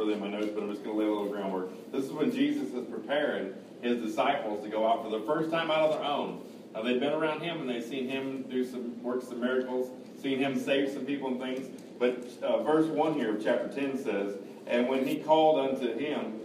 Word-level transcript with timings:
really 0.00 0.14
in 0.14 0.20
my 0.20 0.28
notes, 0.28 0.50
but 0.54 0.62
I'm 0.62 0.70
just 0.70 0.82
going 0.82 0.96
to 0.96 1.02
lay 1.02 1.06
a 1.06 1.12
little 1.12 1.28
groundwork. 1.28 1.92
This 1.92 2.06
is 2.06 2.12
when 2.12 2.32
Jesus 2.32 2.72
is 2.72 2.86
preparing 2.86 3.52
his 3.82 4.02
disciples 4.02 4.62
to 4.64 4.70
go 4.70 4.86
out 4.86 5.04
for 5.04 5.10
the 5.10 5.20
first 5.26 5.50
time 5.50 5.70
out 5.70 5.90
on 5.90 5.90
their 5.90 6.04
own. 6.04 6.42
Now, 6.74 6.82
they've 6.82 7.00
been 7.00 7.12
around 7.12 7.40
him 7.40 7.60
and 7.60 7.68
they've 7.68 7.84
seen 7.84 8.08
him 8.08 8.42
do 8.44 8.64
some 8.64 9.02
works, 9.02 9.28
some 9.28 9.40
miracles, 9.40 9.90
seen 10.22 10.38
him 10.38 10.58
save 10.58 10.90
some 10.90 11.04
people 11.04 11.28
and 11.28 11.38
things. 11.38 11.68
But 11.98 12.26
uh, 12.42 12.62
verse 12.62 12.86
1 12.86 13.14
here 13.14 13.36
of 13.36 13.44
chapter 13.44 13.68
10 13.68 14.02
says, 14.02 14.36
And 14.66 14.88
when 14.88 15.06
he 15.06 15.16
called 15.16 15.68
unto 15.68 15.98
him, 15.98 16.40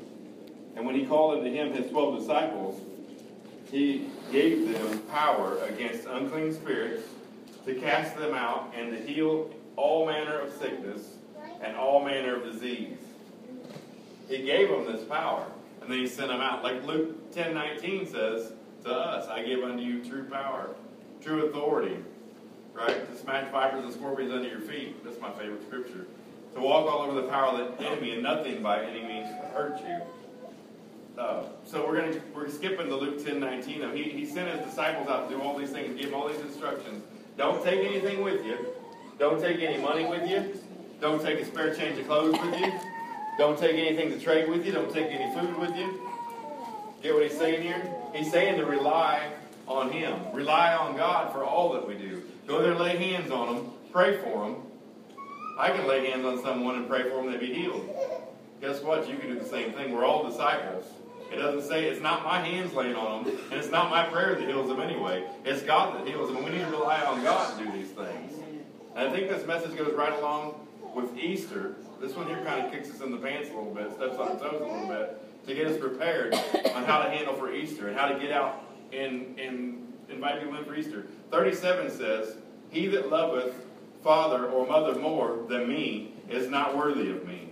and 0.75 0.85
when 0.85 0.95
he 0.95 1.05
called 1.05 1.37
unto 1.37 1.49
him 1.49 1.71
his 1.71 1.89
twelve 1.89 2.19
disciples, 2.19 2.81
he 3.71 4.07
gave 4.33 4.69
them 4.73 4.99
power 5.09 5.57
against 5.63 6.05
unclean 6.05 6.53
spirits 6.53 7.07
to 7.65 7.75
cast 7.75 8.17
them 8.17 8.33
out 8.33 8.73
and 8.75 8.91
to 8.91 9.01
heal 9.01 9.49
all 9.77 10.05
manner 10.05 10.39
of 10.39 10.51
sickness 10.53 11.15
and 11.61 11.77
all 11.77 12.03
manner 12.03 12.35
of 12.35 12.43
disease. 12.43 12.97
He 14.27 14.39
gave 14.43 14.69
them 14.69 14.85
this 14.85 15.03
power, 15.03 15.45
and 15.81 15.91
then 15.91 15.99
he 15.99 16.07
sent 16.07 16.29
them 16.29 16.41
out. 16.41 16.63
Like 16.63 16.83
Luke 16.85 17.31
10 17.31 17.53
19 17.53 18.07
says 18.07 18.51
to 18.83 18.91
us, 18.91 19.27
I 19.27 19.43
give 19.43 19.63
unto 19.63 19.83
you 19.83 20.03
true 20.03 20.23
power, 20.23 20.69
true 21.21 21.45
authority, 21.45 21.97
right? 22.73 23.09
To 23.09 23.17
smash 23.17 23.51
vipers 23.51 23.83
and 23.83 23.93
scorpions 23.93 24.31
under 24.31 24.47
your 24.47 24.61
feet. 24.61 25.03
That's 25.03 25.19
my 25.19 25.31
favorite 25.31 25.63
scripture. 25.65 26.07
To 26.55 26.61
walk 26.61 26.91
all 26.91 27.01
over 27.01 27.19
the 27.19 27.27
power 27.27 27.47
of 27.47 27.77
the 27.77 27.85
enemy, 27.85 28.13
and 28.13 28.23
nothing 28.23 28.63
by 28.63 28.83
any 28.83 29.03
means 29.03 29.27
hurt 29.53 29.79
you. 29.79 30.01
Uh, 31.17 31.43
so 31.65 31.85
we're 31.85 32.01
gonna 32.01 32.19
we're 32.33 32.49
skipping 32.49 32.87
to 32.87 32.95
Luke 32.95 33.23
10 33.23 33.39
19. 33.39 33.81
Though. 33.81 33.91
He, 33.91 34.03
he 34.03 34.25
sent 34.25 34.49
his 34.49 34.65
disciples 34.67 35.07
out 35.07 35.29
to 35.29 35.35
do 35.35 35.41
all 35.41 35.57
these 35.57 35.71
things, 35.71 35.99
give 35.99 36.11
them 36.11 36.19
all 36.19 36.27
these 36.27 36.41
instructions. 36.41 37.03
Don't 37.37 37.63
take 37.63 37.85
anything 37.85 38.21
with 38.21 38.45
you. 38.45 38.57
Don't 39.19 39.39
take 39.39 39.61
any 39.61 39.81
money 39.81 40.05
with 40.05 40.29
you. 40.29 40.59
Don't 40.99 41.21
take 41.21 41.39
a 41.39 41.45
spare 41.45 41.73
change 41.75 41.99
of 41.99 42.07
clothes 42.07 42.37
with 42.41 42.59
you. 42.59 42.73
Don't 43.37 43.57
take 43.57 43.75
anything 43.75 44.09
to 44.11 44.19
trade 44.19 44.49
with 44.49 44.65
you. 44.65 44.71
Don't 44.71 44.93
take 44.93 45.07
any 45.11 45.33
food 45.33 45.57
with 45.57 45.75
you. 45.75 46.01
Get 47.03 47.13
what 47.13 47.23
he's 47.23 47.37
saying 47.37 47.61
here? 47.61 47.81
He's 48.13 48.31
saying 48.31 48.57
to 48.57 48.65
rely 48.65 49.31
on 49.67 49.91
him. 49.91 50.19
Rely 50.33 50.73
on 50.73 50.95
God 50.95 51.31
for 51.33 51.43
all 51.43 51.73
that 51.73 51.87
we 51.87 51.95
do. 51.95 52.23
Go 52.47 52.61
there, 52.61 52.75
lay 52.75 52.95
hands 52.95 53.31
on 53.31 53.55
them, 53.55 53.71
pray 53.91 54.17
for 54.17 54.45
them. 54.45 54.55
I 55.59 55.69
can 55.69 55.87
lay 55.87 56.09
hands 56.09 56.25
on 56.25 56.41
someone 56.41 56.75
and 56.75 56.87
pray 56.87 57.03
for 57.03 57.21
them, 57.21 57.31
they 57.31 57.37
be 57.37 57.53
healed. 57.53 57.89
Guess 58.61 58.81
what? 58.81 59.09
You 59.09 59.17
can 59.17 59.29
do 59.29 59.39
the 59.39 59.45
same 59.45 59.73
thing. 59.73 59.93
We're 59.93 60.05
all 60.05 60.27
disciples. 60.29 60.85
It 61.31 61.37
doesn't 61.37 61.67
say 61.67 61.85
it's 61.85 62.01
not 62.01 62.23
my 62.23 62.39
hands 62.39 62.73
laying 62.73 62.95
on 62.95 63.23
them, 63.23 63.37
and 63.51 63.59
it's 63.59 63.71
not 63.71 63.89
my 63.89 64.05
prayer 64.05 64.35
that 64.35 64.47
heals 64.47 64.67
them 64.67 64.79
anyway. 64.79 65.27
It's 65.43 65.63
God 65.63 65.99
that 65.99 66.07
heals 66.07 66.31
them, 66.31 66.43
we 66.43 66.51
need 66.51 66.59
to 66.59 66.71
rely 66.71 67.01
on 67.01 67.23
God 67.23 67.57
to 67.57 67.65
do 67.65 67.71
these 67.71 67.89
things. 67.89 68.33
And 68.95 69.09
I 69.09 69.11
think 69.11 69.29
this 69.29 69.45
message 69.45 69.75
goes 69.75 69.93
right 69.93 70.13
along 70.13 70.55
with 70.95 71.15
Easter. 71.17 71.75
This 71.99 72.15
one 72.15 72.27
here 72.27 72.41
kind 72.43 72.65
of 72.65 72.71
kicks 72.71 72.89
us 72.89 73.01
in 73.01 73.11
the 73.11 73.17
pants 73.17 73.49
a 73.49 73.53
little 73.53 73.73
bit, 73.73 73.93
steps 73.93 74.17
on 74.17 74.39
toes 74.39 74.61
a 74.61 74.65
little 74.65 74.87
bit, 74.87 75.45
to 75.45 75.53
get 75.53 75.67
us 75.67 75.77
prepared 75.77 76.33
on 76.33 76.83
how 76.85 77.03
to 77.03 77.09
handle 77.09 77.35
for 77.35 77.53
Easter 77.53 77.89
and 77.89 77.97
how 77.97 78.07
to 78.07 78.17
get 78.17 78.31
out 78.31 78.63
and, 78.91 79.37
and 79.37 79.93
invite 80.09 80.41
people 80.41 80.55
in 80.55 80.65
for 80.65 80.75
Easter. 80.75 81.05
37 81.31 81.91
says, 81.91 82.37
He 82.71 82.87
that 82.87 83.09
loveth 83.09 83.53
father 84.03 84.47
or 84.47 84.65
mother 84.65 84.99
more 84.99 85.45
than 85.49 85.67
me 85.67 86.13
is 86.29 86.49
not 86.49 86.75
worthy 86.75 87.11
of 87.11 87.27
me. 87.27 87.49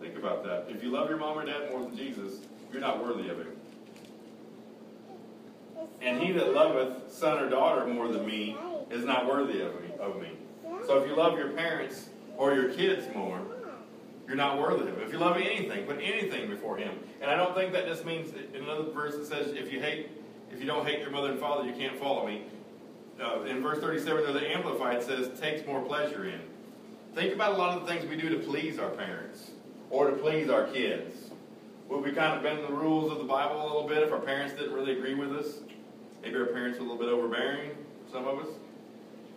Think 0.00 0.16
about 0.16 0.44
that. 0.44 0.66
If 0.68 0.82
you 0.82 0.90
love 0.90 1.08
your 1.08 1.18
mom 1.18 1.38
or 1.38 1.46
dad 1.46 1.70
more 1.70 1.82
than 1.82 1.96
Jesus, 1.96 2.40
you're 2.72 2.80
not 2.80 3.02
worthy 3.02 3.28
of 3.28 3.38
him. 3.38 3.52
And 6.00 6.20
he 6.20 6.32
that 6.32 6.52
loveth 6.52 7.12
son 7.12 7.38
or 7.38 7.48
daughter 7.48 7.86
more 7.86 8.08
than 8.08 8.26
me 8.26 8.56
is 8.90 9.04
not 9.04 9.26
worthy. 9.26 9.62
Of 9.62 10.20
me. 10.20 10.30
So 10.86 10.98
if 10.98 11.08
you 11.08 11.16
love 11.16 11.38
your 11.38 11.50
parents 11.50 12.10
or 12.36 12.54
your 12.54 12.72
kids 12.72 13.06
more, 13.14 13.40
you're 14.26 14.36
not 14.36 14.58
worthy 14.58 14.88
of 14.88 14.88
him. 14.88 15.00
If 15.00 15.12
you 15.12 15.18
love 15.18 15.36
anything, 15.36 15.86
put 15.86 16.00
anything 16.02 16.48
before 16.48 16.76
him. 16.76 16.98
And 17.20 17.30
I 17.30 17.36
don't 17.36 17.54
think 17.54 17.72
that 17.72 17.86
just 17.86 18.04
means 18.04 18.32
in 18.54 18.62
another 18.62 18.90
verse 18.90 19.14
it 19.14 19.26
says 19.26 19.48
if 19.52 19.72
you 19.72 19.80
hate, 19.80 20.10
if 20.50 20.60
you 20.60 20.66
don't 20.66 20.86
hate 20.86 21.00
your 21.00 21.10
mother 21.10 21.30
and 21.30 21.40
father, 21.40 21.64
you 21.64 21.74
can't 21.74 21.98
follow 21.98 22.26
me. 22.26 22.44
Uh, 23.22 23.42
in 23.42 23.62
verse 23.62 23.78
37 23.78 24.24
there, 24.24 24.32
the 24.32 24.50
Amplified 24.50 25.02
says 25.02 25.38
takes 25.40 25.66
more 25.66 25.80
pleasure 25.82 26.24
in. 26.24 26.40
Think 27.14 27.32
about 27.32 27.52
a 27.52 27.56
lot 27.56 27.76
of 27.76 27.86
the 27.86 27.92
things 27.92 28.04
we 28.08 28.16
do 28.16 28.28
to 28.28 28.38
please 28.44 28.78
our 28.78 28.90
parents 28.90 29.52
or 29.90 30.10
to 30.10 30.16
please 30.16 30.50
our 30.50 30.66
kids. 30.66 31.30
Would 31.88 32.04
we 32.04 32.12
kind 32.12 32.36
of 32.36 32.42
bend 32.42 32.64
the 32.64 32.72
rules 32.72 33.12
of 33.12 33.18
the 33.18 33.24
Bible 33.24 33.62
a 33.62 33.66
little 33.66 33.88
bit 33.88 34.02
if 34.02 34.12
our 34.12 34.18
parents 34.18 34.54
didn't 34.54 34.74
really 34.74 34.98
agree 34.98 35.14
with 35.14 35.32
us? 35.32 35.60
Maybe 36.20 36.36
our 36.36 36.46
parents 36.46 36.78
were 36.78 36.84
a 36.84 36.88
little 36.88 37.02
bit 37.02 37.08
overbearing, 37.08 37.70
some 38.10 38.26
of 38.26 38.40
us. 38.40 38.48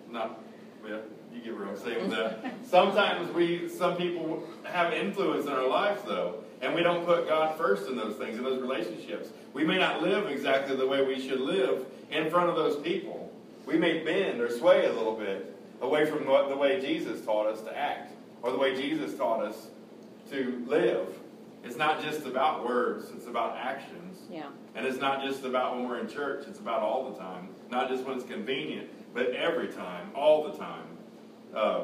Not, 0.10 0.42
yeah, 0.88 0.98
you 1.34 1.42
get 1.42 1.58
what 1.58 1.68
I'm 1.68 1.78
saying 1.78 2.10
with 2.10 2.12
that. 2.12 2.54
Sometimes 2.66 3.32
we, 3.34 3.70
some 3.70 3.96
people 3.96 4.44
have 4.64 4.94
influence 4.94 5.46
in 5.46 5.52
our 5.52 5.68
lives, 5.68 6.02
though, 6.04 6.44
and 6.62 6.74
we 6.74 6.84
don't 6.84 7.06
put 7.06 7.28
God 7.28 7.58
first 7.58 7.88
in 7.88 7.96
those 7.96 8.16
things, 8.16 8.38
in 8.38 8.44
those 8.44 8.62
relationships. 8.62 9.30
We 9.54 9.64
may 9.64 9.78
not 9.78 10.02
live 10.02 10.28
exactly 10.28 10.76
the 10.76 10.88
way 10.88 11.06
we 11.06 11.20
should 11.20 11.40
live 11.40 11.86
in 12.12 12.30
front 12.30 12.50
of 12.50 12.56
those 12.56 12.78
people. 12.78 13.32
We 13.66 13.78
may 13.78 14.04
bend 14.04 14.42
or 14.42 14.50
sway 14.50 14.86
a 14.86 14.94
little 14.94 15.16
bit 15.16 15.56
away 15.82 16.06
from 16.06 16.26
the 16.26 16.58
way 16.58 16.82
Jesus 16.82 17.24
taught 17.24 17.48
us 17.48 17.62
to 17.62 17.78
act, 17.78 18.14
or 18.42 18.52
the 18.52 18.58
way 18.58 18.76
Jesus 18.76 19.16
taught 19.18 19.44
us 19.44 19.68
to 20.32 20.64
live. 20.68 21.08
It's 21.64 21.76
not 21.76 22.02
just 22.02 22.26
about 22.26 22.66
words, 22.66 23.12
it's 23.16 23.28
about 23.28 23.58
actions. 23.58 24.20
Yeah. 24.30 24.48
And 24.76 24.86
it's 24.86 25.00
not 25.00 25.22
just 25.24 25.44
about 25.44 25.76
when 25.76 25.88
we're 25.88 26.00
in 26.00 26.08
church, 26.08 26.46
it's 26.48 26.60
about 26.60 26.82
all 26.82 27.12
the 27.12 27.20
time. 27.20 27.50
Not 27.70 27.90
just 27.90 28.06
when 28.06 28.18
it's 28.18 28.26
convenient, 28.26 28.90
but 29.14 29.32
every 29.32 29.68
time, 29.68 30.12
all 30.16 30.50
the 30.50 30.58
time. 30.58 30.86
Um, 31.56 31.84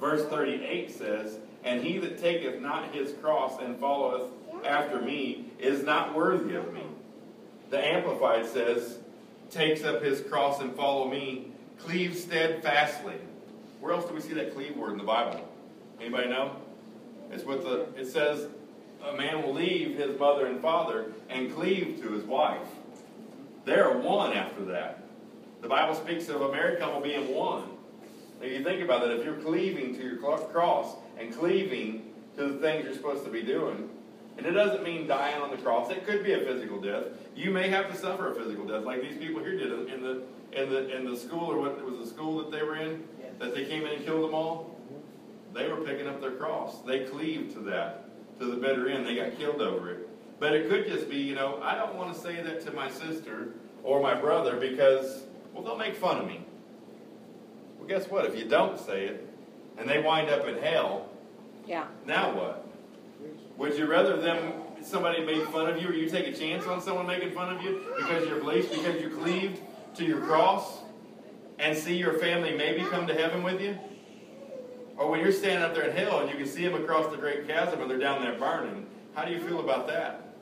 verse 0.00 0.24
38 0.26 0.90
says, 0.90 1.38
And 1.64 1.82
he 1.82 1.98
that 1.98 2.20
taketh 2.20 2.60
not 2.60 2.94
his 2.94 3.12
cross 3.14 3.60
and 3.60 3.78
followeth 3.78 4.30
after 4.64 5.00
me 5.00 5.46
is 5.58 5.82
not 5.82 6.14
worthy 6.14 6.54
of 6.54 6.72
me. 6.72 6.82
The 7.70 7.84
Amplified 7.84 8.46
says, 8.46 8.98
Takes 9.50 9.82
up 9.82 10.02
his 10.02 10.20
cross 10.20 10.60
and 10.60 10.74
follow 10.74 11.08
me, 11.08 11.52
cleave 11.78 12.14
steadfastly. 12.14 13.14
Where 13.80 13.92
else 13.92 14.06
do 14.06 14.14
we 14.14 14.20
see 14.20 14.34
that 14.34 14.54
cleave 14.54 14.76
word 14.76 14.92
in 14.92 14.98
the 14.98 15.04
Bible? 15.04 15.48
Anybody 16.00 16.28
know? 16.28 16.56
It's 17.30 17.44
what 17.44 17.62
the 17.62 17.86
it 17.98 18.06
says 18.06 18.48
a 19.06 19.16
man 19.16 19.42
will 19.42 19.54
leave 19.54 19.96
his 19.96 20.18
mother 20.18 20.46
and 20.46 20.60
father 20.60 21.12
and 21.28 21.54
cleave 21.54 22.00
to 22.02 22.10
his 22.10 22.24
wife. 22.24 22.66
They're 23.64 23.92
one 23.98 24.32
after 24.32 24.64
that. 24.66 25.04
The 25.60 25.68
Bible 25.68 25.94
speaks 25.94 26.28
of 26.28 26.40
a 26.40 26.52
married 26.52 26.78
couple 26.78 27.00
being 27.00 27.34
one. 27.34 27.64
If 28.40 28.52
you 28.52 28.62
think 28.62 28.82
about 28.82 29.08
it, 29.08 29.18
if 29.18 29.24
you're 29.24 29.36
cleaving 29.36 29.94
to 29.96 30.02
your 30.02 30.16
cross 30.18 30.96
and 31.18 31.34
cleaving 31.34 32.14
to 32.36 32.52
the 32.52 32.58
things 32.58 32.84
you're 32.84 32.94
supposed 32.94 33.24
to 33.24 33.30
be 33.30 33.42
doing, 33.42 33.88
and 34.36 34.46
it 34.46 34.52
doesn't 34.52 34.84
mean 34.84 35.08
dying 35.08 35.42
on 35.42 35.50
the 35.50 35.56
cross. 35.56 35.90
It 35.90 36.06
could 36.06 36.22
be 36.22 36.32
a 36.32 36.38
physical 36.38 36.80
death. 36.80 37.04
You 37.34 37.50
may 37.50 37.68
have 37.68 37.90
to 37.90 37.96
suffer 37.96 38.30
a 38.30 38.34
physical 38.36 38.64
death, 38.64 38.84
like 38.84 39.02
these 39.02 39.18
people 39.18 39.42
here 39.42 39.56
did 39.56 39.72
in 39.72 40.02
the 40.02 40.22
in 40.52 40.70
the 40.70 40.96
in 40.96 41.10
the 41.10 41.16
school 41.16 41.50
or 41.50 41.58
what 41.58 41.72
it 41.72 41.84
was 41.84 41.98
the 41.98 42.06
school 42.06 42.38
that 42.38 42.52
they 42.52 42.62
were 42.62 42.76
in 42.76 43.02
that 43.38 43.54
they 43.54 43.64
came 43.64 43.84
in 43.84 43.94
and 43.94 44.04
killed 44.04 44.24
them 44.24 44.34
all. 44.34 44.76
They 45.54 45.68
were 45.68 45.78
picking 45.78 46.06
up 46.06 46.20
their 46.20 46.32
cross. 46.32 46.80
They 46.82 47.00
cleaved 47.04 47.54
to 47.54 47.60
that 47.60 48.08
to 48.38 48.46
the 48.46 48.56
bitter 48.56 48.88
end. 48.88 49.06
They 49.06 49.16
got 49.16 49.36
killed 49.36 49.60
over 49.60 49.90
it. 49.90 50.08
But 50.38 50.54
it 50.54 50.68
could 50.68 50.86
just 50.86 51.10
be, 51.10 51.16
you 51.16 51.34
know, 51.34 51.60
I 51.62 51.74
don't 51.74 51.96
want 51.96 52.14
to 52.14 52.20
say 52.20 52.40
that 52.40 52.64
to 52.66 52.72
my 52.72 52.88
sister 52.90 53.54
or 53.82 54.00
my 54.00 54.14
brother 54.14 54.56
because, 54.56 55.24
well, 55.52 55.64
they'll 55.64 55.76
make 55.76 55.96
fun 55.96 56.18
of 56.18 56.26
me. 56.26 56.44
Guess 57.88 58.10
what? 58.10 58.26
If 58.26 58.36
you 58.36 58.44
don't 58.44 58.78
say 58.78 59.06
it 59.06 59.26
and 59.78 59.88
they 59.88 60.02
wind 60.02 60.28
up 60.28 60.46
in 60.46 60.58
hell, 60.58 61.08
yeah. 61.66 61.86
now 62.06 62.36
what? 62.36 62.68
Would 63.56 63.78
you 63.78 63.86
rather 63.86 64.20
them 64.20 64.52
somebody 64.82 65.24
make 65.24 65.42
fun 65.48 65.70
of 65.70 65.80
you 65.80 65.88
or 65.88 65.94
you 65.94 66.08
take 66.08 66.26
a 66.26 66.32
chance 66.32 66.66
on 66.66 66.82
someone 66.82 67.06
making 67.06 67.32
fun 67.32 67.56
of 67.56 67.62
you 67.62 67.82
because 67.96 68.28
you're 68.28 68.40
beliefs, 68.40 68.68
because 68.68 69.00
you're 69.00 69.10
cleaved 69.10 69.60
to 69.96 70.04
your 70.04 70.20
cross 70.20 70.80
and 71.58 71.76
see 71.76 71.96
your 71.96 72.18
family 72.18 72.54
maybe 72.56 72.82
come 72.84 73.06
to 73.06 73.14
heaven 73.14 73.42
with 73.42 73.58
you? 73.58 73.76
Or 74.98 75.10
when 75.10 75.20
you're 75.20 75.32
standing 75.32 75.62
up 75.62 75.74
there 75.74 75.84
in 75.84 75.96
hell 75.96 76.20
and 76.20 76.30
you 76.30 76.36
can 76.36 76.46
see 76.46 76.64
them 76.64 76.74
across 76.74 77.10
the 77.10 77.16
great 77.16 77.48
chasm 77.48 77.80
and 77.80 77.90
they're 77.90 77.98
down 77.98 78.20
there 78.22 78.38
burning, 78.38 78.86
how 79.14 79.24
do 79.24 79.32
you 79.32 79.40
feel 79.40 79.60
about 79.60 79.86
that? 79.86 80.34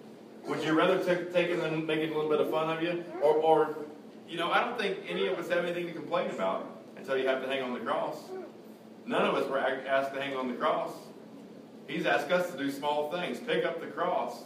Would 0.49 0.65
you 0.65 0.73
rather 0.73 1.03
take, 1.05 1.33
taking 1.33 1.59
them 1.61 1.87
making 1.87 2.13
a 2.13 2.15
little 2.15 2.31
bit 2.31 2.41
of 2.41 2.51
fun 2.51 2.77
of 2.77 2.83
you? 2.83 3.05
Or, 3.23 3.35
or, 3.37 3.77
you 4.29 4.37
know, 4.37 4.51
I 4.51 4.65
don't 4.65 4.79
think 4.79 4.99
any 5.09 5.29
of 5.29 5.39
us 5.39 5.49
have 5.49 5.65
anything 5.65 5.87
to 5.87 5.93
complain 5.93 6.31
about 6.31 6.76
until 7.07 7.23
you 7.23 7.29
have 7.29 7.41
to 7.41 7.49
hang 7.49 7.63
on 7.63 7.73
the 7.73 7.79
cross. 7.79 8.17
None 9.07 9.25
of 9.25 9.37
us 9.37 9.49
were 9.49 9.61
asked 9.61 10.13
to 10.13 10.21
hang 10.21 10.37
on 10.37 10.49
the 10.49 10.55
cross. 10.55 10.91
He's 11.87 12.05
asked 12.05 12.33
us 12.33 12.51
to 12.51 12.59
do 12.59 12.69
small 12.69 13.13
things. 13.13 13.39
Pick 13.39 13.65
up 13.65 13.81
the 13.81 13.87
cross. 13.87 14.43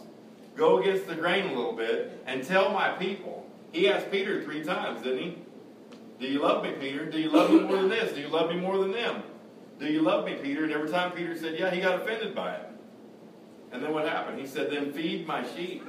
Go 0.55 0.77
against 0.77 1.07
the 1.07 1.15
grain 1.15 1.45
a 1.47 1.55
little 1.55 1.73
bit 1.73 2.21
and 2.27 2.43
tell 2.43 2.71
my 2.71 2.89
people. 2.89 3.49
He 3.71 3.89
asked 3.89 4.11
Peter 4.11 4.43
three 4.43 4.63
times, 4.63 5.01
didn't 5.01 5.19
he? 5.19 5.37
Do 6.19 6.27
you 6.27 6.39
love 6.39 6.63
me, 6.63 6.73
Peter? 6.73 7.09
Do 7.09 7.19
you 7.19 7.31
love 7.31 7.49
me 7.49 7.61
more 7.61 7.77
than 7.77 7.89
this? 7.89 8.13
Do 8.13 8.21
you 8.21 8.27
love 8.27 8.51
me 8.51 8.57
more 8.57 8.77
than 8.77 8.91
them? 8.91 9.23
Do 9.79 9.87
you 9.87 10.03
love 10.03 10.25
me, 10.25 10.35
Peter? 10.35 10.63
And 10.63 10.71
every 10.71 10.91
time 10.91 11.13
Peter 11.13 11.35
said, 11.35 11.57
Yeah, 11.57 11.71
he 11.71 11.81
got 11.81 11.99
offended 11.99 12.35
by 12.35 12.53
it. 12.53 12.67
And 13.71 13.81
then 13.81 13.91
what 13.91 14.07
happened? 14.07 14.39
He 14.39 14.45
said, 14.45 14.69
Then 14.69 14.93
feed 14.93 15.25
my 15.25 15.43
sheep. 15.55 15.83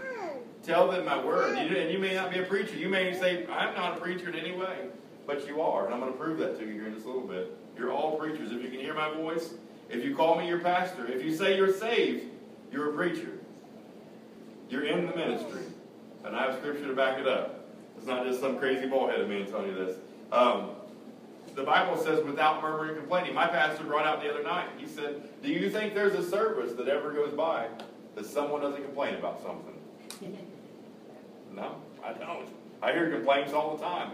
Tell 0.62 0.90
them 0.90 1.04
my 1.04 1.22
word. 1.22 1.58
and 1.58 1.90
you 1.92 1.98
may 1.98 2.14
not 2.14 2.30
be 2.30 2.38
a 2.38 2.44
preacher. 2.44 2.76
You 2.76 2.88
may 2.88 3.12
say, 3.12 3.44
I'm 3.48 3.74
not 3.74 3.98
a 3.98 4.00
preacher 4.00 4.30
in 4.30 4.36
any 4.36 4.52
way. 4.52 4.86
But 5.26 5.46
you 5.46 5.60
are. 5.60 5.86
And 5.86 5.94
I'm 5.94 6.00
going 6.00 6.12
to 6.12 6.18
prove 6.18 6.38
that 6.38 6.58
to 6.58 6.66
you 6.66 6.72
here 6.72 6.86
in 6.86 6.94
just 6.94 7.06
a 7.06 7.08
little 7.08 7.26
bit. 7.26 7.56
You're 7.78 7.92
all 7.92 8.16
preachers. 8.18 8.52
If 8.52 8.62
you 8.62 8.68
can 8.68 8.80
hear 8.80 8.94
my 8.94 9.12
voice, 9.14 9.54
If 9.88 10.04
you 10.04 10.16
call 10.16 10.36
me 10.36 10.48
your 10.48 10.60
pastor, 10.60 11.06
if 11.06 11.22
you 11.22 11.34
say 11.34 11.56
you're 11.56 11.72
saved, 11.72 12.24
you're 12.72 12.90
a 12.90 12.92
preacher. 12.94 13.38
You're 14.70 14.84
in 14.84 15.06
the 15.06 15.14
ministry. 15.14 15.62
And 16.24 16.34
I 16.34 16.46
have 16.46 16.58
scripture 16.58 16.86
to 16.86 16.94
back 16.94 17.18
it 17.18 17.28
up. 17.28 17.66
It's 17.98 18.06
not 18.06 18.24
just 18.24 18.40
some 18.40 18.58
crazy 18.58 18.86
ballheaded 18.88 19.28
man 19.28 19.46
telling 19.46 19.68
you 19.68 19.74
this. 19.74 19.96
Um, 20.32 20.70
the 21.54 21.62
Bible 21.62 21.96
says 21.98 22.24
without 22.24 22.62
murmuring 22.62 22.90
and 22.90 22.98
complaining. 23.00 23.34
My 23.34 23.46
pastor 23.46 23.84
brought 23.84 24.06
out 24.06 24.22
the 24.22 24.30
other 24.30 24.42
night. 24.42 24.68
He 24.78 24.86
said, 24.86 25.28
Do 25.42 25.50
you 25.50 25.68
think 25.68 25.94
there's 25.94 26.14
a 26.14 26.28
service 26.28 26.72
that 26.72 26.88
ever 26.88 27.12
goes 27.12 27.34
by 27.34 27.66
that 28.14 28.24
someone 28.24 28.62
doesn't 28.62 28.82
complain 28.82 29.14
about 29.16 29.42
something? 29.42 29.76
no, 31.54 31.76
I 32.02 32.12
don't. 32.14 32.48
I 32.80 32.92
hear 32.92 33.10
complaints 33.10 33.52
all 33.52 33.76
the 33.76 33.82
time. 33.82 34.12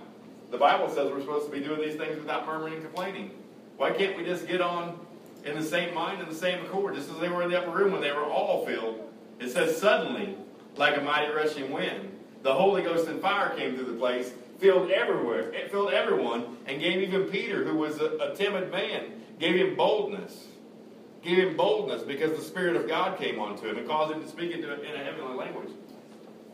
The 0.51 0.59
Bible 0.59 0.89
says 0.89 1.11
we're 1.11 1.21
supposed 1.21 1.47
to 1.47 1.53
be 1.53 1.61
doing 1.61 1.81
these 1.81 1.97
things 1.97 2.19
without 2.19 2.47
murmuring 2.47 2.75
and 2.75 2.83
complaining. 2.83 3.31
Why 3.77 3.91
can't 3.91 4.17
we 4.17 4.25
just 4.25 4.47
get 4.49 4.61
on 4.61 4.99
in 5.45 5.55
the 5.57 5.65
same 5.65 5.95
mind 5.95 6.21
and 6.21 6.31
the 6.31 6.35
same 6.35 6.65
accord, 6.65 6.95
just 6.95 7.11
as 7.11 7.19
they 7.19 7.29
were 7.29 7.43
in 7.43 7.51
the 7.51 7.59
upper 7.59 7.71
room 7.71 7.93
when 7.93 8.01
they 8.01 8.13
were 8.13 8.25
all 8.25 8.65
filled? 8.65 9.01
It 9.39 9.51
says, 9.51 9.77
Suddenly, 9.77 10.37
like 10.77 10.97
a 10.97 11.01
mighty 11.01 11.33
rushing 11.33 11.71
wind, 11.71 12.17
the 12.43 12.55
Holy 12.55 12.83
Ghost 12.83 13.09
and 13.09 13.21
fire 13.21 13.55
came 13.57 13.77
through 13.77 13.93
the 13.93 13.99
place, 13.99 14.33
filled 14.59 14.91
everywhere, 14.91 15.53
it 15.53 15.71
filled 15.71 15.93
everyone, 15.93 16.57
and 16.67 16.81
gave 16.81 17.03
even 17.03 17.25
Peter, 17.25 17.65
who 17.65 17.77
was 17.77 18.01
a, 18.01 18.17
a 18.17 18.35
timid 18.35 18.71
man, 18.71 19.23
gave 19.39 19.55
him 19.55 19.77
boldness. 19.77 20.47
Gave 21.23 21.39
him 21.39 21.57
boldness 21.57 22.03
because 22.03 22.37
the 22.37 22.45
Spirit 22.45 22.77
of 22.77 22.89
God 22.89 23.19
came 23.19 23.39
onto 23.39 23.69
him 23.69 23.77
and 23.77 23.87
caused 23.87 24.15
him 24.15 24.23
to 24.23 24.29
speak 24.29 24.53
into 24.53 24.73
in 24.73 25.01
a 25.01 25.05
heavenly 25.05 25.35
language. 25.35 25.71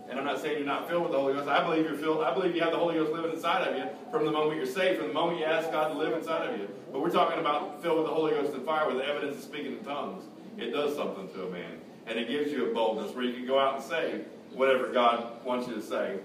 And 0.09 0.19
I'm 0.19 0.25
not 0.25 0.41
saying 0.41 0.59
you're 0.59 0.67
not 0.67 0.89
filled 0.89 1.05
with 1.05 1.13
the 1.13 1.19
Holy 1.19 1.35
Ghost. 1.35 1.49
I 1.49 1.65
believe 1.65 1.87
you're 1.87 1.97
filled. 1.97 2.23
I 2.23 2.35
believe 2.35 2.55
you 2.55 2.61
have 2.63 2.73
the 2.73 2.79
Holy 2.79 2.95
Ghost 2.95 3.13
living 3.13 3.33
inside 3.33 3.67
of 3.67 3.77
you 3.77 3.85
from 4.11 4.27
the 4.27 4.33
moment 4.33 4.57
you're 4.57 4.67
saved, 4.67 4.99
from 4.99 5.09
the 5.09 5.15
moment 5.15 5.39
you 5.39 5.45
ask 5.45 5.71
God 5.71 5.89
to 5.89 5.95
live 5.95 6.13
inside 6.13 6.51
of 6.51 6.59
you. 6.59 6.69
But 6.93 7.01
we're 7.01 7.11
talking 7.11 7.41
about 7.41 7.83
filled 7.83 7.99
with 7.99 8.07
the 8.07 8.13
Holy 8.13 8.33
Ghost 8.33 8.53
and 8.53 8.65
fire 8.65 8.87
with 8.87 8.99
the 8.99 9.07
evidence 9.07 9.39
of 9.39 9.43
speaking 9.43 9.73
in 9.73 9.85
tongues. 9.85 10.25
It 10.59 10.71
does 10.71 10.95
something 10.95 11.29
to 11.31 11.47
a 11.47 11.51
man. 11.51 11.81
And 12.07 12.19
it 12.19 12.29
gives 12.29 12.53
you 12.53 12.71
a 12.71 12.75
boldness 12.75 13.15
where 13.15 13.25
you 13.25 13.33
can 13.33 13.47
go 13.47 13.59
out 13.59 13.77
and 13.77 13.85
say 13.85 14.21
whatever 14.53 14.93
God 14.93 15.45
wants 15.45 15.67
you 15.67 15.75
to 15.75 15.83
say. 15.83 16.19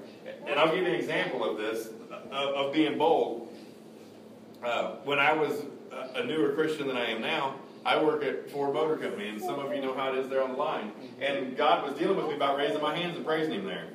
And 0.46 0.60
I'll 0.60 0.68
give 0.68 0.86
you 0.86 0.94
an 0.94 1.00
example 1.00 1.50
of 1.50 1.58
this, 1.58 1.90
of, 2.32 2.74
being 2.74 2.98
bold. 2.98 3.50
Uh, 4.64 4.98
when 5.04 5.20
I 5.20 5.34
was 5.34 5.64
a 6.16 6.24
newer 6.24 6.54
Christian 6.54 6.88
than 6.88 6.98
I 6.98 7.12
am 7.12 7.22
now, 7.22 7.56
I 7.86 8.02
work 8.02 8.24
at 8.24 8.50
Ford 8.52 8.74
Motor 8.74 8.98
Company, 8.98 9.30
and 9.30 9.42
some 9.42 9.60
of 9.60 9.74
you 9.74 9.82
know 9.82 9.94
how 9.94 10.12
it 10.12 10.18
is 10.18 10.30
there 10.30 10.44
on 10.44 10.52
the 10.52 10.58
line. 10.58 10.92
And 11.22 11.56
God 11.56 11.84
was 11.84 11.98
dealing 11.98 12.18
with 12.18 12.28
me 12.28 12.36
about 12.36 12.58
raising 12.58 12.82
my 12.82 12.96
hands 12.96 13.16
and 13.16 13.26
praising 13.26 13.54
Him 13.54 13.66
there. 13.66 13.88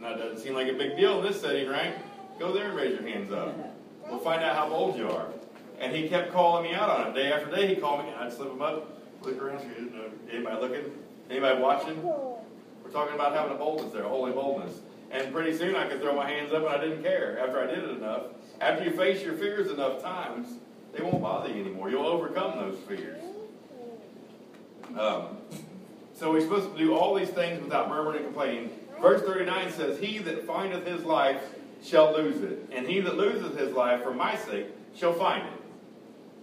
Now, 0.00 0.14
it 0.14 0.18
doesn't 0.18 0.38
seem 0.38 0.54
like 0.54 0.68
a 0.68 0.72
big 0.72 0.96
deal 0.96 1.18
in 1.18 1.26
this 1.26 1.40
setting, 1.40 1.68
right? 1.68 1.94
Go 2.38 2.52
there 2.52 2.68
and 2.68 2.76
raise 2.76 2.98
your 2.98 3.08
hands 3.08 3.30
up. 3.32 3.54
We'll 4.08 4.18
find 4.18 4.42
out 4.42 4.56
how 4.56 4.68
bold 4.68 4.96
you 4.96 5.08
are. 5.10 5.26
And 5.78 5.94
He 5.94 6.08
kept 6.08 6.32
calling 6.32 6.64
me 6.64 6.74
out 6.74 6.90
on 6.90 7.10
it. 7.10 7.14
Day 7.14 7.32
after 7.32 7.54
day, 7.54 7.74
He 7.74 7.76
called 7.76 8.04
me, 8.04 8.10
and 8.10 8.20
I'd 8.20 8.32
slip 8.32 8.48
them 8.48 8.62
up, 8.62 9.00
look 9.22 9.40
around, 9.40 9.60
anybody 10.30 10.60
looking? 10.60 10.92
Anybody 11.30 11.60
watching? 11.60 12.02
We're 12.02 12.90
talking 12.90 13.14
about 13.14 13.34
having 13.34 13.54
a 13.54 13.58
boldness 13.58 13.92
there, 13.92 14.04
a 14.04 14.08
holy 14.08 14.32
boldness. 14.32 14.80
And 15.10 15.32
pretty 15.32 15.56
soon 15.56 15.76
I 15.76 15.86
could 15.86 16.00
throw 16.00 16.16
my 16.16 16.28
hands 16.28 16.52
up 16.52 16.64
and 16.64 16.74
I 16.74 16.80
didn't 16.80 17.02
care 17.02 17.38
after 17.38 17.60
I 17.60 17.66
did 17.66 17.84
it 17.84 17.90
enough. 17.90 18.22
After 18.60 18.84
you 18.84 18.92
face 18.92 19.22
your 19.22 19.34
fears 19.34 19.70
enough 19.70 20.02
times, 20.02 20.58
they 20.92 21.02
won't 21.02 21.22
bother 21.22 21.48
you 21.48 21.62
anymore. 21.62 21.90
You'll 21.90 22.06
overcome 22.06 22.58
those 22.58 22.78
fears. 22.80 23.22
Um, 24.98 25.38
so 26.14 26.30
we're 26.30 26.42
supposed 26.42 26.72
to 26.72 26.78
do 26.78 26.94
all 26.94 27.14
these 27.14 27.30
things 27.30 27.62
without 27.62 27.88
murmuring 27.88 28.18
and 28.18 28.26
complaining. 28.26 28.70
Verse 29.00 29.22
39 29.22 29.72
says, 29.72 29.98
He 29.98 30.18
that 30.18 30.46
findeth 30.46 30.86
his 30.86 31.04
life 31.04 31.42
shall 31.82 32.12
lose 32.12 32.42
it, 32.42 32.68
and 32.70 32.86
he 32.86 33.00
that 33.00 33.16
loseth 33.16 33.58
his 33.58 33.72
life 33.72 34.02
for 34.02 34.12
my 34.12 34.36
sake 34.36 34.66
shall 34.94 35.14
find 35.14 35.46
it. 35.46 35.52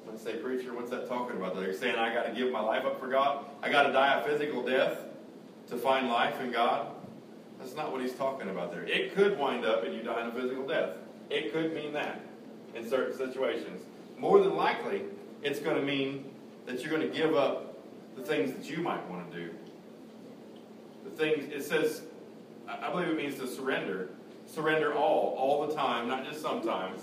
Let's 0.07 0.23
say, 0.23 0.37
preacher, 0.37 0.73
what's 0.73 0.89
that 0.89 1.07
talking 1.07 1.37
about? 1.37 1.55
There, 1.55 1.63
you're 1.63 1.73
saying 1.73 1.95
I 1.95 2.13
got 2.13 2.25
to 2.25 2.33
give 2.33 2.51
my 2.51 2.61
life 2.61 2.83
up 2.85 2.99
for 2.99 3.07
God? 3.07 3.45
I 3.61 3.69
got 3.69 3.83
to 3.83 3.93
die 3.93 4.19
a 4.19 4.23
physical 4.23 4.63
death 4.63 4.97
to 5.69 5.77
find 5.77 6.09
life 6.09 6.41
in 6.41 6.51
God? 6.51 6.87
That's 7.59 7.75
not 7.75 7.91
what 7.91 8.01
he's 8.01 8.15
talking 8.15 8.49
about 8.49 8.71
there. 8.71 8.83
It 8.83 9.15
could 9.15 9.37
wind 9.37 9.65
up 9.65 9.83
and 9.83 9.93
you 9.93 10.01
dying 10.01 10.31
a 10.31 10.33
physical 10.33 10.65
death. 10.65 10.95
It 11.29 11.53
could 11.53 11.73
mean 11.73 11.93
that 11.93 12.21
in 12.73 12.89
certain 12.89 13.15
situations. 13.15 13.83
More 14.19 14.39
than 14.41 14.55
likely, 14.55 15.03
it's 15.41 15.59
going 15.59 15.77
to 15.77 15.81
mean 15.81 16.25
that 16.65 16.81
you're 16.81 16.91
going 16.91 17.09
to 17.09 17.17
give 17.17 17.35
up 17.35 17.77
the 18.17 18.21
things 18.21 18.53
that 18.53 18.69
you 18.69 18.83
might 18.83 19.09
want 19.09 19.31
to 19.31 19.37
do. 19.37 19.49
The 21.05 21.09
things, 21.11 21.51
it 21.53 21.63
says, 21.63 22.01
I 22.67 22.91
believe 22.91 23.07
it 23.07 23.17
means 23.17 23.35
to 23.35 23.47
surrender. 23.47 24.09
Surrender 24.45 24.93
all, 24.93 25.35
all 25.37 25.65
the 25.65 25.73
time, 25.73 26.07
not 26.07 26.25
just 26.25 26.41
sometimes. 26.41 27.01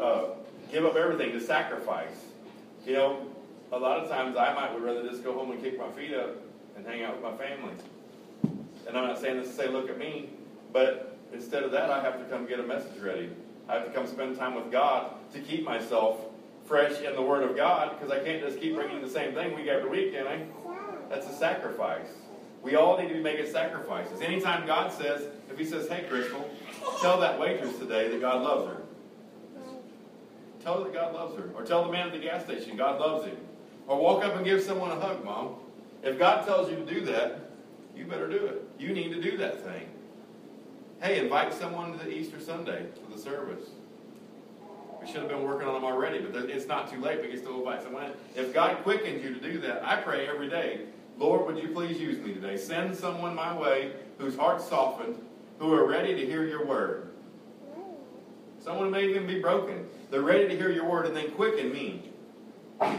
Uh, 0.00 0.28
give 0.72 0.86
up 0.86 0.96
everything, 0.96 1.32
to 1.32 1.40
sacrifice. 1.40 2.24
You 2.86 2.94
know, 2.94 3.26
a 3.72 3.78
lot 3.78 3.98
of 3.98 4.08
times 4.08 4.36
I 4.36 4.54
might 4.54 4.72
would 4.72 4.82
rather 4.82 5.06
just 5.08 5.22
go 5.22 5.34
home 5.34 5.50
and 5.50 5.62
kick 5.62 5.78
my 5.78 5.90
feet 5.90 6.14
up 6.14 6.36
and 6.76 6.86
hang 6.86 7.02
out 7.02 7.20
with 7.20 7.30
my 7.30 7.36
family. 7.36 7.74
And 8.88 8.96
I'm 8.96 9.06
not 9.06 9.18
saying 9.18 9.38
this 9.38 9.48
to 9.48 9.54
say, 9.54 9.68
look 9.68 9.90
at 9.90 9.98
me, 9.98 10.30
but 10.72 11.18
instead 11.32 11.62
of 11.62 11.72
that, 11.72 11.90
I 11.90 12.00
have 12.02 12.18
to 12.18 12.24
come 12.24 12.46
get 12.46 12.60
a 12.60 12.62
message 12.62 12.98
ready. 13.00 13.30
I 13.68 13.74
have 13.74 13.84
to 13.84 13.90
come 13.90 14.06
spend 14.06 14.36
time 14.36 14.54
with 14.54 14.70
God 14.70 15.12
to 15.32 15.40
keep 15.40 15.64
myself 15.64 16.20
fresh 16.64 17.00
in 17.00 17.14
the 17.14 17.22
Word 17.22 17.48
of 17.48 17.56
God 17.56 17.98
because 17.98 18.12
I 18.12 18.22
can't 18.22 18.42
just 18.42 18.60
keep 18.60 18.74
bringing 18.74 19.00
the 19.00 19.08
same 19.08 19.34
thing 19.34 19.54
week 19.54 19.68
after 19.68 19.88
week, 19.88 20.12
can 20.12 20.26
I? 20.26 20.42
That's 21.08 21.28
a 21.28 21.32
sacrifice. 21.32 22.08
We 22.62 22.74
all 22.74 22.98
need 22.98 23.08
to 23.08 23.14
be 23.14 23.22
making 23.22 23.50
sacrifices. 23.50 24.20
Anytime 24.20 24.66
God 24.66 24.92
says, 24.92 25.28
if 25.50 25.58
He 25.58 25.64
says, 25.64 25.88
hey, 25.88 26.04
Crystal, 26.08 26.48
tell 27.00 27.20
that 27.20 27.38
waitress 27.38 27.78
today 27.78 28.08
that 28.08 28.20
God 28.20 28.42
loves 28.42 28.66
her. 28.68 28.82
Tell 30.62 30.78
her 30.78 30.84
that 30.84 30.92
God 30.92 31.14
loves 31.14 31.36
her. 31.36 31.50
Or 31.54 31.62
tell 31.62 31.84
the 31.84 31.92
man 31.92 32.08
at 32.08 32.12
the 32.12 32.18
gas 32.18 32.44
station 32.44 32.76
God 32.76 33.00
loves 33.00 33.24
him. 33.24 33.36
Or 33.86 34.00
walk 34.00 34.24
up 34.24 34.34
and 34.34 34.44
give 34.44 34.60
someone 34.62 34.90
a 34.90 34.98
hug, 34.98 35.24
Mom. 35.24 35.54
If 36.02 36.18
God 36.18 36.44
tells 36.44 36.68
you 36.68 36.76
to 36.76 36.84
do 36.84 37.02
that, 37.02 37.50
you 37.96 38.04
better 38.04 38.28
do 38.28 38.46
it. 38.46 38.62
You 38.78 38.92
need 38.92 39.12
to 39.12 39.20
do 39.20 39.36
that 39.36 39.62
thing. 39.62 39.86
Hey, 41.02 41.20
invite 41.20 41.52
someone 41.52 41.92
to 41.92 41.98
the 41.98 42.10
Easter 42.10 42.40
Sunday 42.40 42.86
to 42.94 43.14
the 43.14 43.20
service. 43.20 43.68
We 44.98 45.06
should 45.06 45.20
have 45.20 45.28
been 45.28 45.42
working 45.42 45.68
on 45.68 45.74
them 45.74 45.84
already, 45.84 46.20
but 46.20 46.34
it's 46.48 46.66
not 46.66 46.90
too 46.90 46.98
late. 47.00 47.20
We 47.20 47.28
can 47.28 47.38
still 47.38 47.58
invite 47.58 47.82
someone. 47.82 48.12
If 48.34 48.54
God 48.54 48.82
quickens 48.82 49.22
you 49.22 49.34
to 49.34 49.40
do 49.40 49.58
that, 49.60 49.84
I 49.84 49.96
pray 50.00 50.26
every 50.26 50.48
day, 50.48 50.86
Lord, 51.18 51.46
would 51.46 51.62
you 51.62 51.68
please 51.68 52.00
use 52.00 52.18
me 52.18 52.32
today? 52.32 52.56
Send 52.56 52.96
someone 52.96 53.34
my 53.34 53.54
way 53.56 53.92
whose 54.16 54.36
heart's 54.36 54.66
softened, 54.66 55.16
who 55.58 55.74
are 55.74 55.86
ready 55.86 56.14
to 56.14 56.26
hear 56.26 56.44
your 56.44 56.64
word. 56.64 57.10
Someone 58.58 58.90
may 58.90 59.04
even 59.04 59.26
be 59.26 59.38
broken. 59.38 59.86
They're 60.10 60.22
ready 60.22 60.48
to 60.48 60.56
hear 60.56 60.70
your 60.70 60.86
word, 60.86 61.06
and 61.06 61.14
then 61.14 61.30
quicken 61.32 61.72
me. 61.72 62.10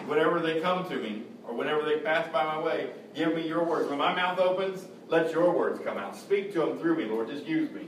Whenever 0.05 0.39
they 0.39 0.61
come 0.61 0.87
to 0.87 0.95
me, 0.97 1.23
or 1.47 1.55
whenever 1.55 1.83
they 1.83 1.97
pass 1.97 2.27
by 2.31 2.43
my 2.43 2.59
way, 2.59 2.91
give 3.15 3.33
me 3.33 3.47
your 3.47 3.63
words. 3.63 3.89
When 3.89 3.97
my 3.97 4.13
mouth 4.13 4.39
opens, 4.39 4.85
let 5.07 5.31
your 5.31 5.51
words 5.51 5.79
come 5.83 5.97
out. 5.97 6.15
Speak 6.15 6.53
to 6.53 6.59
them 6.59 6.77
through 6.79 6.97
me, 6.97 7.05
Lord. 7.05 7.27
Just 7.27 7.45
use 7.45 7.71
me. 7.71 7.87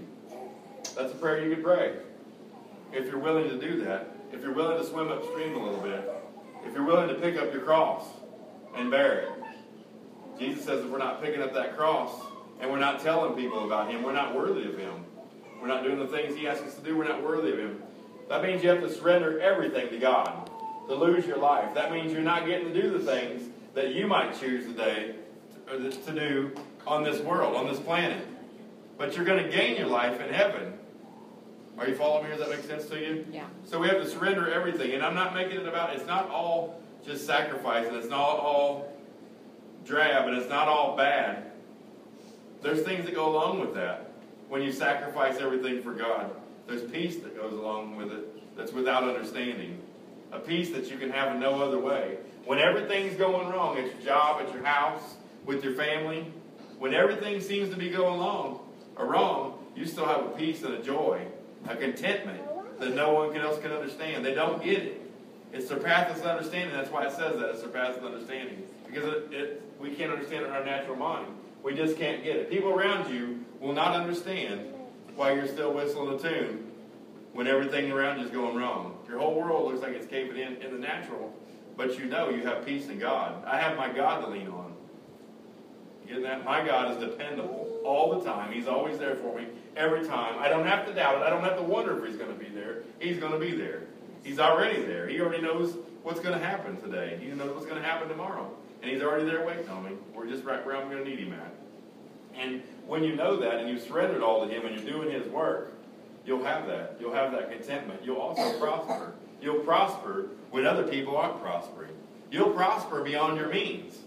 That's 0.96 1.12
a 1.12 1.16
prayer 1.16 1.44
you 1.48 1.56
could 1.56 1.64
pray. 1.64 1.96
If 2.92 3.06
you're 3.06 3.20
willing 3.20 3.50
to 3.50 3.58
do 3.60 3.82
that, 3.86 4.16
if 4.32 4.42
you're 4.42 4.54
willing 4.54 4.78
to 4.78 4.86
swim 4.86 5.10
upstream 5.10 5.56
a 5.56 5.64
little 5.64 5.82
bit, 5.82 6.12
if 6.66 6.74
you're 6.74 6.86
willing 6.86 7.08
to 7.10 7.16
pick 7.16 7.38
up 7.38 7.54
your 7.54 7.62
cross 7.62 8.06
and 8.76 8.92
bear 8.92 9.22
it. 9.22 9.30
Jesus 10.38 10.64
says 10.66 10.84
if 10.84 10.90
we're 10.90 10.98
not 10.98 11.22
picking 11.22 11.42
up 11.42 11.54
that 11.54 11.78
cross 11.78 12.12
and 12.60 12.70
we're 12.72 12.80
not 12.80 13.02
telling 13.02 13.36
people 13.36 13.66
about 13.66 13.92
Him, 13.92 14.04
we're 14.04 14.14
not 14.14 14.36
worthy 14.36 14.68
of 14.68 14.78
Him. 14.78 15.06
We're 15.62 15.68
not 15.68 15.84
doing 15.84 16.00
the 16.00 16.08
things 16.08 16.36
He 16.36 16.48
asks 16.48 16.64
us 16.64 16.76
to 16.76 16.82
do, 16.82 16.98
we're 16.98 17.08
not 17.08 17.24
worthy 17.24 17.52
of 17.52 17.60
Him. 17.60 17.82
That 18.30 18.44
means 18.44 18.64
you 18.64 18.70
have 18.70 18.82
to 18.82 18.94
surrender 18.94 19.40
everything 19.40 19.90
to 19.90 19.98
God 19.98 20.50
to 20.88 20.96
lose 20.96 21.26
your 21.26 21.38
life. 21.38 21.74
That 21.74 21.92
means 21.92 22.12
you're 22.12 22.22
not 22.22 22.46
getting 22.46 22.74
to 22.74 22.82
do 22.82 22.90
the 22.90 23.00
things 23.00 23.50
that 23.76 23.94
you 23.94 24.08
might 24.08 24.40
choose 24.40 24.66
today 24.66 25.16
to, 25.68 25.88
uh, 25.88 25.92
to 25.92 26.12
do 26.12 26.52
on 26.88 27.04
this 27.04 27.20
world, 27.22 27.56
on 27.56 27.68
this 27.68 27.80
planet. 27.80 28.26
But 28.98 29.16
you're 29.16 29.26
going 29.26 29.44
to 29.44 29.50
gain 29.50 29.78
your 29.78 29.88
life 29.88 30.20
in 30.20 30.34
heaven. 30.34 30.74
Are 31.80 31.88
you 31.88 31.96
following 31.96 32.26
me? 32.26 32.36
Does 32.36 32.40
that 32.40 32.50
make 32.50 32.66
sense 32.66 32.88
to 32.88 33.00
you? 33.00 33.26
Yeah. 33.32 33.46
So 33.64 33.80
we 33.80 33.88
have 33.88 34.02
to 34.04 34.10
surrender 34.10 34.52
everything. 34.52 34.92
And 34.92 35.02
I'm 35.02 35.16
not 35.16 35.34
making 35.34 35.62
it 35.62 35.68
about, 35.68 35.96
it's 35.96 36.06
not 36.06 36.30
all 36.30 36.82
just 37.06 37.26
sacrifice, 37.26 37.88
and 37.88 37.96
it's 37.96 38.10
not 38.10 38.20
all 38.20 38.94
drab, 39.86 40.28
and 40.28 40.38
it's 40.38 40.50
not 40.50 40.68
all 40.68 40.98
bad. 40.98 41.52
There's 42.62 42.82
things 42.82 43.06
that 43.06 43.16
go 43.16 43.30
along 43.30 43.62
with 43.62 43.74
that 43.76 44.12
when 44.50 44.62
you 44.62 44.74
sacrifice 44.74 45.38
everything 45.40 45.82
for 45.82 45.94
God. 45.94 46.32
There's 46.68 46.84
peace 46.84 47.16
that 47.18 47.38
goes 47.38 47.54
along 47.54 47.96
with 47.96 48.12
it 48.12 48.58
that's 48.58 48.74
without 48.74 49.04
understanding. 49.04 49.82
A 50.34 50.40
peace 50.40 50.72
that 50.72 50.92
you 50.92 50.98
can 50.98 51.10
have 51.10 51.34
in 51.34 51.40
no 51.40 51.62
other 51.62 51.80
way. 51.80 52.18
When 52.46 52.60
everything's 52.60 53.16
going 53.16 53.48
wrong 53.48 53.78
at 53.78 53.86
your 53.86 54.02
job, 54.04 54.42
at 54.42 54.54
your 54.54 54.66
house, 54.66 55.16
with 55.46 55.64
your 55.64 55.74
family, 55.76 56.26
when 56.78 56.94
everything 56.94 57.40
seems 57.40 57.70
to 57.70 57.78
be 57.78 57.90
going 57.90 58.20
wrong 58.20 58.60
or 58.98 59.06
wrong, 59.06 59.66
you 59.76 59.86
still 59.86 60.06
have 60.06 60.26
a 60.26 60.30
peace 60.30 60.62
and 60.64 60.74
a 60.74 60.84
joy, 60.84 61.26
a 61.68 61.76
contentment 61.76 62.42
that 62.80 62.96
no 62.96 63.14
one 63.14 63.36
else 63.36 63.60
can 63.60 63.72
understand. 63.72 64.26
They 64.26 64.34
don't 64.34 64.64
get 64.64 64.84
it. 64.84 65.02
It 65.52 65.68
surpasses 65.68 66.24
understanding. 66.24 66.76
That's 66.76 66.92
why 66.92 67.06
it 67.06 67.12
says 67.12 67.40
that 67.40 67.50
it 67.50 67.60
surpasses 67.60 68.04
understanding 68.04 68.64
because 68.86 69.06
it, 69.06 69.28
it, 69.32 69.62
we 69.80 69.92
can't 69.92 70.12
understand 70.12 70.44
it 70.44 70.48
in 70.48 70.54
our 70.54 70.64
natural 70.64 70.96
mind. 70.96 71.28
We 71.64 71.76
just 71.76 71.98
can't 71.98 72.24
get 72.24 72.38
it. 72.38 72.50
People 72.50 72.72
around 72.72 73.14
you 73.14 73.44
will 73.60 73.74
not 73.74 73.96
understand 73.96 74.74
why 75.16 75.34
you're 75.34 75.48
still 75.48 75.74
whistling 75.74 76.14
a 76.14 76.20
tune 76.20 76.72
when 77.34 77.48
everything 77.48 77.92
around 77.92 78.20
you 78.20 78.26
is 78.26 78.32
going 78.32 78.56
wrong. 78.56 78.98
Your 79.08 79.20
whole 79.20 79.36
world 79.36 79.72
looks 79.72 79.82
like 79.82 79.94
it's 79.94 80.08
caving 80.08 80.38
in 80.38 80.58
in 80.58 80.72
the 80.72 80.80
natural, 80.80 81.34
but 81.76 81.98
you 82.00 82.06
know 82.06 82.30
you 82.30 82.44
have 82.44 82.66
peace 82.66 82.88
in 82.88 83.00
God. 83.00 83.44
I 83.46 83.60
have 83.60 83.78
my 83.78 83.92
God 83.92 84.22
to 84.22 84.30
lean 84.30 84.48
on. 84.48 84.74
Getting 86.10 86.24
that? 86.24 86.44
My 86.44 86.66
God 86.66 86.92
is 86.92 87.08
dependable 87.08 87.80
all 87.86 88.18
the 88.18 88.26
time. 88.26 88.52
He's 88.52 88.68
always 88.68 88.98
there 88.98 89.16
for 89.18 89.38
me 89.38 89.46
every 89.78 90.06
time. 90.08 90.40
I 90.40 90.50
don't 90.50 90.66
have 90.66 90.88
to 90.88 90.94
doubt 90.94 91.22
it. 91.22 91.24
I 91.24 91.30
don't 91.30 91.44
have 91.44 91.58
to 91.58 91.64
wonder 91.64 91.98
if 92.00 92.10
He's 92.10 92.18
going 92.18 92.36
to 92.36 92.44
be 92.44 92.50
there. 92.50 92.80
He's 93.00 93.20
going 93.20 93.32
to 93.32 93.38
be 93.38 93.52
there. 93.52 93.84
He's 94.24 94.40
already 94.40 94.82
there. 94.82 95.08
He 95.08 95.22
already 95.22 95.44
knows 95.44 95.78
what's 96.02 96.20
going 96.20 96.38
to 96.38 96.44
happen 96.44 96.82
today. 96.82 97.20
He 97.22 97.28
knows 97.28 97.54
what's 97.54 97.68
going 97.68 97.80
to 97.80 97.88
happen 97.88 98.10
tomorrow. 98.10 98.52
And 98.82 98.92
He's 98.92 99.04
already 99.04 99.26
there 99.26 99.46
waiting 99.46 99.70
on 99.70 99.84
me. 99.84 99.92
We're 100.16 100.28
just 100.28 100.44
right 100.44 100.66
where 100.66 100.76
I'm 100.76 100.90
going 100.90 101.04
to 101.04 101.08
need 101.08 101.20
Him 101.20 101.34
at. 101.34 101.54
And 102.36 102.64
when 102.88 103.04
you 103.04 103.16
know 103.16 103.38
that 103.38 103.60
and 103.60 103.70
you've 103.70 103.84
surrendered 103.84 104.24
all 104.24 104.48
to 104.48 104.52
Him 104.52 104.66
and 104.66 104.76
you're 104.76 104.92
doing 104.92 105.12
His 105.12 105.28
work, 105.28 105.74
you'll 106.26 106.44
have 106.44 106.66
that. 106.66 106.98
You'll 107.00 107.14
have 107.14 107.32
that 107.34 107.52
contentment. 107.52 108.02
You'll 108.04 108.18
also 108.18 108.58
prosper. 108.60 109.14
You'll 109.44 109.60
prosper 109.60 110.30
when 110.50 110.66
other 110.66 110.88
people 110.88 111.16
aren't 111.16 111.40
prospering. 111.40 111.92
You'll 112.32 112.50
prosper 112.50 113.04
beyond 113.04 113.38
your 113.38 113.50
means. 113.50 114.00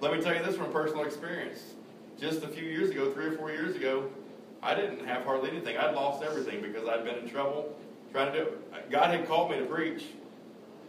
Let 0.00 0.14
me 0.14 0.22
tell 0.22 0.34
you 0.34 0.42
this 0.42 0.56
from 0.56 0.72
personal 0.72 1.04
experience. 1.04 1.74
Just 2.18 2.42
a 2.42 2.48
few 2.48 2.64
years 2.64 2.90
ago, 2.90 3.12
three 3.12 3.26
or 3.26 3.32
four 3.32 3.50
years 3.50 3.76
ago, 3.76 4.10
I 4.62 4.74
didn't 4.74 5.06
have 5.06 5.24
hardly 5.24 5.50
anything. 5.50 5.76
I'd 5.76 5.94
lost 5.94 6.22
everything 6.22 6.62
because 6.62 6.88
I'd 6.88 7.04
been 7.04 7.18
in 7.18 7.28
trouble 7.28 7.76
trying 8.10 8.32
to 8.32 8.38
do 8.38 8.44
it. 8.46 8.90
God 8.90 9.14
had 9.14 9.28
called 9.28 9.50
me 9.50 9.58
to 9.58 9.66
preach, 9.66 10.04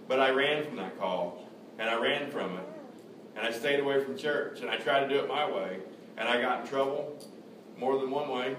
but 0.08 0.20
I 0.20 0.32
ran 0.32 0.64
from 0.64 0.78
that 0.78 0.98
call, 0.98 1.46
and 1.78 1.90
I 1.90 2.02
ran 2.02 2.32
from 2.32 2.58
it. 2.58 2.66
And 3.36 3.46
I 3.46 3.52
stayed 3.52 3.80
away 3.80 4.04
from 4.04 4.18
church, 4.18 4.62
and 4.62 4.70
I 4.70 4.78
tried 4.78 5.02
to 5.02 5.10
do 5.10 5.20
it 5.20 5.28
my 5.28 5.50
way. 5.50 5.80
And 6.18 6.28
I 6.28 6.42
got 6.42 6.62
in 6.62 6.68
trouble 6.68 7.18
more 7.78 8.00
than 8.00 8.12
one 8.12 8.30
way, 8.30 8.56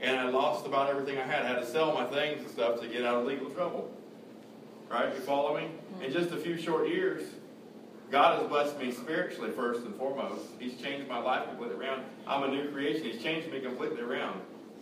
and 0.00 0.18
I 0.18 0.28
lost 0.28 0.66
about 0.66 0.90
everything 0.90 1.18
I 1.18 1.22
had. 1.22 1.42
I 1.44 1.48
had 1.48 1.60
to 1.60 1.66
sell 1.66 1.92
my 1.92 2.04
things 2.06 2.40
and 2.40 2.50
stuff 2.50 2.80
to 2.80 2.86
get 2.86 3.04
out 3.04 3.16
of 3.16 3.26
legal 3.26 3.48
trouble. 3.50 3.90
Right? 4.90 5.12
You 5.14 5.20
follow 5.20 5.56
me? 5.56 5.64
In 5.64 6.10
mm-hmm. 6.10 6.12
just 6.12 6.32
a 6.32 6.36
few 6.36 6.56
short 6.56 6.88
years, 6.88 7.22
God 8.10 8.40
has 8.40 8.48
blessed 8.48 8.78
me 8.78 8.90
spiritually 8.90 9.52
first 9.52 9.84
and 9.84 9.94
foremost. 9.94 10.46
He's 10.58 10.74
changed 10.76 11.08
my 11.08 11.18
life 11.18 11.48
completely 11.48 11.76
around. 11.76 12.02
I'm 12.26 12.42
a 12.42 12.48
new 12.48 12.68
creation. 12.70 13.04
He's 13.04 13.22
changed 13.22 13.50
me 13.52 13.60
completely 13.60 14.00
around. 14.00 14.40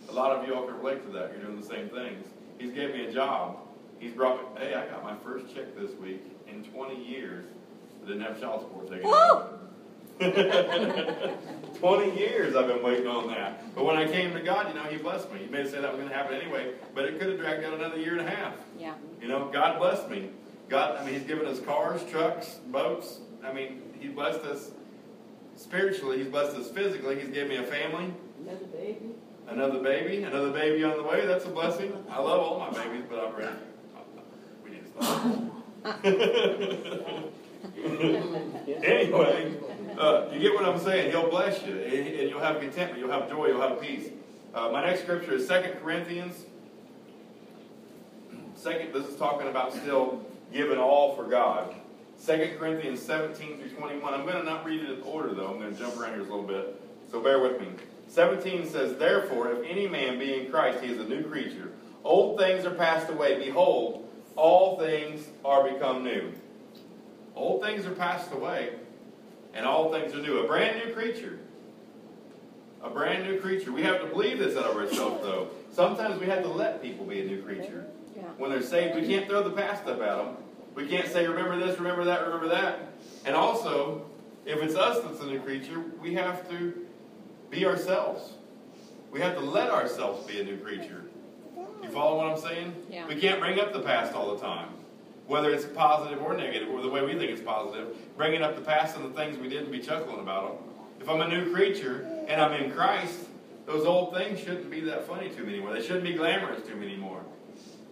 A 0.09 0.11
lot 0.11 0.31
of 0.35 0.47
you 0.47 0.55
all 0.55 0.65
can 0.65 0.77
relate 0.77 1.05
to 1.05 1.11
that. 1.13 1.31
You're 1.31 1.43
doing 1.45 1.59
the 1.61 1.67
same 1.67 1.89
things. 1.89 2.25
He's 2.57 2.71
gave 2.71 2.93
me 2.93 3.05
a 3.05 3.13
job. 3.13 3.57
He's 3.99 4.13
brought 4.13 4.55
me, 4.55 4.61
hey, 4.61 4.73
I 4.73 4.87
got 4.87 5.03
my 5.03 5.15
first 5.23 5.53
check 5.53 5.75
this 5.77 5.91
week 5.99 6.23
in 6.47 6.63
20 6.63 7.05
years. 7.05 7.45
I 8.03 8.07
didn't 8.07 8.21
have 8.23 8.39
child 8.39 8.61
support 8.61 8.89
taken. 8.89 9.07
20 11.79 12.17
years 12.19 12.55
I've 12.55 12.67
been 12.67 12.83
waiting 12.83 13.07
on 13.07 13.27
that. 13.27 13.73
But 13.75 13.85
when 13.85 13.95
I 13.95 14.05
came 14.07 14.33
to 14.33 14.41
God, 14.41 14.67
you 14.67 14.73
know, 14.73 14.83
He 14.89 14.97
blessed 14.97 15.31
me. 15.31 15.41
He 15.41 15.47
may 15.47 15.65
say 15.65 15.79
that 15.79 15.91
was 15.91 15.97
going 15.97 16.09
to 16.09 16.15
happen 16.15 16.35
anyway, 16.35 16.73
but 16.95 17.05
it 17.05 17.19
could 17.19 17.29
have 17.29 17.39
dragged 17.39 17.63
out 17.63 17.73
another 17.73 17.97
year 17.97 18.17
and 18.17 18.27
a 18.27 18.29
half. 18.29 18.53
Yeah. 18.77 18.95
You 19.21 19.27
know, 19.27 19.49
God 19.53 19.77
blessed 19.79 20.09
me. 20.09 20.29
God, 20.69 20.97
I 20.97 21.05
mean, 21.05 21.15
He's 21.15 21.23
given 21.23 21.47
us 21.47 21.59
cars, 21.59 22.03
trucks, 22.09 22.59
boats. 22.67 23.19
I 23.43 23.51
mean, 23.51 23.81
He 23.99 24.07
blessed 24.07 24.41
us 24.41 24.71
spiritually. 25.55 26.19
He's 26.19 26.27
blessed 26.27 26.55
us 26.55 26.69
physically. 26.69 27.19
He's 27.19 27.29
given 27.29 27.49
me 27.49 27.55
a 27.57 27.63
family. 27.63 28.13
Another 28.39 28.65
baby. 28.65 29.09
Another 29.47 29.79
baby. 29.79 30.21
Another 30.23 30.51
baby 30.51 30.83
on 30.83 30.97
the 30.97 31.03
way. 31.03 31.25
That's 31.25 31.45
a 31.45 31.49
blessing. 31.49 31.91
I 32.09 32.19
love 32.19 32.39
all 32.39 32.59
my 32.59 32.69
babies, 32.71 33.03
but 33.09 33.19
I'm 33.19 33.35
ready. 33.35 33.55
We 34.63 34.71
need 34.71 34.83
to 34.85 34.91
stop. 35.03 35.25
anyway, 38.83 39.53
uh, 39.97 40.27
you 40.31 40.39
get 40.39 40.53
what 40.53 40.65
I'm 40.65 40.79
saying. 40.79 41.11
He'll 41.11 41.29
bless 41.29 41.65
you, 41.65 41.73
and 41.73 42.07
and 42.07 42.29
you'll 42.29 42.41
have 42.41 42.59
contentment. 42.59 42.99
You'll 42.99 43.11
have 43.11 43.29
joy. 43.29 43.47
You'll 43.47 43.61
have 43.61 43.81
peace. 43.81 44.09
Uh, 44.53 44.69
my 44.71 44.85
next 44.85 45.01
scripture 45.01 45.33
is 45.33 45.47
Second 45.47 45.79
Corinthians. 45.81 46.45
Second, 48.55 48.93
this 48.93 49.07
is 49.07 49.15
talking 49.15 49.47
about 49.47 49.73
still 49.73 50.23
giving 50.51 50.77
all 50.77 51.15
for 51.15 51.25
God. 51.25 51.75
Second 52.17 52.57
Corinthians 52.57 53.01
17 53.01 53.57
through 53.57 53.69
21. 53.69 54.13
I'm 54.13 54.23
going 54.25 54.35
to 54.35 54.43
not 54.43 54.65
read 54.65 54.81
it 54.83 54.89
in 54.89 55.01
order, 55.03 55.33
though. 55.33 55.47
I'm 55.47 55.59
going 55.59 55.73
to 55.73 55.79
jump 55.79 55.97
around 55.97 56.13
here 56.13 56.21
a 56.21 56.23
little 56.23 56.43
bit. 56.43 56.81
So 57.11 57.21
bear 57.21 57.39
with 57.39 57.59
me. 57.61 57.67
17 58.07 58.67
says, 58.67 58.97
Therefore, 58.97 59.51
if 59.51 59.65
any 59.65 59.87
man 59.87 60.19
be 60.19 60.33
in 60.33 60.51
Christ, 60.51 60.83
he 60.83 60.91
is 60.91 60.99
a 60.99 61.05
new 61.05 61.23
creature. 61.23 61.71
Old 62.03 62.37
things 62.37 62.65
are 62.65 62.73
passed 62.73 63.09
away. 63.09 63.43
Behold, 63.43 64.07
all 64.35 64.77
things 64.79 65.27
are 65.45 65.69
become 65.69 66.03
new. 66.03 66.33
Old 67.35 67.61
things 67.61 67.85
are 67.85 67.93
passed 67.93 68.31
away, 68.33 68.73
and 69.53 69.65
all 69.65 69.91
things 69.91 70.13
are 70.13 70.21
new. 70.21 70.39
A 70.39 70.47
brand 70.47 70.85
new 70.85 70.93
creature. 70.93 71.39
A 72.81 72.89
brand 72.89 73.23
new 73.23 73.39
creature. 73.39 73.71
We 73.71 73.83
have 73.83 74.01
to 74.01 74.07
believe 74.07 74.39
this 74.39 74.57
out 74.57 74.65
of 74.65 74.77
ourselves, 74.77 75.21
though. 75.21 75.49
Sometimes 75.71 76.19
we 76.19 76.25
have 76.27 76.41
to 76.43 76.49
let 76.49 76.81
people 76.81 77.05
be 77.05 77.21
a 77.21 77.25
new 77.25 77.41
creature. 77.41 77.85
When 78.39 78.49
they're 78.49 78.61
saved, 78.61 78.95
we 78.95 79.05
can't 79.05 79.27
throw 79.27 79.43
the 79.43 79.51
past 79.51 79.85
up 79.85 80.01
at 80.01 80.17
them. 80.17 80.37
We 80.73 80.87
can't 80.87 81.07
say, 81.09 81.27
remember 81.27 81.59
this, 81.59 81.77
remember 81.77 82.05
that, 82.05 82.23
remember 82.25 82.47
that. 82.47 82.79
And 83.25 83.35
also, 83.35 84.05
if 84.45 84.63
it's 84.63 84.75
us 84.75 85.03
that's 85.03 85.19
a 85.19 85.25
new 85.25 85.41
creature, 85.41 85.83
we 86.01 86.13
have 86.13 86.49
to 86.49 86.73
be 87.49 87.65
ourselves. 87.65 88.33
We 89.11 89.19
have 89.19 89.33
to 89.35 89.41
let 89.41 89.69
ourselves 89.69 90.25
be 90.25 90.39
a 90.39 90.43
new 90.45 90.55
creature. 90.55 91.03
You 91.83 91.89
follow 91.89 92.17
what 92.17 92.27
I'm 92.27 92.39
saying? 92.39 92.73
Yeah. 92.89 93.07
We 93.07 93.15
can't 93.15 93.41
bring 93.41 93.59
up 93.59 93.73
the 93.73 93.81
past 93.81 94.13
all 94.13 94.33
the 94.33 94.41
time. 94.41 94.69
Whether 95.27 95.51
it's 95.51 95.65
positive 95.65 96.21
or 96.21 96.35
negative, 96.35 96.69
or 96.69 96.81
the 96.81 96.89
way 96.89 97.03
we 97.03 97.15
think 97.15 97.31
it's 97.31 97.41
positive, 97.41 97.89
bringing 98.15 98.41
up 98.41 98.55
the 98.55 98.61
past 98.61 98.95
and 98.95 99.03
the 99.05 99.09
things 99.19 99.37
we 99.37 99.49
did 99.49 99.63
and 99.63 99.71
be 99.71 99.79
chuckling 99.79 100.21
about 100.21 100.61
them. 100.61 100.73
If 101.01 101.09
I'm 101.09 101.19
a 101.19 101.27
new 101.27 101.53
creature 101.53 102.07
and 102.29 102.41
I'm 102.41 102.53
in 102.53 102.71
Christ, 102.71 103.19
those 103.65 103.85
old 103.85 104.15
things 104.15 104.39
shouldn't 104.39 104.71
be 104.71 104.79
that 104.81 105.05
funny 105.05 105.29
to 105.29 105.43
me 105.43 105.55
anymore. 105.55 105.73
They 105.73 105.81
shouldn't 105.81 106.05
be 106.05 106.13
glamorous 106.13 106.65
to 106.67 106.75
me 106.75 106.87
anymore. 106.87 107.21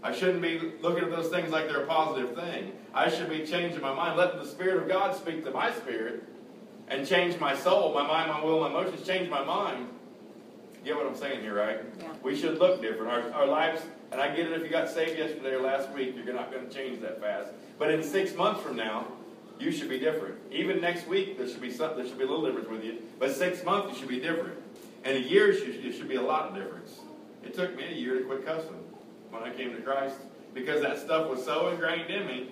I 0.04 0.14
shouldn't 0.14 0.42
be 0.42 0.74
looking 0.82 1.04
at 1.04 1.12
those 1.12 1.30
things 1.30 1.52
like 1.52 1.68
they're 1.68 1.84
a 1.84 1.88
positive 1.88 2.36
thing. 2.36 2.72
I 2.94 3.10
should 3.10 3.30
be 3.30 3.46
changing 3.46 3.82
my 3.82 3.94
mind, 3.94 4.18
letting 4.18 4.40
the 4.40 4.46
Spirit 4.46 4.82
of 4.82 4.88
God 4.88 5.16
speak 5.16 5.44
to 5.46 5.52
my 5.52 5.72
spirit 5.72 6.24
and 6.88 7.06
change 7.06 7.40
my 7.40 7.56
soul, 7.56 7.94
my 7.94 8.06
mind, 8.06 8.32
my 8.32 8.44
will, 8.44 8.62
my 8.62 8.70
emotions, 8.70 9.06
change 9.06 9.30
my 9.30 9.44
mind. 9.44 9.88
You 10.76 10.94
get 10.94 10.96
what 10.96 11.08
I'm 11.08 11.16
saying 11.16 11.42
here, 11.42 11.56
right? 11.56 11.80
Yeah. 12.00 12.14
We 12.24 12.36
should 12.36 12.60
look 12.60 12.82
different. 12.82 13.12
Our, 13.12 13.32
our 13.34 13.46
lives, 13.48 13.82
and 14.12 14.22
I 14.22 14.34
get 14.34 14.48
it 14.48 14.54
if 14.54 14.64
you 14.64 14.70
got 14.70 14.90
saved 14.90 15.18
yesterday 15.18 15.56
or 15.56 15.62
last 15.62 15.90
week, 15.92 16.16
you're 16.24 16.34
not 16.34 16.52
going 16.52 16.68
to 16.68 16.74
change 16.74 17.02
that 17.02 17.20
fast. 17.20 17.52
But 17.78 17.92
in 17.92 18.02
six 18.04 18.36
months 18.36 18.62
from 18.62 18.78
now, 18.78 19.08
you 19.60 19.72
should 19.72 19.90
be 19.90 20.00
different. 20.00 20.36
Even 20.52 20.80
next 20.80 21.08
week, 21.08 21.38
there 21.38 21.48
should 21.48 21.62
be 21.62 21.72
something, 21.72 21.98
there 21.98 22.08
should 22.08 22.20
be 22.20 22.24
a 22.24 22.28
little 22.28 22.46
difference 22.46 22.70
with 22.70 22.84
you. 22.84 23.00
But 23.20 23.36
six 23.36 23.64
months, 23.64 23.94
you 23.94 24.00
should 24.00 24.10
be 24.10 24.20
different. 24.20 24.58
And 25.04 25.18
a 25.18 25.22
year, 25.22 25.54
should, 25.54 25.84
it 25.84 25.94
should 25.94 26.08
be 26.08 26.16
a 26.16 26.22
lot 26.22 26.50
of 26.50 26.56
difference. 26.56 27.00
It 27.44 27.54
took 27.56 27.76
me 27.76 27.86
a 27.86 27.94
year 27.94 28.20
to 28.20 28.26
quit 28.26 28.46
cussing 28.46 28.76
when 29.30 29.44
I 29.44 29.52
came 29.52 29.76
to 29.76 29.82
Christ 29.82 30.18
because 30.54 30.82
that 30.82 30.98
stuff 30.98 31.30
was 31.30 31.44
so 31.44 31.70
ingrained 31.70 32.10
in 32.10 32.26
me 32.26 32.50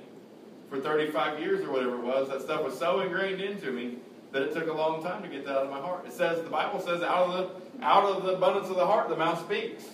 for 0.69 0.79
35 0.79 1.39
years 1.39 1.65
or 1.65 1.71
whatever 1.71 1.95
it 1.95 2.03
was. 2.03 2.29
That 2.29 2.41
stuff 2.41 2.63
was 2.63 2.77
so 2.77 3.01
ingrained 3.01 3.41
into 3.41 3.71
me 3.71 3.97
that 4.31 4.41
it 4.41 4.53
took 4.53 4.67
a 4.67 4.73
long 4.73 5.01
time 5.01 5.23
to 5.23 5.29
get 5.29 5.45
that 5.45 5.57
out 5.57 5.65
of 5.65 5.71
my 5.71 5.79
heart. 5.79 6.05
It 6.05 6.13
says 6.13 6.43
the 6.43 6.49
Bible 6.49 6.79
says 6.79 7.01
out 7.01 7.29
of 7.29 7.33
the 7.33 7.85
out 7.85 8.03
of 8.03 8.23
the 8.23 8.33
abundance 8.33 8.69
of 8.69 8.75
the 8.75 8.85
heart 8.85 9.09
the 9.09 9.15
mouth 9.15 9.39
speaks. 9.45 9.85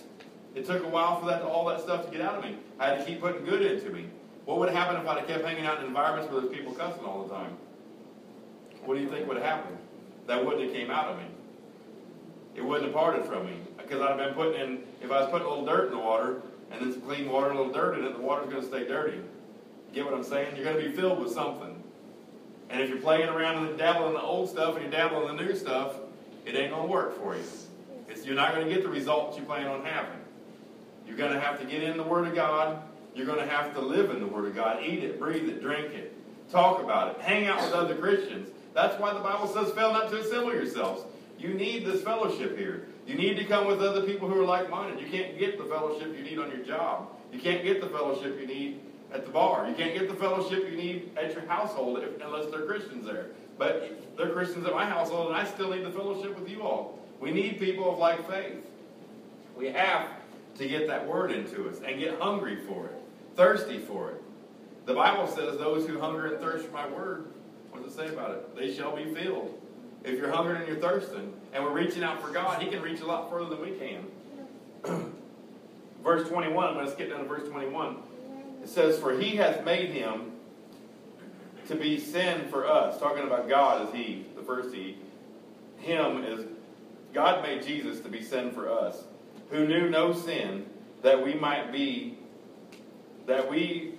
It 0.54 0.66
took 0.66 0.84
a 0.84 0.88
while 0.88 1.20
for 1.20 1.26
that 1.26 1.42
all 1.42 1.64
that 1.66 1.80
stuff 1.80 2.04
to 2.06 2.10
get 2.10 2.20
out 2.20 2.34
of 2.34 2.44
me. 2.44 2.56
I 2.78 2.88
had 2.88 2.98
to 2.98 3.04
keep 3.04 3.20
putting 3.20 3.44
good 3.44 3.62
into 3.62 3.90
me. 3.90 4.06
What 4.44 4.58
would 4.58 4.70
happen 4.70 5.00
if 5.00 5.06
I'd 5.06 5.26
kept 5.26 5.44
hanging 5.44 5.64
out 5.64 5.80
in 5.80 5.86
environments 5.86 6.30
where 6.30 6.40
there's 6.40 6.52
people 6.52 6.72
cussing 6.72 7.04
all 7.04 7.22
the 7.22 7.34
time? 7.34 7.56
What 8.84 8.96
do 8.96 9.00
you 9.00 9.08
think 9.08 9.28
would 9.28 9.36
have 9.36 9.46
happened? 9.46 9.78
That 10.26 10.44
wouldn't 10.44 10.64
have 10.64 10.72
came 10.72 10.90
out 10.90 11.06
of 11.06 11.18
me. 11.18 11.24
It 12.56 12.64
wouldn't 12.64 12.86
have 12.86 12.94
parted 12.94 13.24
from 13.24 13.46
me 13.46 13.56
because 13.78 14.02
I'd 14.02 14.08
have 14.08 14.18
been 14.18 14.34
putting 14.34 14.60
in. 14.60 14.82
If 15.00 15.10
I 15.10 15.20
was 15.20 15.30
putting 15.30 15.46
a 15.46 15.50
little 15.50 15.64
dirt 15.64 15.86
in 15.86 15.92
the 15.92 15.98
water 15.98 16.42
and 16.72 16.80
then 16.80 16.92
some 16.92 17.02
clean 17.02 17.30
water, 17.30 17.50
a 17.50 17.56
little 17.56 17.72
dirt 17.72 17.98
in 17.98 18.04
it, 18.04 18.14
the 18.14 18.20
water's 18.20 18.50
going 18.50 18.62
to 18.62 18.68
stay 18.68 18.86
dirty. 18.86 19.20
Get 19.92 20.04
what 20.04 20.14
I'm 20.14 20.24
saying? 20.24 20.56
You're 20.56 20.64
going 20.64 20.82
to 20.82 20.88
be 20.88 20.94
filled 20.96 21.20
with 21.20 21.32
something. 21.32 21.82
And 22.70 22.80
if 22.80 22.88
you're 22.88 22.98
playing 22.98 23.28
around 23.28 23.66
and 23.66 23.76
dabbling 23.76 24.08
in 24.08 24.14
the 24.14 24.22
old 24.22 24.48
stuff 24.48 24.74
and 24.74 24.82
you're 24.82 24.90
dabbling 24.90 25.28
in 25.28 25.36
the 25.36 25.42
new 25.42 25.54
stuff, 25.54 25.96
it 26.46 26.54
ain't 26.54 26.70
going 26.70 26.86
to 26.86 26.88
work 26.88 27.18
for 27.20 27.36
you. 27.36 27.42
It's, 28.08 28.24
you're 28.24 28.34
not 28.34 28.54
going 28.54 28.66
to 28.66 28.72
get 28.72 28.82
the 28.82 28.88
results 28.88 29.36
you 29.36 29.44
plan 29.44 29.66
on 29.66 29.84
having. 29.84 30.18
You're 31.06 31.16
going 31.16 31.32
to 31.32 31.40
have 31.40 31.60
to 31.60 31.66
get 31.66 31.82
in 31.82 31.96
the 31.96 32.02
Word 32.02 32.26
of 32.26 32.34
God. 32.34 32.82
You're 33.14 33.26
going 33.26 33.38
to 33.38 33.46
have 33.46 33.74
to 33.74 33.80
live 33.80 34.10
in 34.10 34.20
the 34.20 34.26
Word 34.26 34.46
of 34.46 34.54
God. 34.54 34.82
Eat 34.82 35.04
it, 35.04 35.18
breathe 35.18 35.48
it, 35.48 35.60
drink 35.60 35.92
it, 35.92 36.14
talk 36.50 36.82
about 36.82 37.14
it, 37.14 37.20
hang 37.20 37.46
out 37.46 37.62
with 37.62 37.72
other 37.72 37.94
Christians. 37.94 38.48
That's 38.74 38.98
why 38.98 39.12
the 39.12 39.20
Bible 39.20 39.48
says, 39.48 39.70
fail 39.72 39.92
not 39.92 40.10
to 40.10 40.20
assemble 40.20 40.54
yourselves. 40.54 41.04
You 41.42 41.54
need 41.54 41.84
this 41.84 42.02
fellowship 42.02 42.56
here. 42.56 42.86
You 43.04 43.16
need 43.16 43.36
to 43.36 43.44
come 43.44 43.66
with 43.66 43.82
other 43.82 44.02
people 44.02 44.28
who 44.28 44.40
are 44.40 44.46
like 44.46 44.70
minded. 44.70 45.00
You 45.00 45.10
can't 45.10 45.36
get 45.36 45.58
the 45.58 45.64
fellowship 45.64 46.16
you 46.16 46.22
need 46.22 46.38
on 46.38 46.48
your 46.50 46.64
job. 46.64 47.08
You 47.32 47.40
can't 47.40 47.64
get 47.64 47.80
the 47.80 47.88
fellowship 47.88 48.38
you 48.40 48.46
need 48.46 48.80
at 49.12 49.26
the 49.26 49.32
bar. 49.32 49.68
You 49.68 49.74
can't 49.74 49.98
get 49.98 50.08
the 50.08 50.14
fellowship 50.14 50.70
you 50.70 50.76
need 50.76 51.10
at 51.16 51.32
your 51.32 51.44
household 51.46 51.98
if, 51.98 52.20
unless 52.22 52.48
they're 52.52 52.64
Christians 52.64 53.04
there. 53.04 53.30
But 53.58 54.16
they're 54.16 54.30
Christians 54.30 54.66
at 54.66 54.72
my 54.72 54.84
household, 54.84 55.28
and 55.28 55.36
I 55.36 55.44
still 55.44 55.70
need 55.70 55.84
the 55.84 55.90
fellowship 55.90 56.38
with 56.38 56.48
you 56.48 56.62
all. 56.62 57.00
We 57.18 57.32
need 57.32 57.58
people 57.58 57.92
of 57.92 57.98
like 57.98 58.30
faith. 58.30 58.64
We 59.56 59.66
have 59.66 60.10
to 60.58 60.68
get 60.68 60.86
that 60.86 61.08
word 61.08 61.32
into 61.32 61.68
us 61.68 61.80
and 61.84 61.98
get 61.98 62.20
hungry 62.20 62.58
for 62.68 62.86
it, 62.86 63.02
thirsty 63.34 63.78
for 63.78 64.10
it. 64.12 64.22
The 64.86 64.94
Bible 64.94 65.26
says, 65.26 65.58
Those 65.58 65.88
who 65.88 65.98
hunger 65.98 66.26
and 66.26 66.40
thirst 66.40 66.66
for 66.66 66.72
my 66.72 66.88
word, 66.88 67.26
what 67.70 67.82
does 67.82 67.92
it 67.92 67.96
say 67.96 68.08
about 68.08 68.30
it? 68.30 68.56
They 68.56 68.72
shall 68.72 68.94
be 68.94 69.12
filled. 69.12 69.58
If 70.04 70.18
you're 70.18 70.30
hungering 70.30 70.62
and 70.62 70.68
you're 70.68 70.78
thirsting, 70.78 71.32
and 71.52 71.64
we're 71.64 71.72
reaching 71.72 72.02
out 72.02 72.20
for 72.20 72.30
God, 72.30 72.60
He 72.60 72.68
can 72.68 72.82
reach 72.82 73.00
a 73.00 73.06
lot 73.06 73.30
further 73.30 73.50
than 73.50 73.60
we 73.60 73.72
can. 73.72 74.06
verse 76.02 76.28
21, 76.28 76.68
I'm 76.68 76.74
going 76.74 76.86
to 76.86 76.92
skip 76.92 77.10
down 77.10 77.20
to 77.20 77.24
verse 77.24 77.48
21. 77.48 77.96
It 78.62 78.68
says, 78.68 78.98
For 78.98 79.18
He 79.18 79.36
hath 79.36 79.64
made 79.64 79.90
Him 79.90 80.32
to 81.68 81.76
be 81.76 81.98
sin 81.98 82.48
for 82.48 82.66
us. 82.66 82.98
Talking 82.98 83.24
about 83.24 83.48
God 83.48 83.86
as 83.86 83.94
He, 83.94 84.26
the 84.36 84.42
first 84.42 84.74
He. 84.74 84.98
Him 85.78 86.24
is 86.24 86.46
God 87.12 87.42
made 87.42 87.62
Jesus 87.62 88.00
to 88.00 88.08
be 88.08 88.22
sin 88.22 88.52
for 88.52 88.70
us, 88.70 89.04
who 89.50 89.66
knew 89.66 89.90
no 89.90 90.12
sin, 90.12 90.66
that 91.02 91.24
we 91.24 91.34
might 91.34 91.72
be 91.72 92.18
that 93.26 93.48
we 93.48 93.92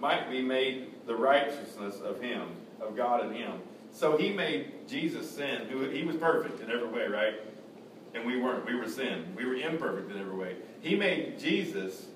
might 0.00 0.28
be 0.28 0.42
made 0.42 0.88
the 1.06 1.14
righteousness 1.14 2.00
of 2.00 2.20
Him, 2.20 2.48
of 2.80 2.96
God 2.96 3.26
in 3.26 3.32
Him. 3.32 3.52
So 3.92 4.16
He 4.16 4.30
made 4.30 4.88
Jesus 4.88 5.30
sin, 5.30 5.66
He 5.92 6.04
was 6.04 6.16
perfect 6.16 6.60
in 6.60 6.70
every 6.70 6.88
way, 6.88 7.06
right? 7.06 7.34
And 8.14 8.26
we 8.26 8.40
weren't. 8.40 8.66
We 8.66 8.74
were 8.74 8.88
sin. 8.88 9.34
We 9.36 9.44
were 9.44 9.54
imperfect 9.54 10.10
in 10.10 10.18
every 10.18 10.36
way. 10.36 10.56
He 10.80 10.96
made 10.96 11.38
Jesus 11.38 12.06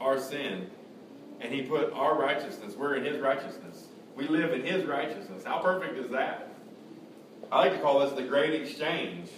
our 0.00 0.18
sin, 0.18 0.70
and 1.40 1.52
He 1.52 1.62
put 1.62 1.92
our 1.92 2.18
righteousness. 2.18 2.74
We're 2.76 2.94
in 2.94 3.04
His 3.04 3.18
righteousness. 3.18 3.88
We 4.16 4.26
live 4.26 4.52
in 4.52 4.64
His 4.64 4.86
righteousness. 4.86 5.44
How 5.44 5.58
perfect 5.58 5.98
is 5.98 6.10
that? 6.12 6.48
I 7.52 7.58
like 7.58 7.72
to 7.74 7.78
call 7.80 8.00
this 8.00 8.12
the 8.12 8.22
great 8.22 8.54
exchange. 8.54 9.28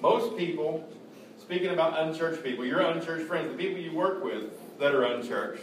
Most 0.00 0.36
people, 0.36 0.88
speaking 1.38 1.70
about 1.70 1.98
unchurched 1.98 2.42
people, 2.42 2.64
your 2.64 2.80
unchurched 2.80 3.26
friends, 3.26 3.50
the 3.50 3.56
people 3.58 3.80
you 3.80 3.92
work 3.92 4.22
with 4.22 4.44
that 4.78 4.94
are 4.94 5.04
unchurched, 5.04 5.62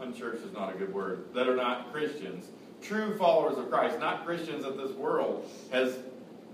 unchurched 0.00 0.44
is 0.44 0.52
not 0.52 0.74
a 0.74 0.78
good 0.78 0.92
word, 0.92 1.32
that 1.34 1.48
are 1.48 1.56
not 1.56 1.92
Christians, 1.92 2.46
true 2.82 3.16
followers 3.16 3.58
of 3.58 3.70
Christ, 3.70 3.98
not 3.98 4.24
Christians 4.24 4.64
that 4.64 4.76
this 4.76 4.92
world 4.92 5.48
has 5.72 5.98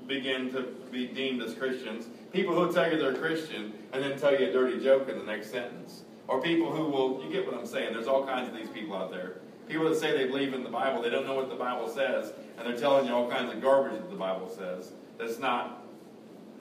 begun 0.07 0.51
to 0.53 0.63
be 0.91 1.07
deemed 1.07 1.43
as 1.43 1.55
Christians. 1.55 2.07
People 2.33 2.55
who 2.55 2.73
tell 2.73 2.91
you 2.91 2.99
they're 2.99 3.15
Christian 3.15 3.73
and 3.93 4.03
then 4.03 4.19
tell 4.19 4.33
you 4.33 4.49
a 4.49 4.53
dirty 4.53 4.83
joke 4.83 5.09
in 5.09 5.19
the 5.19 5.25
next 5.25 5.51
sentence. 5.51 6.03
Or 6.29 6.41
people 6.41 6.71
who 6.73 6.87
will, 6.87 7.23
you 7.23 7.31
get 7.31 7.47
what 7.47 7.59
I'm 7.59 7.67
saying, 7.67 7.93
there's 7.93 8.07
all 8.07 8.25
kinds 8.25 8.49
of 8.49 8.55
these 8.57 8.69
people 8.69 8.97
out 8.97 9.11
there. 9.11 9.37
People 9.69 9.89
that 9.89 9.97
say 9.97 10.17
they 10.17 10.27
believe 10.27 10.55
in 10.55 10.63
the 10.63 10.71
Bible, 10.71 11.03
they 11.03 11.11
don't 11.11 11.27
know 11.27 11.35
what 11.35 11.49
the 11.49 11.57
Bible 11.57 11.89
says, 11.89 12.33
and 12.59 12.67
they're 12.67 12.77
telling 12.77 13.07
you 13.07 13.15
all 13.15 13.31
kinds 13.31 13.53
of 13.53 13.61
garbage 13.61 13.93
that 13.93 14.11
the 14.11 14.17
Bible 14.17 14.49
says. 14.49 14.93
That's 15.19 15.39
not, 15.39 15.85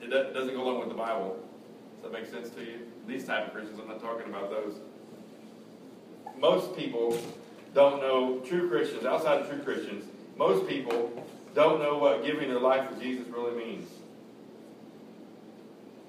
it 0.00 0.10
doesn't 0.10 0.54
go 0.54 0.62
along 0.62 0.80
with 0.80 0.88
the 0.88 0.94
Bible. 0.94 1.38
Does 1.94 2.10
that 2.10 2.12
make 2.12 2.30
sense 2.30 2.50
to 2.50 2.60
you? 2.62 2.80
These 3.06 3.24
type 3.24 3.46
of 3.46 3.52
Christians, 3.52 3.78
I'm 3.80 3.88
not 3.88 4.00
talking 4.00 4.28
about 4.28 4.50
those. 4.50 4.80
Most 6.38 6.76
people 6.76 7.16
don't 7.74 8.00
know, 8.00 8.40
true 8.40 8.68
Christians, 8.68 9.04
outside 9.04 9.40
of 9.40 9.48
true 9.48 9.60
Christians, 9.60 10.04
most 10.36 10.68
people 10.68 11.24
don't 11.54 11.80
know 11.80 11.98
what 11.98 12.24
giving 12.24 12.48
their 12.48 12.60
life 12.60 12.88
to 12.90 13.02
Jesus 13.02 13.26
really 13.28 13.56
means. 13.64 13.88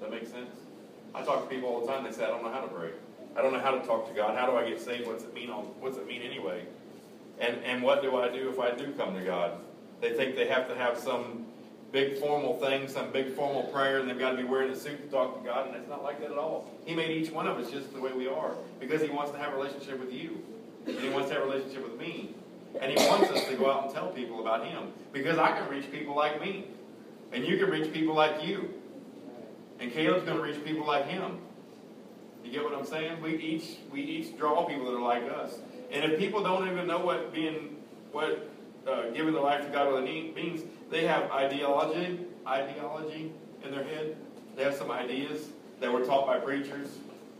that 0.00 0.10
make 0.10 0.26
sense? 0.26 0.50
I 1.14 1.22
talk 1.22 1.48
to 1.48 1.54
people 1.54 1.68
all 1.68 1.80
the 1.80 1.92
time, 1.92 2.04
they 2.04 2.12
say, 2.12 2.24
I 2.24 2.28
don't 2.28 2.42
know 2.42 2.50
how 2.52 2.60
to 2.60 2.68
pray. 2.68 2.90
I 3.36 3.42
don't 3.42 3.52
know 3.52 3.60
how 3.60 3.72
to 3.72 3.86
talk 3.86 4.08
to 4.08 4.14
God. 4.14 4.36
How 4.36 4.46
do 4.46 4.56
I 4.56 4.68
get 4.68 4.80
saved? 4.80 5.06
What's 5.06 5.24
it 5.24 5.34
mean? 5.34 5.48
What's 5.48 5.96
it 5.96 6.06
mean 6.06 6.22
anyway? 6.22 6.64
And, 7.40 7.62
and 7.64 7.82
what 7.82 8.02
do 8.02 8.16
I 8.16 8.28
do 8.28 8.48
if 8.48 8.58
I 8.60 8.70
do 8.72 8.92
come 8.92 9.14
to 9.14 9.24
God? 9.24 9.58
They 10.00 10.12
think 10.12 10.36
they 10.36 10.46
have 10.46 10.68
to 10.68 10.74
have 10.74 10.98
some 10.98 11.46
big 11.94 12.18
formal 12.18 12.58
thing, 12.58 12.88
some 12.88 13.12
big 13.12 13.32
formal 13.34 13.62
prayer, 13.72 14.00
and 14.00 14.10
they've 14.10 14.18
got 14.18 14.32
to 14.32 14.36
be 14.36 14.42
wearing 14.42 14.68
a 14.68 14.76
suit 14.76 15.00
to 15.00 15.08
talk 15.08 15.40
to 15.40 15.48
God, 15.48 15.68
and 15.68 15.76
it's 15.76 15.88
not 15.88 16.02
like 16.02 16.20
that 16.20 16.32
at 16.32 16.36
all. 16.36 16.68
He 16.84 16.92
made 16.92 17.12
each 17.12 17.30
one 17.30 17.46
of 17.46 17.56
us 17.56 17.70
just 17.70 17.94
the 17.94 18.00
way 18.00 18.12
we 18.12 18.26
are 18.26 18.56
because 18.80 19.00
He 19.00 19.08
wants 19.10 19.30
to 19.30 19.38
have 19.38 19.54
a 19.54 19.56
relationship 19.56 20.00
with 20.00 20.12
you, 20.12 20.42
and 20.86 20.98
He 20.98 21.08
wants 21.08 21.28
to 21.28 21.34
have 21.34 21.44
a 21.44 21.46
relationship 21.46 21.88
with 21.88 21.98
me. 21.98 22.34
And 22.80 22.90
He 22.90 23.06
wants 23.06 23.30
us 23.30 23.44
to 23.46 23.54
go 23.54 23.70
out 23.70 23.84
and 23.84 23.94
tell 23.94 24.08
people 24.08 24.40
about 24.40 24.66
Him 24.66 24.88
because 25.12 25.38
I 25.38 25.56
can 25.56 25.70
reach 25.70 25.90
people 25.92 26.16
like 26.16 26.40
me, 26.40 26.66
and 27.32 27.46
you 27.46 27.58
can 27.58 27.70
reach 27.70 27.92
people 27.92 28.14
like 28.14 28.44
you, 28.44 28.74
and 29.78 29.92
Caleb's 29.92 30.24
going 30.24 30.36
to 30.36 30.42
reach 30.42 30.64
people 30.64 30.84
like 30.84 31.06
him. 31.06 31.38
You 32.44 32.50
get 32.50 32.64
what 32.64 32.74
I'm 32.74 32.84
saying? 32.84 33.22
We 33.22 33.36
each 33.36 33.76
we 33.90 34.00
each 34.00 34.36
draw 34.36 34.64
people 34.64 34.86
that 34.86 34.96
are 34.96 35.00
like 35.00 35.22
us. 35.30 35.58
And 35.90 36.04
if 36.04 36.18
people 36.18 36.42
don't 36.42 36.68
even 36.68 36.86
know 36.86 36.98
what 36.98 37.32
being 37.32 37.76
what 38.12 38.50
uh, 38.88 39.10
giving 39.10 39.32
their 39.32 39.42
life 39.42 39.64
to 39.64 39.72
God 39.72 39.88
really 39.88 40.32
means, 40.34 40.62
they 40.90 41.06
have 41.06 41.30
ideology 41.30 42.20
ideology 42.46 43.32
in 43.64 43.70
their 43.70 43.84
head. 43.84 44.16
They 44.56 44.64
have 44.64 44.74
some 44.74 44.90
ideas 44.90 45.48
that 45.80 45.92
were 45.92 46.04
taught 46.04 46.26
by 46.26 46.38
preachers, 46.38 46.98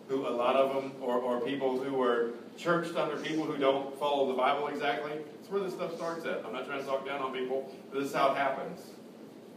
who 0.08 0.26
a 0.26 0.30
lot 0.30 0.56
of 0.56 0.74
them, 0.74 0.92
or, 1.00 1.18
or 1.18 1.40
people 1.40 1.78
who 1.78 1.94
were 1.94 2.30
churched 2.56 2.96
under 2.96 3.16
people 3.16 3.44
who 3.44 3.56
don't 3.56 3.98
follow 3.98 4.28
the 4.28 4.34
Bible 4.34 4.68
exactly. 4.68 5.12
It's 5.40 5.50
where 5.50 5.62
this 5.62 5.74
stuff 5.74 5.94
starts 5.94 6.24
at. 6.26 6.44
I'm 6.44 6.52
not 6.52 6.66
trying 6.66 6.80
to 6.80 6.86
talk 6.86 7.06
down 7.06 7.20
on 7.20 7.32
people, 7.32 7.72
but 7.90 8.00
this 8.00 8.08
is 8.08 8.14
how 8.14 8.32
it 8.32 8.36
happens. 8.36 8.80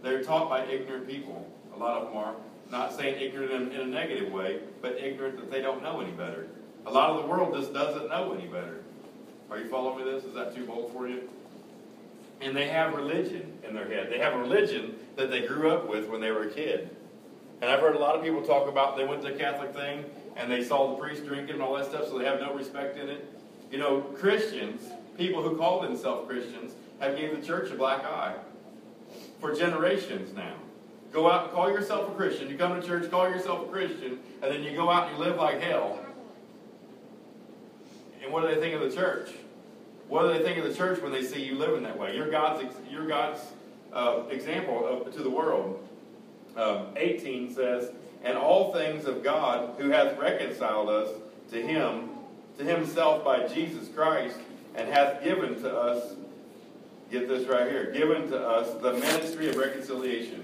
They're 0.04 0.24
taught 0.24 0.50
by 0.50 0.66
ignorant 0.66 1.08
people. 1.08 1.50
A 1.74 1.78
lot 1.78 2.02
of 2.02 2.08
them 2.08 2.18
are. 2.18 2.36
Not 2.70 2.94
saying 2.94 3.22
ignorant 3.22 3.52
in, 3.52 3.72
in 3.72 3.82
a 3.82 3.86
negative 3.86 4.32
way, 4.32 4.60
but 4.82 4.98
ignorant 4.98 5.38
that 5.38 5.50
they 5.50 5.62
don't 5.62 5.82
know 5.82 6.02
any 6.02 6.12
better. 6.12 6.48
A 6.86 6.92
lot 6.92 7.12
of 7.12 7.22
the 7.22 7.28
world 7.28 7.56
just 7.56 7.74
doesn't 7.74 8.10
know 8.10 8.34
any 8.34 8.48
better. 8.48 8.84
Are 9.50 9.58
you 9.58 9.70
following 9.70 10.06
me 10.06 10.12
this? 10.12 10.26
Is 10.26 10.34
that 10.34 10.54
too 10.54 10.66
bold 10.66 10.92
for 10.92 11.08
you? 11.08 11.30
And 12.42 12.56
they 12.56 12.68
have 12.68 12.94
religion 12.94 13.54
in 13.68 13.74
their 13.74 13.88
head. 13.88 14.12
They 14.12 14.20
have 14.20 14.34
a 14.34 14.38
religion 14.38 14.96
that 15.16 15.30
they 15.30 15.46
grew 15.46 15.72
up 15.72 15.90
with 15.90 16.08
when 16.08 16.22
they 16.22 16.32
were 16.32 16.44
a 16.44 16.52
kid. 16.52 16.90
And 17.62 17.72
I've 17.72 17.80
heard 17.80 17.96
a 17.96 18.00
lot 18.00 18.16
of 18.16 18.24
people 18.24 18.42
talk 18.44 18.68
about 18.68 18.96
they 18.96 19.06
went 19.06 19.24
to 19.24 19.34
a 19.34 19.38
Catholic 19.38 19.74
thing 19.74 20.06
and 20.36 20.52
they 20.52 20.64
saw 20.64 20.92
the 20.92 21.02
priest 21.02 21.26
drinking 21.26 21.56
and 21.56 21.62
all 21.64 21.76
that 21.76 21.86
stuff, 21.86 22.08
so 22.08 22.20
they 22.20 22.26
have 22.26 22.40
no 22.40 22.54
respect 22.54 22.98
in 22.98 23.10
it. 23.10 23.26
You 23.72 23.80
know, 23.80 24.02
Christians, 24.02 24.84
people 25.18 25.42
who 25.42 25.58
call 25.58 25.82
themselves 25.82 26.30
Christians, 26.30 26.74
have 27.00 27.18
gave 27.18 27.40
the 27.40 27.46
church 27.46 27.72
a 27.72 27.76
black 27.76 28.04
eye 28.06 28.36
for 29.42 29.54
generations 29.54 30.36
now. 30.36 30.54
Go 31.12 31.30
out 31.32 31.46
and 31.46 31.54
call 31.54 31.72
yourself 31.72 32.10
a 32.10 32.16
Christian. 32.16 32.50
You 32.50 32.58
come 32.58 32.80
to 32.80 32.86
church, 32.86 33.10
call 33.10 33.30
yourself 33.30 33.68
a 33.68 33.72
Christian, 33.72 34.20
and 34.42 34.54
then 34.54 34.62
you 34.62 34.76
go 34.76 34.90
out 34.92 35.10
and 35.10 35.18
you 35.18 35.24
live 35.24 35.38
like 35.38 35.62
hell. 35.62 36.00
And 38.24 38.32
what 38.32 38.42
do 38.42 38.54
they 38.54 38.62
think 38.62 38.76
of 38.76 38.82
the 38.82 38.96
church? 38.96 39.32
What 40.08 40.22
do 40.24 40.34
they 40.34 40.44
think 40.44 40.58
of 40.58 40.64
the 40.64 40.74
church 40.74 41.02
when 41.02 41.12
they 41.12 41.24
see 41.24 41.44
you 41.44 41.56
living 41.56 41.84
that 41.84 41.98
way? 41.98 42.16
You're 42.16 42.32
God's, 42.32 42.64
you're 42.90 43.08
God's 43.08 43.42
uh, 43.92 44.24
example 44.30 44.86
of, 44.88 45.14
to 45.14 45.24
the 45.24 45.30
world. 45.30 45.86
Um, 46.56 46.88
18 46.96 47.54
says, 47.54 47.92
And 48.24 48.38
all 48.38 48.74
things 48.74 49.06
of 49.06 49.24
God, 49.24 49.76
who 49.78 49.90
hath 49.90 50.18
reconciled 50.18 50.90
us 50.90 51.10
to 51.52 51.62
him, 51.62 52.10
to 52.58 52.64
himself 52.64 53.24
by 53.24 53.48
Jesus 53.48 53.90
Christ, 53.90 54.38
and 54.76 54.90
hath 54.90 55.24
given 55.24 55.62
to 55.62 55.78
us, 55.78 56.16
get 57.12 57.28
this 57.28 57.48
right 57.48 57.70
here, 57.70 57.92
given 57.92 58.30
to 58.30 58.38
us 58.38 58.82
the 58.82 58.94
ministry 58.94 59.50
of 59.50 59.56
reconciliation. 59.56 60.44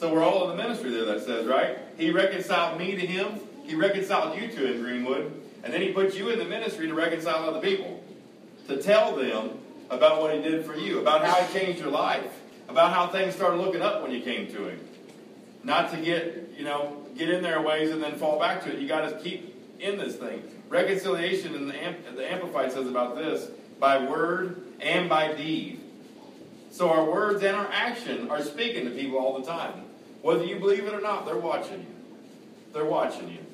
So 0.00 0.12
we're 0.12 0.24
all 0.24 0.50
in 0.50 0.56
the 0.56 0.62
ministry 0.62 0.90
there, 0.90 1.04
that 1.04 1.24
says, 1.24 1.46
right? 1.46 1.76
He 1.98 2.10
reconciled 2.10 2.78
me 2.78 2.92
to 2.96 3.06
him. 3.06 3.38
He 3.64 3.74
reconciled 3.74 4.40
you 4.40 4.48
to 4.48 4.72
him, 4.72 4.80
Greenwood. 4.80 5.30
And 5.62 5.74
then 5.74 5.82
he 5.82 5.92
put 5.92 6.14
you 6.14 6.30
in 6.30 6.38
the 6.38 6.46
ministry 6.46 6.86
to 6.86 6.94
reconcile 6.94 7.46
other 7.46 7.60
people. 7.60 7.99
To 8.70 8.80
tell 8.80 9.16
them 9.16 9.58
about 9.90 10.20
what 10.20 10.32
he 10.32 10.40
did 10.40 10.64
for 10.64 10.76
you, 10.76 11.00
about 11.00 11.24
how 11.24 11.34
he 11.42 11.58
changed 11.58 11.80
your 11.80 11.90
life, 11.90 12.30
about 12.68 12.92
how 12.92 13.08
things 13.08 13.34
started 13.34 13.56
looking 13.56 13.82
up 13.82 14.00
when 14.00 14.12
you 14.12 14.20
came 14.20 14.46
to 14.46 14.68
him. 14.68 14.78
Not 15.64 15.90
to 15.90 15.96
get, 15.96 16.52
you 16.56 16.62
know, 16.62 17.04
get 17.18 17.30
in 17.30 17.42
their 17.42 17.60
ways 17.60 17.90
and 17.90 18.00
then 18.00 18.14
fall 18.14 18.38
back 18.38 18.62
to 18.62 18.72
it. 18.72 18.78
You 18.78 18.86
got 18.86 19.10
to 19.10 19.18
keep 19.18 19.56
in 19.80 19.98
this 19.98 20.14
thing. 20.14 20.44
Reconciliation 20.68 21.56
in 21.56 21.66
the, 21.66 21.82
Amp- 21.82 22.14
the 22.14 22.30
Amplified 22.30 22.70
says 22.70 22.86
about 22.86 23.16
this 23.16 23.50
by 23.80 24.08
word 24.08 24.62
and 24.78 25.08
by 25.08 25.34
deed. 25.34 25.80
So 26.70 26.90
our 26.90 27.10
words 27.10 27.42
and 27.42 27.56
our 27.56 27.68
action 27.72 28.30
are 28.30 28.40
speaking 28.40 28.84
to 28.84 28.92
people 28.92 29.18
all 29.18 29.40
the 29.40 29.46
time. 29.46 29.82
Whether 30.22 30.44
you 30.44 30.60
believe 30.60 30.84
it 30.84 30.94
or 30.94 31.00
not, 31.00 31.26
they're 31.26 31.36
watching 31.36 31.80
you. 31.80 31.94
They're 32.72 32.84
watching 32.84 33.30
you. 33.30 33.44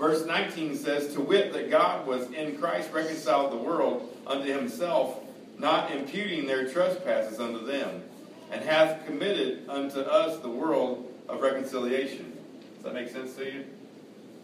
Verse 0.00 0.24
19 0.24 0.76
says, 0.76 1.12
To 1.12 1.20
wit, 1.20 1.52
that 1.52 1.70
God 1.70 2.06
was 2.06 2.30
in 2.32 2.56
Christ 2.56 2.90
reconciled 2.90 3.52
the 3.52 3.58
world 3.58 4.16
unto 4.26 4.50
himself, 4.50 5.22
not 5.58 5.90
imputing 5.92 6.46
their 6.46 6.70
trespasses 6.72 7.38
unto 7.38 7.66
them, 7.66 8.02
and 8.50 8.64
hath 8.64 9.04
committed 9.04 9.68
unto 9.68 10.00
us 10.00 10.38
the 10.38 10.48
world 10.48 11.12
of 11.28 11.42
reconciliation. 11.42 12.32
Does 12.76 12.84
that 12.84 12.94
make 12.94 13.10
sense 13.10 13.34
to 13.34 13.44
you? 13.44 13.66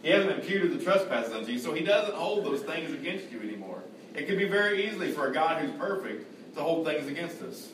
He 0.03 0.09
hasn't 0.09 0.31
imputed 0.31 0.79
the 0.79 0.83
trespasses 0.83 1.33
unto 1.33 1.51
you, 1.51 1.57
so 1.57 1.73
he 1.73 1.83
doesn't 1.83 2.13
hold 2.13 2.45
those 2.45 2.61
things 2.61 2.93
against 2.93 3.31
you 3.31 3.41
anymore. 3.41 3.81
It 4.13 4.27
could 4.27 4.37
be 4.37 4.47
very 4.47 4.87
easily 4.87 5.11
for 5.11 5.25
a 5.25 5.33
God 5.33 5.59
who's 5.59 5.75
perfect 5.79 6.53
to 6.55 6.61
hold 6.61 6.85
things 6.85 7.07
against 7.07 7.41
us. 7.41 7.69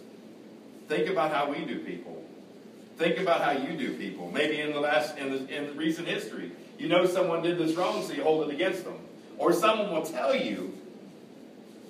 Think 0.88 1.10
about 1.10 1.34
how 1.34 1.52
we 1.52 1.66
do 1.66 1.80
people. 1.80 2.24
Think 2.98 3.18
about 3.20 3.42
how 3.42 3.52
you 3.52 3.78
do 3.78 3.98
people. 3.98 4.32
Maybe 4.32 4.62
in 4.62 4.72
the 4.72 4.80
last, 4.80 5.18
in 5.18 5.32
the, 5.32 5.54
in 5.54 5.76
recent 5.76 6.08
history, 6.08 6.52
you 6.84 6.90
know 6.90 7.06
someone 7.06 7.42
did 7.42 7.58
this 7.58 7.78
wrong, 7.78 8.04
so 8.04 8.12
you 8.12 8.24
hold 8.24 8.50
it 8.50 8.54
against 8.54 8.84
them. 8.84 8.98
Or 9.38 9.54
someone 9.54 9.94
will 9.94 10.06
tell 10.06 10.36
you 10.36 10.78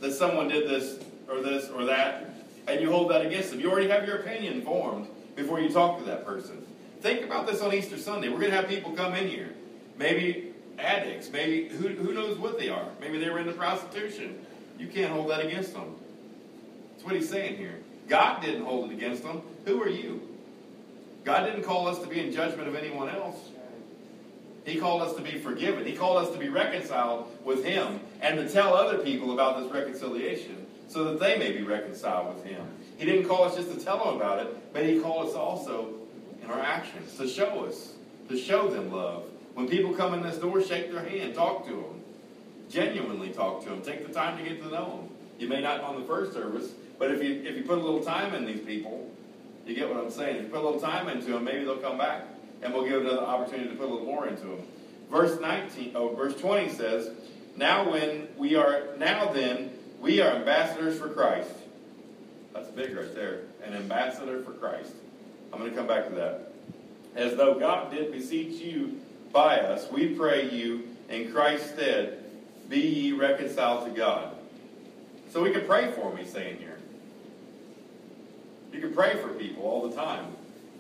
that 0.02 0.14
someone 0.14 0.48
did 0.48 0.70
this 0.70 1.04
or 1.28 1.42
this 1.42 1.68
or 1.72 1.86
that, 1.86 2.32
and 2.68 2.80
you 2.80 2.92
hold 2.92 3.10
that 3.10 3.26
against 3.26 3.50
them. 3.50 3.60
You 3.60 3.72
already 3.72 3.90
have 3.90 4.06
your 4.06 4.18
opinion 4.18 4.62
formed 4.62 5.08
before 5.36 5.60
you 5.60 5.70
talk 5.70 5.98
to 5.98 6.06
that 6.06 6.28
person. 6.28 6.64
Think 7.02 7.26
about 7.26 7.48
this 7.48 7.60
on 7.62 7.74
Easter 7.74 7.98
Sunday. 7.98 8.30
We're 8.30 8.38
going 8.38 8.52
to 8.52 8.56
have 8.56 8.68
people 8.68 8.92
come 8.92 9.16
in 9.16 9.28
here. 9.28 9.50
Maybe 9.98 10.54
addicts. 10.78 11.32
Maybe 11.32 11.70
who, 11.70 11.88
who 11.88 12.14
knows 12.14 12.38
what 12.38 12.60
they 12.60 12.70
are. 12.70 12.86
Maybe 13.02 13.18
they 13.18 13.32
were 13.32 13.40
into 13.40 13.54
prostitution. 13.54 14.46
You 14.78 14.86
can't 14.86 15.12
hold 15.12 15.32
that 15.32 15.44
against 15.44 15.74
them. 15.74 15.96
That's 16.92 17.04
what 17.04 17.16
he's 17.16 17.28
saying 17.28 17.58
here. 17.58 17.80
God 18.08 18.44
didn't 18.44 18.64
hold 18.64 18.92
it 18.92 18.94
against 18.94 19.24
them. 19.24 19.42
Who 19.66 19.82
are 19.82 19.90
you? 19.90 20.22
God 21.24 21.48
didn't 21.48 21.64
call 21.64 21.88
us 21.88 21.98
to 21.98 22.06
be 22.06 22.20
in 22.20 22.32
judgment 22.32 22.68
of 22.68 22.76
anyone 22.76 23.10
else. 23.10 23.38
He 24.66 24.80
called 24.80 25.02
us 25.02 25.16
to 25.16 25.22
be 25.22 25.38
forgiven. 25.40 25.86
He 25.86 25.94
called 25.94 26.24
us 26.26 26.32
to 26.32 26.40
be 26.40 26.50
reconciled 26.50 27.28
with 27.44 27.66
Him 27.66 28.00
and 28.22 28.38
to 28.38 28.50
tell 28.50 28.74
other 28.74 29.00
people 29.00 29.34
about 29.34 29.62
this 29.62 29.72
reconciliation 29.72 30.66
so 30.88 31.04
that 31.06 31.20
they 31.20 31.38
may 31.38 31.52
be 31.52 31.64
reconciled 31.64 32.36
with 32.36 32.46
Him. 32.46 32.66
He 32.98 33.06
didn't 33.06 33.28
call 33.28 33.44
us 33.44 33.56
just 33.56 33.72
to 33.74 33.84
tell 33.84 33.98
them 34.04 34.16
about 34.16 34.40
it, 34.40 34.74
but 34.74 34.86
He 34.86 35.00
called 35.00 35.30
us 35.30 35.36
also 35.36 35.96
in 36.44 36.50
our 36.50 36.60
actions 36.60 37.18
to 37.18 37.28
show 37.28 37.66
us, 37.66 37.94
to 38.30 38.38
show 38.38 38.70
them 38.70 38.92
love. 38.92 39.24
When 39.54 39.68
people 39.68 39.94
come 39.94 40.14
in 40.14 40.24
this 40.24 40.38
door, 40.38 40.62
shake 40.64 40.92
their 40.92 41.04
hand, 41.04 41.36
talk 41.36 41.66
to 41.68 41.72
them, 41.72 42.02
genuinely 42.70 43.30
talk 43.30 43.64
to 43.64 43.70
them, 43.70 43.82
take 43.82 44.08
the 44.08 44.14
time 44.14 44.38
to 44.38 44.44
get 44.44 44.62
to 44.64 44.70
know 44.70 44.98
them. 44.98 45.10
You 45.40 45.48
may 45.48 45.62
not 45.62 45.82
on 45.82 46.00
the 46.00 46.08
first 46.08 46.34
service, 46.34 46.72
but 46.98 47.12
if 47.12 47.22
you 47.24 47.44
if 47.44 47.58
you 47.58 47.64
put 47.64 47.78
a 47.78 47.82
little 47.82 48.04
time 48.04 48.34
in 48.34 48.46
these 48.46 48.62
people, 48.62 49.10
you 49.66 49.76
get 49.76 49.90
what 49.90 49.98
I'm 49.98 50.12
saying. 50.12 50.38
If 50.38 50.44
you 50.44 50.50
put 50.50 50.62
a 50.62 50.66
little 50.66 50.80
time 50.80 51.10
into 51.10 51.32
them, 51.32 51.44
maybe 51.44 51.66
they'll 51.66 51.78
come 51.78 51.98
back, 51.98 52.26
and 52.64 52.74
we'll 52.74 52.88
give 52.88 53.02
another 53.02 53.22
opportunity 53.22 53.70
to 53.70 53.76
put 53.76 53.90
a 53.90 53.92
little 53.92 54.06
more 54.06 54.28
into 54.28 54.46
them. 54.46 54.62
Verse 55.12 55.40
19, 55.40 55.92
oh, 55.96 56.16
verse 56.16 56.40
20 56.40 56.70
says, 56.70 57.12
"Now 57.56 57.90
when 57.90 58.28
we 58.38 58.56
are 58.56 58.96
now 58.98 59.32
then 59.32 59.72
we 60.00 60.22
are 60.22 60.32
ambassadors 60.36 60.98
for 60.98 61.10
Christ." 61.10 61.52
That's 62.54 62.70
big 62.70 62.96
right 62.96 63.14
there. 63.14 63.42
An 63.64 63.74
ambassador 63.74 64.42
for 64.44 64.52
Christ. 64.52 64.94
I'm 65.52 65.60
going 65.60 65.72
to 65.72 65.78
come 65.78 65.88
back 65.88 66.08
to 66.08 66.16
that. 66.16 66.52
As 67.16 67.36
though 67.36 67.60
God 67.60 67.92
did 67.92 68.12
beseech 68.12 68.62
you 68.62 69.00
by 69.32 69.60
us, 69.60 69.92
we 69.92 70.16
pray 70.16 70.50
you 70.50 70.88
in 71.10 71.32
Christ's 71.32 71.72
stead, 71.72 72.24
be 72.70 72.80
ye 72.80 73.12
reconciled 73.12 73.86
to 73.86 73.92
God. 73.92 74.36
So 75.32 75.42
we 75.44 75.52
can 75.52 75.66
pray 75.66 75.92
for 75.92 76.10
them, 76.10 76.18
he's 76.18 76.32
saying 76.32 76.58
here. 76.58 76.78
You 78.72 78.80
can 78.80 78.94
pray 78.94 79.18
for 79.18 79.30
people 79.30 79.64
all 79.64 79.88
the 79.88 79.96
time. 79.96 80.26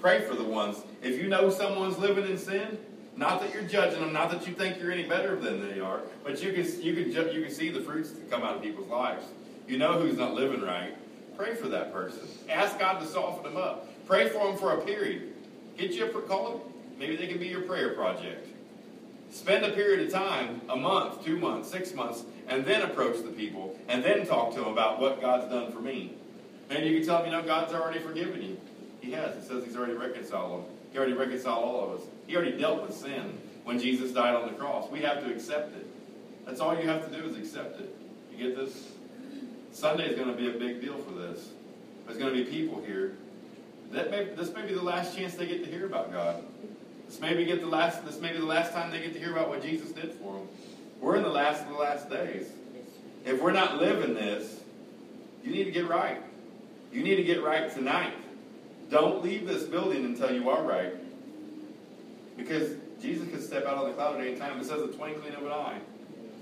Pray 0.03 0.19
for 0.19 0.35
the 0.35 0.43
ones. 0.43 0.83
If 1.01 1.17
you 1.17 1.29
know 1.29 1.49
someone's 1.49 1.97
living 1.97 2.25
in 2.25 2.37
sin, 2.37 2.77
not 3.15 3.39
that 3.39 3.53
you're 3.53 3.63
judging 3.63 4.01
them, 4.01 4.11
not 4.11 4.29
that 4.31 4.45
you 4.45 4.53
think 4.53 4.77
you're 4.77 4.91
any 4.91 5.03
better 5.03 5.37
than 5.37 5.65
they 5.65 5.79
are, 5.79 6.01
but 6.25 6.43
you 6.43 6.51
can 6.51 6.65
you 6.81 6.93
can 6.93 7.33
you 7.33 7.41
can 7.41 7.49
see 7.49 7.69
the 7.69 7.79
fruits 7.79 8.11
that 8.11 8.29
come 8.29 8.43
out 8.43 8.57
of 8.57 8.61
people's 8.61 8.89
lives. 8.89 9.23
You 9.65 9.77
know 9.77 9.93
who's 9.97 10.17
not 10.17 10.33
living 10.33 10.59
right. 10.59 10.93
Pray 11.37 11.55
for 11.55 11.69
that 11.69 11.93
person. 11.93 12.27
Ask 12.49 12.77
God 12.77 12.99
to 12.99 13.07
soften 13.07 13.45
them 13.45 13.55
up. 13.55 13.87
Pray 14.05 14.27
for 14.27 14.45
them 14.45 14.57
for 14.57 14.73
a 14.73 14.81
period. 14.81 15.31
Get 15.77 15.91
you 15.91 16.05
a 16.05 16.21
call 16.23 16.49
them. 16.49 16.73
Maybe 16.99 17.15
they 17.15 17.27
can 17.27 17.39
be 17.39 17.47
your 17.47 17.61
prayer 17.61 17.93
project. 17.93 18.49
Spend 19.31 19.63
a 19.63 19.71
period 19.71 20.05
of 20.05 20.11
time, 20.11 20.59
a 20.67 20.75
month, 20.75 21.23
two 21.23 21.37
months, 21.37 21.71
six 21.71 21.93
months, 21.93 22.25
and 22.49 22.65
then 22.65 22.81
approach 22.81 23.23
the 23.23 23.31
people 23.31 23.79
and 23.87 24.03
then 24.03 24.27
talk 24.27 24.53
to 24.53 24.59
them 24.59 24.67
about 24.67 24.99
what 24.99 25.21
God's 25.21 25.49
done 25.49 25.71
for 25.71 25.79
me. 25.79 26.13
And 26.69 26.85
you 26.85 26.97
can 26.97 27.07
tell 27.07 27.23
them, 27.23 27.31
you 27.31 27.31
know, 27.31 27.43
God's 27.43 27.73
already 27.73 27.99
forgiven 27.99 28.41
you. 28.41 28.57
He 29.03 29.11
has. 29.11 29.35
He 29.35 29.41
says 29.41 29.65
He's 29.65 29.75
already 29.75 29.93
reconciled 29.93 30.63
them. 30.63 30.71
He 30.91 30.97
already 30.97 31.13
reconciled 31.13 31.63
all 31.63 31.83
of 31.83 31.99
us. 31.99 32.07
He 32.25 32.35
already 32.35 32.57
dealt 32.57 32.81
with 32.81 32.95
sin 32.95 33.37
when 33.65 33.77
Jesus 33.77 34.11
died 34.11 34.33
on 34.33 34.47
the 34.47 34.53
cross. 34.53 34.89
We 34.89 35.01
have 35.01 35.23
to 35.25 35.33
accept 35.33 35.75
it. 35.75 35.85
That's 36.45 36.61
all 36.61 36.79
you 36.79 36.87
have 36.87 37.09
to 37.09 37.21
do 37.21 37.27
is 37.27 37.35
accept 37.37 37.81
it. 37.81 37.93
You 38.31 38.47
get 38.47 38.55
this? 38.55 38.91
Sunday 39.73 40.07
is 40.07 40.15
going 40.15 40.29
to 40.29 40.35
be 40.35 40.47
a 40.47 40.57
big 40.57 40.81
deal 40.81 40.97
for 40.97 41.13
this. 41.13 41.49
There's 42.05 42.17
going 42.17 42.33
to 42.33 42.43
be 42.43 42.49
people 42.49 42.81
here. 42.85 43.15
That 43.91 44.09
may, 44.09 44.25
this 44.25 44.53
may 44.53 44.65
be 44.65 44.73
the 44.73 44.81
last 44.81 45.17
chance 45.17 45.35
they 45.35 45.47
get 45.47 45.63
to 45.65 45.69
hear 45.69 45.85
about 45.85 46.11
God. 46.11 46.43
This 47.07 47.19
may 47.19 47.33
be 47.33 47.43
get 47.43 47.59
the 47.59 47.67
last. 47.67 48.05
This 48.05 48.19
may 48.21 48.31
be 48.31 48.39
the 48.39 48.45
last 48.45 48.71
time 48.71 48.89
they 48.89 49.01
get 49.01 49.13
to 49.13 49.19
hear 49.19 49.31
about 49.31 49.49
what 49.49 49.61
Jesus 49.61 49.91
did 49.91 50.13
for 50.13 50.33
them. 50.33 50.47
We're 51.01 51.17
in 51.17 51.23
the 51.23 51.29
last 51.29 51.63
of 51.63 51.69
the 51.69 51.75
last 51.75 52.09
days. 52.09 52.47
If 53.25 53.41
we're 53.41 53.51
not 53.51 53.77
living 53.77 54.13
this, 54.13 54.61
you 55.43 55.51
need 55.51 55.65
to 55.65 55.71
get 55.71 55.89
right. 55.89 56.21
You 56.91 57.03
need 57.03 57.15
to 57.15 57.23
get 57.23 57.43
right 57.43 57.73
tonight. 57.73 58.13
Don't 58.93 59.23
leave 59.23 59.47
this 59.47 59.63
building 59.63 60.05
until 60.05 60.31
you 60.31 60.51
are 60.51 60.61
right. 60.61 60.93
Because 62.37 62.75
Jesus 63.01 63.27
could 63.27 63.41
step 63.41 63.65
out 63.65 63.79
on 63.79 63.87
the 63.87 63.93
cloud 63.93 64.21
at 64.21 64.27
any 64.27 64.35
time. 64.35 64.59
It 64.59 64.65
says 64.65 64.83
a 64.83 64.87
twinkling 64.87 65.33
of 65.33 65.41
an 65.41 65.51
eye. 65.51 65.79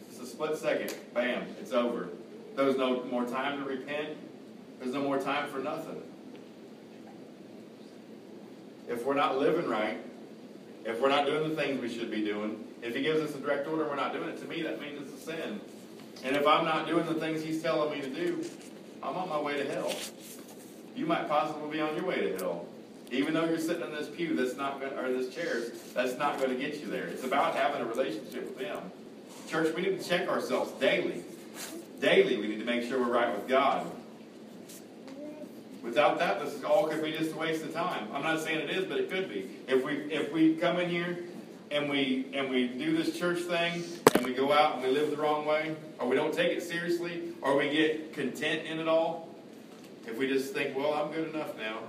It's 0.09 0.19
a 0.19 0.25
split 0.25 0.57
second. 0.57 0.93
Bam, 1.13 1.43
it's 1.61 1.71
over. 1.71 2.09
There's 2.57 2.75
no 2.75 3.05
more 3.05 3.23
time 3.23 3.63
to 3.63 3.69
repent. 3.69 4.17
There's 4.79 4.93
no 4.93 5.01
more 5.01 5.17
time 5.17 5.49
for 5.49 5.59
nothing. 5.59 6.01
If 8.89 9.05
we're 9.05 9.13
not 9.13 9.39
living 9.39 9.69
right, 9.69 9.99
if 10.83 10.99
we're 10.99 11.07
not 11.07 11.25
doing 11.25 11.49
the 11.49 11.55
things 11.55 11.81
we 11.81 11.87
should 11.87 12.11
be 12.11 12.21
doing, 12.21 12.65
if 12.81 12.93
he 12.93 13.01
gives 13.01 13.21
us 13.21 13.33
a 13.33 13.39
direct 13.39 13.65
order 13.69 13.83
and 13.83 13.89
we're 13.89 13.95
not 13.95 14.11
doing 14.11 14.27
it, 14.27 14.37
to 14.41 14.45
me 14.45 14.61
that 14.63 14.81
means 14.81 15.01
it's 15.01 15.21
a 15.21 15.25
sin. 15.25 15.61
And 16.25 16.35
if 16.35 16.45
I'm 16.45 16.65
not 16.65 16.85
doing 16.85 17.05
the 17.05 17.13
things 17.13 17.41
he's 17.41 17.63
telling 17.63 17.97
me 17.97 18.01
to 18.01 18.09
do, 18.09 18.43
I'm 19.01 19.15
on 19.15 19.29
my 19.29 19.39
way 19.39 19.55
to 19.55 19.71
hell. 19.71 19.95
You 20.95 21.06
might 21.06 21.27
possibly 21.27 21.69
be 21.69 21.82
on 21.82 21.95
your 21.95 22.06
way 22.06 22.21
to 22.21 22.38
hell. 22.38 22.65
Even 23.12 23.34
though 23.34 23.45
you're 23.45 23.60
sitting 23.60 23.84
in 23.84 23.91
this 23.91 24.08
pew 24.08 24.36
that's 24.36 24.56
not 24.56 24.80
going 24.80 24.93
or 24.93 25.12
this 25.12 25.34
chair, 25.34 25.63
that's 25.93 26.17
not 26.17 26.38
going 26.38 26.49
to 26.49 26.56
get 26.56 26.80
you 26.80 26.88
there. 26.88 27.08
It's 27.08 27.23
about 27.23 27.56
having 27.56 27.82
a 27.82 27.86
relationship 27.86 28.58
with 28.58 28.60
him. 28.65 28.80
Church, 29.49 29.75
we 29.75 29.82
need 29.82 30.01
to 30.01 30.08
check 30.08 30.30
ourselves 30.30 30.71
daily. 30.80 31.23
Daily 31.99 32.38
we 32.38 32.47
need 32.47 32.60
to 32.60 32.65
make 32.65 32.84
sure 32.84 32.99
we're 32.99 33.12
right 33.12 33.36
with 33.36 33.47
God. 33.47 33.86
Without 35.84 36.19
that, 36.19 36.43
this 36.43 36.63
all 36.63 36.88
could 36.88 37.04
be 37.04 37.12
just 37.12 37.34
a 37.34 37.38
waste 37.38 37.63
of 37.63 37.73
time. 37.73 38.08
I'm 38.13 38.23
not 38.23 38.39
saying 38.41 38.60
it 38.60 38.69
is, 38.69 38.86
but 38.86 38.97
it 38.97 39.10
could 39.10 39.30
be. 39.30 39.49
If 39.67 39.84
we 39.84 39.93
if 40.12 40.32
we 40.32 40.56
come 40.56 40.80
in 40.80 40.89
here 40.89 41.17
and 41.69 41.89
we 41.89 42.27
and 42.34 42.49
we 42.49 42.67
do 42.67 42.95
this 42.95 43.17
church 43.17 43.39
thing 43.39 43.84
and 44.13 44.23
we 44.23 44.34
go 44.34 44.54
out 44.54 44.75
and 44.75 44.84
we 44.84 44.89
live 44.89 45.12
the 45.12 45.17
wrong 45.17 45.45
way, 45.45 45.75
or 45.99 46.08
we 46.08 46.15
don't 46.15 46.34
take 46.34 46.56
it 46.56 46.63
seriously, 46.63 47.34
or 47.41 47.58
we 47.58 47.69
get 47.69 48.13
content 48.13 48.67
in 48.67 48.80
it 48.80 48.88
all, 48.88 49.27
if 50.07 50.17
we 50.17 50.27
just 50.27 50.53
think, 50.53 50.75
well, 50.75 50.93
I'm 50.93 51.11
good 51.11 51.33
enough 51.33 51.57
now, 51.57 51.79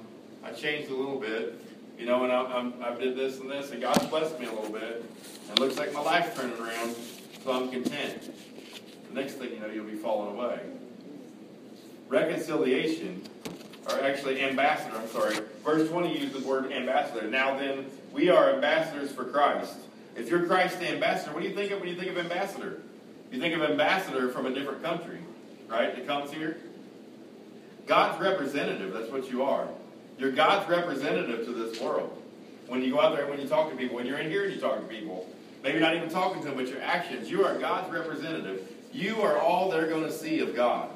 I 0.44 0.52
changed 0.52 0.90
a 0.90 0.94
little 0.94 1.18
bit, 1.18 1.60
you 1.98 2.06
know, 2.06 2.24
and 2.24 2.32
I, 2.32 2.90
I 2.90 2.94
did 2.94 3.16
this 3.16 3.38
and 3.38 3.50
this, 3.50 3.70
and 3.70 3.80
God's 3.80 4.06
blessed 4.06 4.38
me 4.38 4.46
a 4.46 4.52
little 4.52 4.72
bit, 4.72 5.04
and 5.48 5.58
it 5.58 5.60
looks 5.60 5.78
like 5.78 5.92
my 5.92 6.00
life's 6.00 6.36
turning 6.36 6.58
around, 6.58 6.94
so 7.44 7.52
I'm 7.52 7.70
content. 7.70 8.32
The 9.08 9.14
next 9.20 9.34
thing 9.34 9.52
you 9.52 9.60
know, 9.60 9.66
you'll 9.66 9.84
be 9.84 9.94
falling 9.94 10.36
away. 10.36 10.60
Reconciliation, 12.08 13.22
or 13.88 14.00
actually 14.02 14.40
ambassador, 14.42 14.96
I'm 14.96 15.08
sorry. 15.08 15.36
Verse 15.64 15.88
20 15.88 16.18
uses 16.18 16.42
the 16.42 16.46
word 16.46 16.72
ambassador. 16.72 17.28
Now 17.28 17.56
then, 17.58 17.86
we 18.12 18.28
are 18.28 18.52
ambassadors 18.54 19.10
for 19.12 19.24
Christ. 19.24 19.76
If 20.16 20.28
you're 20.28 20.44
Christ's 20.46 20.82
ambassador, 20.82 21.32
what 21.32 21.42
do 21.42 21.48
you 21.48 21.54
think 21.54 21.70
of 21.72 21.80
when 21.80 21.88
you 21.88 21.96
think 21.96 22.10
of 22.10 22.18
ambassador? 22.18 22.82
You 23.30 23.40
think 23.40 23.54
of 23.54 23.62
ambassador 23.62 24.28
from 24.28 24.46
a 24.46 24.52
different 24.52 24.82
country, 24.82 25.18
right? 25.68 25.94
That 25.94 26.06
comes 26.06 26.30
here. 26.30 26.58
God's 27.86 28.20
representative, 28.20 28.92
that's 28.92 29.10
what 29.10 29.30
you 29.30 29.42
are. 29.42 29.68
You're 30.18 30.32
God's 30.32 30.68
representative 30.68 31.44
to 31.46 31.52
this 31.52 31.80
world. 31.80 32.22
When 32.68 32.82
you 32.82 32.92
go 32.92 33.00
out 33.00 33.16
there, 33.16 33.26
when 33.26 33.40
you 33.40 33.48
talk 33.48 33.70
to 33.70 33.76
people, 33.76 33.96
when 33.96 34.06
you're 34.06 34.18
in 34.18 34.30
here 34.30 34.44
and 34.44 34.54
you 34.54 34.60
talk 34.60 34.76
to 34.80 34.86
people, 34.86 35.28
maybe 35.62 35.80
not 35.80 35.96
even 35.96 36.08
talking 36.08 36.40
to 36.42 36.48
them, 36.48 36.56
but 36.56 36.68
your 36.68 36.80
actions, 36.80 37.30
you 37.30 37.44
are 37.44 37.58
God's 37.58 37.92
representative. 37.92 38.68
You 38.92 39.20
are 39.22 39.38
all 39.38 39.70
they're 39.70 39.88
going 39.88 40.04
to 40.04 40.12
see 40.12 40.40
of 40.40 40.54
God. 40.54 40.90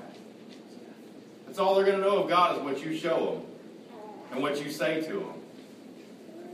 That's 1.47 1.59
all 1.59 1.75
they're 1.75 1.85
going 1.85 1.99
to 1.99 2.05
know 2.05 2.23
of 2.23 2.29
God 2.29 2.57
is 2.57 2.63
what 2.63 2.85
you 2.85 2.97
show 2.97 3.33
them 3.33 3.43
and 4.33 4.43
what 4.43 4.63
you 4.63 4.71
say 4.71 5.01
to 5.03 5.13
them. 5.13 5.33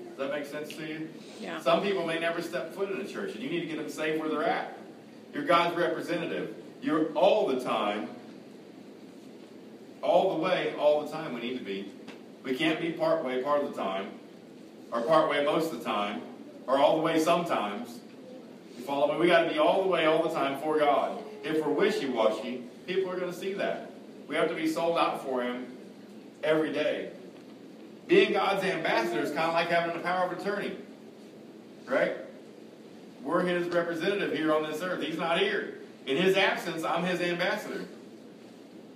Does 0.08 0.18
that 0.18 0.30
make 0.30 0.46
sense 0.46 0.68
to 0.76 0.86
you? 0.86 1.08
Yeah. 1.40 1.60
Some 1.60 1.82
people 1.82 2.06
may 2.06 2.18
never 2.18 2.40
step 2.42 2.74
foot 2.74 2.90
in 2.90 3.00
a 3.00 3.06
church, 3.06 3.34
and 3.34 3.42
you 3.42 3.50
need 3.50 3.60
to 3.60 3.66
get 3.66 3.78
them 3.78 3.88
saved 3.88 4.20
where 4.20 4.28
they're 4.28 4.44
at. 4.44 4.78
You're 5.34 5.44
God's 5.44 5.76
representative. 5.76 6.54
You're 6.80 7.06
all 7.14 7.48
the 7.48 7.60
time, 7.60 8.08
all 10.02 10.36
the 10.36 10.42
way, 10.42 10.74
all 10.78 11.02
the 11.02 11.10
time 11.10 11.34
we 11.34 11.40
need 11.40 11.58
to 11.58 11.64
be. 11.64 11.90
We 12.42 12.54
can't 12.56 12.80
be 12.80 12.90
part 12.92 13.24
way 13.24 13.42
part 13.42 13.62
of 13.62 13.74
the 13.74 13.80
time, 13.80 14.08
or 14.90 15.02
part 15.02 15.30
way 15.30 15.44
most 15.44 15.72
of 15.72 15.78
the 15.78 15.84
time, 15.84 16.22
or 16.66 16.78
all 16.78 16.96
the 16.96 17.02
way 17.02 17.18
sometimes. 17.18 18.00
You 18.76 18.84
follow 18.84 19.12
me? 19.12 19.20
We 19.20 19.26
got 19.28 19.44
to 19.44 19.50
be 19.50 19.58
all 19.58 19.82
the 19.82 19.88
way, 19.88 20.06
all 20.06 20.22
the 20.22 20.34
time 20.34 20.60
for 20.60 20.78
God. 20.78 21.22
If 21.44 21.64
we're 21.64 21.72
wishy 21.72 22.08
washy, 22.08 22.64
people 22.86 23.10
are 23.10 23.18
going 23.18 23.32
to 23.32 23.38
see 23.38 23.54
that. 23.54 23.92
We 24.28 24.34
have 24.36 24.48
to 24.48 24.54
be 24.54 24.68
sold 24.68 24.98
out 24.98 25.24
for 25.24 25.42
Him 25.42 25.66
every 26.42 26.72
day. 26.72 27.10
Being 28.08 28.32
God's 28.32 28.64
ambassador 28.64 29.20
is 29.20 29.30
kind 29.30 29.48
of 29.48 29.54
like 29.54 29.68
having 29.68 29.96
a 29.96 30.00
power 30.00 30.30
of 30.30 30.38
attorney, 30.38 30.76
right? 31.86 32.16
We're 33.22 33.42
His 33.42 33.68
representative 33.68 34.36
here 34.36 34.52
on 34.52 34.64
this 34.64 34.82
earth. 34.82 35.02
He's 35.02 35.18
not 35.18 35.38
here. 35.38 35.74
In 36.06 36.16
His 36.16 36.36
absence, 36.36 36.82
I'm 36.82 37.04
His 37.04 37.20
ambassador. 37.20 37.84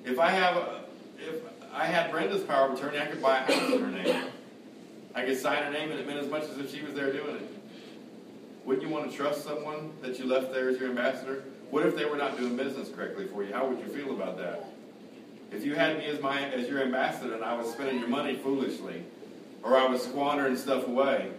If 0.05 0.19
I 0.19 0.31
have, 0.31 0.57
a, 0.57 0.81
if 1.18 1.42
I 1.72 1.87
had 1.87 2.11
Brenda's 2.11 2.42
power 2.42 2.70
of 2.70 2.79
attorney, 2.79 2.98
I 2.98 3.07
could 3.07 3.22
buy 3.22 3.38
a 3.38 3.52
house 3.52 3.72
in 3.72 3.81
her 3.81 3.90
name. 3.90 4.24
I 5.14 5.24
could 5.24 5.38
sign 5.38 5.62
her 5.62 5.70
name, 5.70 5.90
and 5.90 5.98
it 5.98 6.07
meant 6.07 6.20
as 6.20 6.29
much 6.29 6.44
as 6.44 6.59
if 6.59 6.70
she 6.74 6.83
was 6.83 6.94
there 6.94 7.12
doing 7.12 7.37
it. 7.37 7.50
Wouldn't 8.64 8.87
you 8.87 8.92
want 8.92 9.11
to 9.11 9.16
trust 9.16 9.44
someone 9.44 9.92
that 10.02 10.18
you 10.18 10.26
left 10.26 10.52
there 10.52 10.68
as 10.68 10.79
your 10.79 10.90
ambassador? 10.90 11.44
What 11.70 11.87
if 11.87 11.96
they 11.96 12.05
were 12.05 12.16
not 12.16 12.37
doing 12.37 12.57
business 12.57 12.88
correctly 12.88 13.26
for 13.26 13.42
you? 13.42 13.52
How 13.52 13.66
would 13.66 13.79
you 13.79 13.87
feel 13.87 14.12
about 14.12 14.37
that? 14.38 14.64
If 15.52 15.64
you 15.64 15.74
had 15.74 15.98
me 15.98 16.07
as 16.07 16.20
my 16.20 16.40
as 16.40 16.68
your 16.68 16.83
ambassador 16.83 17.35
and 17.35 17.44
I 17.44 17.57
was 17.57 17.70
spending 17.70 17.98
your 17.98 18.09
money 18.09 18.37
foolishly, 18.37 19.05
or 19.62 19.76
I 19.76 19.87
was 19.87 20.02
squandering 20.02 20.57
stuff 20.57 20.87
away, 20.87 21.31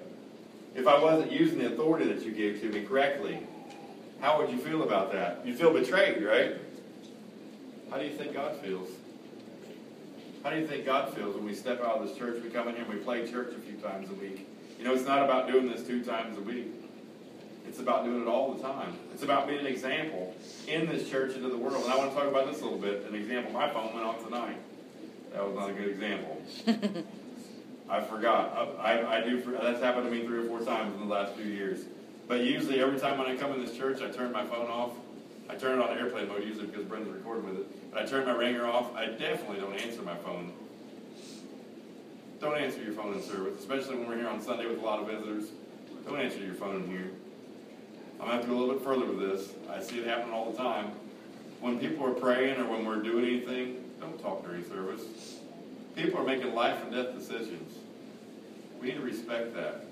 if 0.76 0.88
I 0.88 1.02
wasn't 1.02 1.32
using 1.32 1.60
the 1.60 1.68
authority 1.68 2.12
that 2.12 2.24
you 2.24 2.32
gave 2.32 2.62
to 2.62 2.70
me 2.70 2.84
correctly, 2.84 3.40
how 4.22 4.40
would 4.40 4.50
you 4.50 4.58
feel 4.58 4.84
about 4.84 5.12
that? 5.12 5.46
You 5.46 5.54
feel 5.54 5.74
betrayed, 5.74 6.24
right? 6.24 6.56
How 7.90 7.98
do 7.98 8.06
you 8.06 8.14
think 8.14 8.34
God 8.34 8.56
feels? 8.58 8.90
How 10.48 10.54
do 10.54 10.62
you 10.62 10.66
think 10.66 10.86
God 10.86 11.14
feels 11.14 11.36
when 11.36 11.44
we 11.44 11.54
step 11.54 11.82
out 11.82 11.98
of 11.98 12.08
this 12.08 12.18
church, 12.18 12.42
we 12.42 12.50
come 12.50 12.70
in 12.70 12.76
here 12.76 12.86
and 12.86 12.94
we 12.94 13.02
play 13.02 13.30
church 13.30 13.54
a 13.54 13.60
few 13.60 13.74
times 13.82 14.10
a 14.10 14.14
week? 14.14 14.48
You 14.80 14.86
know, 14.86 14.94
it's 14.94 15.04
not 15.04 15.22
about 15.26 15.52
doing 15.52 15.68
this 15.68 15.86
two 15.86 16.06
times 16.06 16.38
a 16.38 16.42
week. 16.42 16.68
It's 17.68 17.80
about 17.80 18.06
doing 18.06 18.22
it 18.22 18.30
all 18.30 18.54
the 18.54 18.64
time. 18.64 18.98
It's 19.14 19.24
about 19.24 19.50
being 19.50 19.60
an 19.60 19.66
example 19.66 20.34
in 20.70 20.88
this 20.88 21.10
church 21.10 21.34
and 21.34 21.44
to 21.44 21.50
the 21.50 21.58
world. 21.58 21.84
And 21.84 21.92
I 21.92 21.98
want 21.98 22.12
to 22.12 22.18
talk 22.18 22.30
about 22.30 22.50
this 22.50 22.62
a 22.62 22.64
little 22.64 22.80
bit. 22.80 23.04
An 23.10 23.16
example. 23.16 23.52
My 23.52 23.70
phone 23.70 23.94
went 23.94 24.06
off 24.06 24.24
tonight. 24.24 24.56
That 25.34 25.46
was 25.46 25.54
not 25.54 25.70
a 25.70 25.74
good 25.74 25.90
example. 25.90 26.42
I 27.90 28.00
forgot. 28.00 28.78
I, 28.80 29.00
I, 29.00 29.18
I 29.18 29.22
do. 29.26 29.42
That's 29.62 29.84
happened 29.84 30.06
to 30.06 30.12
me 30.12 30.26
three 30.26 30.46
or 30.46 30.48
four 30.48 30.62
times 30.62 30.94
in 30.94 31.02
the 31.02 31.14
last 31.14 31.34
few 31.34 31.44
years. 31.44 31.84
But 32.30 32.46
usually, 32.46 32.80
every 32.80 32.98
time 32.98 33.18
when 33.18 33.28
I 33.28 33.36
come 33.36 33.52
in 33.52 33.66
this 33.66 33.76
church, 33.76 34.02
I 34.02 34.10
turn 34.12 34.32
my 34.32 34.46
phone 34.46 34.70
off. 34.70 34.92
I 35.50 35.56
turn 35.56 35.78
it 35.78 35.84
on 35.84 35.97
airplane 36.08 36.30
mode 36.30 36.44
usually 36.44 36.68
because 36.68 36.86
Brenda's 36.86 37.14
recording 37.14 37.46
with 37.46 37.58
it. 37.58 37.92
But 37.92 38.04
I 38.04 38.06
turn 38.06 38.26
my 38.26 38.32
ringer 38.32 38.66
off. 38.66 38.96
I 38.96 39.08
definitely 39.08 39.60
don't 39.60 39.74
answer 39.74 40.02
my 40.02 40.16
phone. 40.16 40.54
Don't 42.40 42.58
answer 42.58 42.82
your 42.82 42.94
phone 42.94 43.14
in 43.14 43.22
service, 43.22 43.60
especially 43.60 43.98
when 43.98 44.08
we're 44.08 44.18
here 44.18 44.30
on 44.30 44.42
Sunday 44.42 44.68
with 44.68 44.80
a 44.80 44.86
lot 44.86 45.00
of 45.00 45.08
visitors. 45.08 45.50
Don't 46.06 46.20
answer 46.20 46.40
your 46.40 46.54
phone 46.54 46.78
in 46.78 46.88
here. 46.88 47.10
I'm 48.22 48.28
going 48.28 48.30
to 48.30 48.36
have 48.36 48.42
to 48.44 48.48
go 48.48 48.56
a 48.56 48.60
little 48.60 48.76
bit 48.76 48.84
further 48.84 49.06
with 49.06 49.20
this. 49.20 49.50
I 49.70 49.82
see 49.82 50.00
it 50.00 50.08
happen 50.08 50.32
all 50.32 50.52
the 50.52 50.58
time. 50.58 50.92
When 51.60 51.80
people 51.80 52.06
are 52.06 52.14
praying 52.14 52.60
or 52.60 52.66
when 52.66 52.86
we're 52.86 53.02
doing 53.02 53.26
anything, 53.26 53.84
don't 54.00 54.20
talk 54.22 54.46
during 54.46 54.64
service. 54.66 55.02
People 55.96 56.20
are 56.20 56.24
making 56.24 56.54
life 56.54 56.82
and 56.84 56.92
death 56.94 57.14
decisions. 57.18 57.76
We 58.80 58.90
need 58.90 58.96
to 58.96 59.02
respect 59.02 59.56
that. 59.56 59.86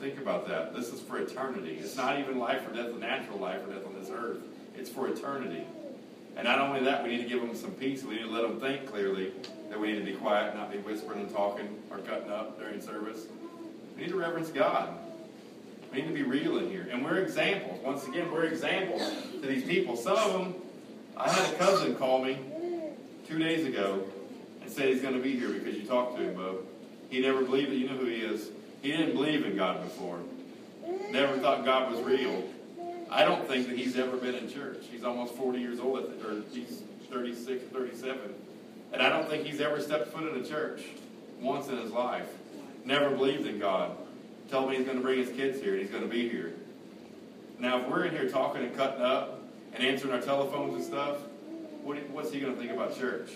Think 0.00 0.18
about 0.18 0.48
that. 0.48 0.74
This 0.74 0.92
is 0.92 1.00
for 1.00 1.18
eternity. 1.18 1.78
It's 1.78 1.96
not 1.96 2.18
even 2.18 2.38
life 2.38 2.66
or 2.66 2.74
death, 2.74 2.92
the 2.92 2.98
natural 2.98 3.38
life 3.38 3.60
or 3.66 3.72
death 3.72 3.86
on 3.86 3.94
this 4.00 4.10
earth. 4.10 4.38
It's 4.76 4.90
for 4.90 5.08
eternity. 5.08 5.64
And 6.36 6.44
not 6.44 6.60
only 6.60 6.82
that, 6.84 7.02
we 7.02 7.10
need 7.10 7.22
to 7.22 7.28
give 7.28 7.40
them 7.40 7.54
some 7.54 7.72
peace. 7.72 8.02
We 8.02 8.14
need 8.14 8.22
to 8.22 8.30
let 8.30 8.42
them 8.42 8.60
think 8.60 8.86
clearly 8.86 9.32
that 9.68 9.78
we 9.78 9.92
need 9.92 9.98
to 9.98 10.04
be 10.04 10.14
quiet, 10.14 10.54
not 10.54 10.72
be 10.72 10.78
whispering 10.78 11.20
and 11.20 11.34
talking 11.34 11.68
or 11.90 11.98
cutting 11.98 12.30
up 12.30 12.58
during 12.58 12.80
service. 12.80 13.26
We 13.96 14.02
need 14.02 14.10
to 14.10 14.18
reverence 14.18 14.50
God. 14.50 14.94
We 15.92 16.02
need 16.02 16.08
to 16.08 16.14
be 16.14 16.22
real 16.22 16.58
in 16.58 16.70
here. 16.70 16.88
And 16.90 17.04
we're 17.04 17.18
examples. 17.18 17.80
Once 17.84 18.06
again, 18.06 18.30
we're 18.30 18.44
examples 18.44 19.02
to 19.40 19.46
these 19.46 19.64
people. 19.64 19.96
Some 19.96 20.16
of 20.16 20.32
them, 20.32 20.54
I 21.16 21.30
had 21.30 21.52
a 21.52 21.56
cousin 21.58 21.96
call 21.96 22.24
me 22.24 22.38
two 23.26 23.38
days 23.38 23.66
ago 23.66 24.04
and 24.62 24.70
said 24.70 24.88
he's 24.88 25.02
going 25.02 25.14
to 25.14 25.20
be 25.20 25.36
here 25.38 25.50
because 25.50 25.74
you 25.74 25.84
talked 25.84 26.16
to 26.16 26.22
him, 26.22 26.34
Bo. 26.34 26.60
He 27.10 27.20
never 27.20 27.42
believed 27.42 27.72
that 27.72 27.76
you 27.76 27.88
know 27.88 27.96
who 27.96 28.06
he 28.06 28.16
is. 28.16 28.50
He 28.82 28.92
didn't 28.92 29.14
believe 29.14 29.44
in 29.44 29.56
God 29.56 29.82
before. 29.82 30.20
Never 31.10 31.38
thought 31.38 31.64
God 31.64 31.92
was 31.92 32.00
real. 32.00 32.44
I 33.10 33.24
don't 33.24 33.46
think 33.48 33.66
that 33.66 33.76
he's 33.76 33.98
ever 33.98 34.16
been 34.16 34.36
in 34.36 34.48
church. 34.48 34.84
He's 34.90 35.02
almost 35.02 35.34
40 35.34 35.58
years 35.58 35.80
old, 35.80 35.98
at 35.98 36.22
the, 36.22 36.28
or 36.28 36.42
he's 36.52 36.82
36, 37.10 37.64
37. 37.72 38.18
And 38.92 39.02
I 39.02 39.08
don't 39.08 39.28
think 39.28 39.44
he's 39.44 39.60
ever 39.60 39.80
stepped 39.80 40.12
foot 40.12 40.32
in 40.32 40.40
a 40.40 40.46
church 40.46 40.82
once 41.40 41.68
in 41.68 41.76
his 41.78 41.90
life. 41.90 42.28
Never 42.84 43.10
believed 43.10 43.46
in 43.46 43.58
God. 43.58 43.96
Told 44.48 44.70
me 44.70 44.76
he's 44.76 44.84
going 44.84 44.96
to 44.96 45.02
bring 45.02 45.18
his 45.18 45.30
kids 45.30 45.60
here 45.60 45.72
and 45.72 45.82
he's 45.82 45.90
going 45.90 46.02
to 46.02 46.08
be 46.08 46.28
here. 46.28 46.54
Now, 47.58 47.80
if 47.80 47.88
we're 47.88 48.04
in 48.04 48.12
here 48.12 48.28
talking 48.28 48.62
and 48.62 48.76
cutting 48.76 49.02
up 49.02 49.42
and 49.74 49.84
answering 49.84 50.14
our 50.14 50.20
telephones 50.20 50.74
and 50.74 50.84
stuff, 50.84 51.18
what, 51.82 51.98
what's 52.10 52.32
he 52.32 52.40
going 52.40 52.54
to 52.54 52.60
think 52.60 52.72
about 52.72 52.96
church? 52.96 53.30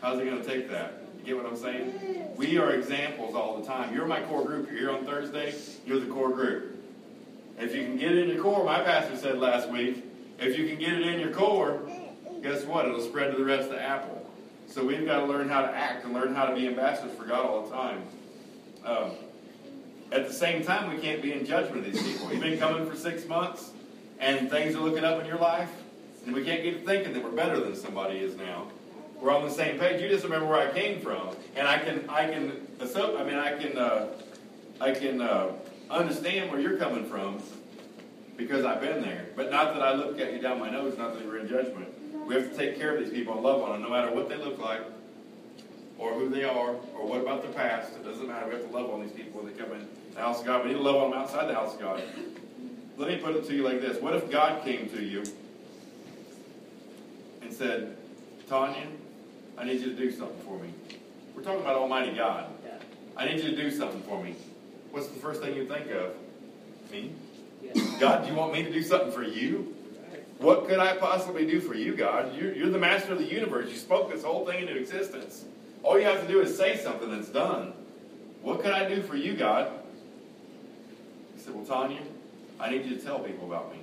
How's 0.00 0.18
he 0.18 0.26
going 0.26 0.42
to 0.42 0.46
take 0.46 0.70
that? 0.70 1.02
You 1.18 1.34
get 1.34 1.36
what 1.36 1.46
I'm 1.46 1.56
saying? 1.56 2.34
We 2.36 2.58
are 2.58 2.72
examples 2.72 3.34
all 3.34 3.58
the 3.58 3.66
time. 3.66 3.94
You're 3.94 4.06
my 4.06 4.20
core 4.22 4.44
group. 4.44 4.68
You're 4.70 4.78
here 4.78 4.90
on 4.90 5.04
Thursday. 5.04 5.54
You're 5.86 6.00
the 6.00 6.12
core 6.12 6.30
group. 6.30 6.71
If 7.58 7.74
you 7.74 7.84
can 7.84 7.96
get 7.96 8.12
it 8.12 8.18
in 8.18 8.34
your 8.34 8.42
core, 8.42 8.64
my 8.64 8.80
pastor 8.80 9.16
said 9.16 9.38
last 9.38 9.68
week, 9.68 10.04
if 10.38 10.58
you 10.58 10.66
can 10.66 10.78
get 10.78 10.94
it 10.94 11.06
in 11.06 11.20
your 11.20 11.30
core, 11.30 11.82
guess 12.42 12.64
what? 12.64 12.86
It'll 12.86 13.00
spread 13.00 13.30
to 13.32 13.38
the 13.38 13.44
rest 13.44 13.64
of 13.64 13.74
the 13.74 13.82
apple. 13.82 14.30
So 14.66 14.84
we've 14.84 15.04
got 15.04 15.20
to 15.20 15.26
learn 15.26 15.48
how 15.48 15.62
to 15.62 15.68
act 15.68 16.04
and 16.04 16.14
learn 16.14 16.34
how 16.34 16.46
to 16.46 16.54
be 16.54 16.66
ambassadors 16.66 17.16
for 17.16 17.24
God 17.24 17.44
all 17.44 17.62
the 17.62 17.70
time. 17.70 18.02
Um, 18.84 19.10
at 20.10 20.26
the 20.26 20.32
same 20.32 20.64
time, 20.64 20.94
we 20.94 21.00
can't 21.00 21.22
be 21.22 21.32
in 21.32 21.44
judgment 21.46 21.86
of 21.86 21.92
these 21.92 22.02
people. 22.02 22.32
You've 22.32 22.42
been 22.42 22.58
coming 22.58 22.88
for 22.88 22.96
six 22.96 23.26
months, 23.26 23.72
and 24.18 24.50
things 24.50 24.74
are 24.74 24.80
looking 24.80 25.04
up 25.04 25.20
in 25.20 25.26
your 25.26 25.38
life, 25.38 25.70
and 26.26 26.34
we 26.34 26.44
can't 26.44 26.62
get 26.62 26.80
to 26.80 26.86
thinking 26.86 27.12
that 27.12 27.22
we're 27.22 27.30
better 27.30 27.60
than 27.60 27.76
somebody 27.76 28.18
is 28.18 28.36
now. 28.36 28.68
We're 29.20 29.32
on 29.32 29.44
the 29.44 29.50
same 29.50 29.78
page. 29.78 30.02
You 30.02 30.08
just 30.08 30.24
remember 30.24 30.46
where 30.46 30.68
I 30.68 30.72
came 30.72 31.00
from, 31.00 31.36
and 31.54 31.68
I 31.68 31.78
can, 31.78 32.08
I 32.08 32.28
can, 32.28 32.66
I 32.80 33.24
mean, 33.24 33.36
I 33.36 33.56
can, 33.56 33.78
uh, 33.78 34.08
I 34.80 34.92
can 34.92 35.20
uh, 35.20 35.52
understand 35.92 36.50
where 36.50 36.60
you're 36.60 36.76
coming 36.76 37.04
from 37.06 37.42
because 38.36 38.64
I've 38.64 38.80
been 38.80 39.02
there. 39.02 39.26
But 39.36 39.50
not 39.50 39.74
that 39.74 39.82
I 39.82 39.94
look 39.94 40.18
at 40.18 40.32
you 40.32 40.40
down 40.40 40.58
my 40.58 40.70
nose. 40.70 40.96
Not 40.98 41.14
that 41.14 41.26
we're 41.26 41.38
in 41.38 41.48
judgment. 41.48 41.88
We 42.26 42.34
have 42.34 42.50
to 42.50 42.56
take 42.56 42.76
care 42.78 42.96
of 42.96 43.04
these 43.04 43.12
people 43.12 43.34
and 43.34 43.42
love 43.42 43.62
on 43.62 43.72
them, 43.72 43.82
no 43.82 43.90
matter 43.90 44.14
what 44.14 44.28
they 44.28 44.36
look 44.36 44.58
like, 44.58 44.80
or 45.98 46.14
who 46.14 46.28
they 46.28 46.44
are, 46.44 46.70
or 46.70 47.06
what 47.06 47.20
about 47.20 47.42
their 47.42 47.52
past. 47.52 47.92
It 47.92 48.04
doesn't 48.04 48.26
matter. 48.26 48.46
We 48.46 48.54
have 48.54 48.66
to 48.66 48.76
love 48.76 48.90
on 48.90 49.02
these 49.02 49.12
people 49.12 49.42
when 49.42 49.52
they 49.52 49.58
come 49.58 49.72
in 49.72 49.86
the 50.14 50.20
house 50.20 50.40
of 50.40 50.46
God. 50.46 50.64
We 50.64 50.72
need 50.72 50.78
to 50.78 50.82
love 50.82 50.96
on 50.96 51.10
them 51.10 51.20
outside 51.20 51.48
the 51.48 51.54
house 51.54 51.74
of 51.74 51.80
God. 51.80 52.02
Let 52.96 53.08
me 53.08 53.16
put 53.16 53.36
it 53.36 53.46
to 53.46 53.54
you 53.54 53.62
like 53.62 53.80
this: 53.80 54.00
What 54.00 54.14
if 54.14 54.30
God 54.30 54.64
came 54.64 54.88
to 54.90 55.02
you 55.02 55.24
and 57.42 57.52
said, 57.52 57.96
"Tanya, 58.48 58.86
I 59.58 59.64
need 59.64 59.80
you 59.80 59.90
to 59.90 59.96
do 59.96 60.10
something 60.10 60.40
for 60.44 60.58
me. 60.58 60.72
We're 61.34 61.42
talking 61.42 61.60
about 61.60 61.76
Almighty 61.76 62.14
God. 62.16 62.46
I 63.16 63.26
need 63.26 63.42
you 63.42 63.50
to 63.50 63.56
do 63.56 63.70
something 63.70 64.02
for 64.02 64.22
me. 64.22 64.34
What's 64.92 65.08
the 65.08 65.18
first 65.18 65.40
thing 65.40 65.56
you 65.56 65.66
think 65.66 65.90
of? 65.90 66.14
Me? 66.92 67.12
God, 67.98 68.24
do 68.24 68.30
you 68.30 68.36
want 68.36 68.52
me 68.52 68.62
to 68.62 68.70
do 68.70 68.82
something 68.82 69.10
for 69.10 69.22
you? 69.22 69.74
What 70.38 70.68
could 70.68 70.78
I 70.78 70.98
possibly 70.98 71.46
do 71.46 71.60
for 71.60 71.74
you, 71.74 71.96
God? 71.96 72.36
You're, 72.36 72.52
you're 72.52 72.68
the 72.68 72.78
master 72.78 73.12
of 73.12 73.18
the 73.18 73.24
universe. 73.24 73.70
You 73.70 73.76
spoke 73.76 74.12
this 74.12 74.22
whole 74.22 74.44
thing 74.44 74.60
into 74.60 74.76
existence. 74.76 75.46
All 75.82 75.98
you 75.98 76.04
have 76.04 76.20
to 76.20 76.28
do 76.28 76.42
is 76.42 76.54
say 76.54 76.76
something 76.76 77.10
that's 77.10 77.30
done. 77.30 77.72
What 78.42 78.60
could 78.60 78.72
I 78.72 78.86
do 78.86 79.00
for 79.02 79.16
you, 79.16 79.34
God? 79.34 79.72
He 81.36 81.40
said, 81.40 81.54
Well, 81.54 81.64
Tanya, 81.64 82.02
I 82.60 82.70
need 82.70 82.84
you 82.84 82.96
to 82.96 83.02
tell 83.02 83.20
people 83.20 83.46
about 83.46 83.72
me. 83.72 83.78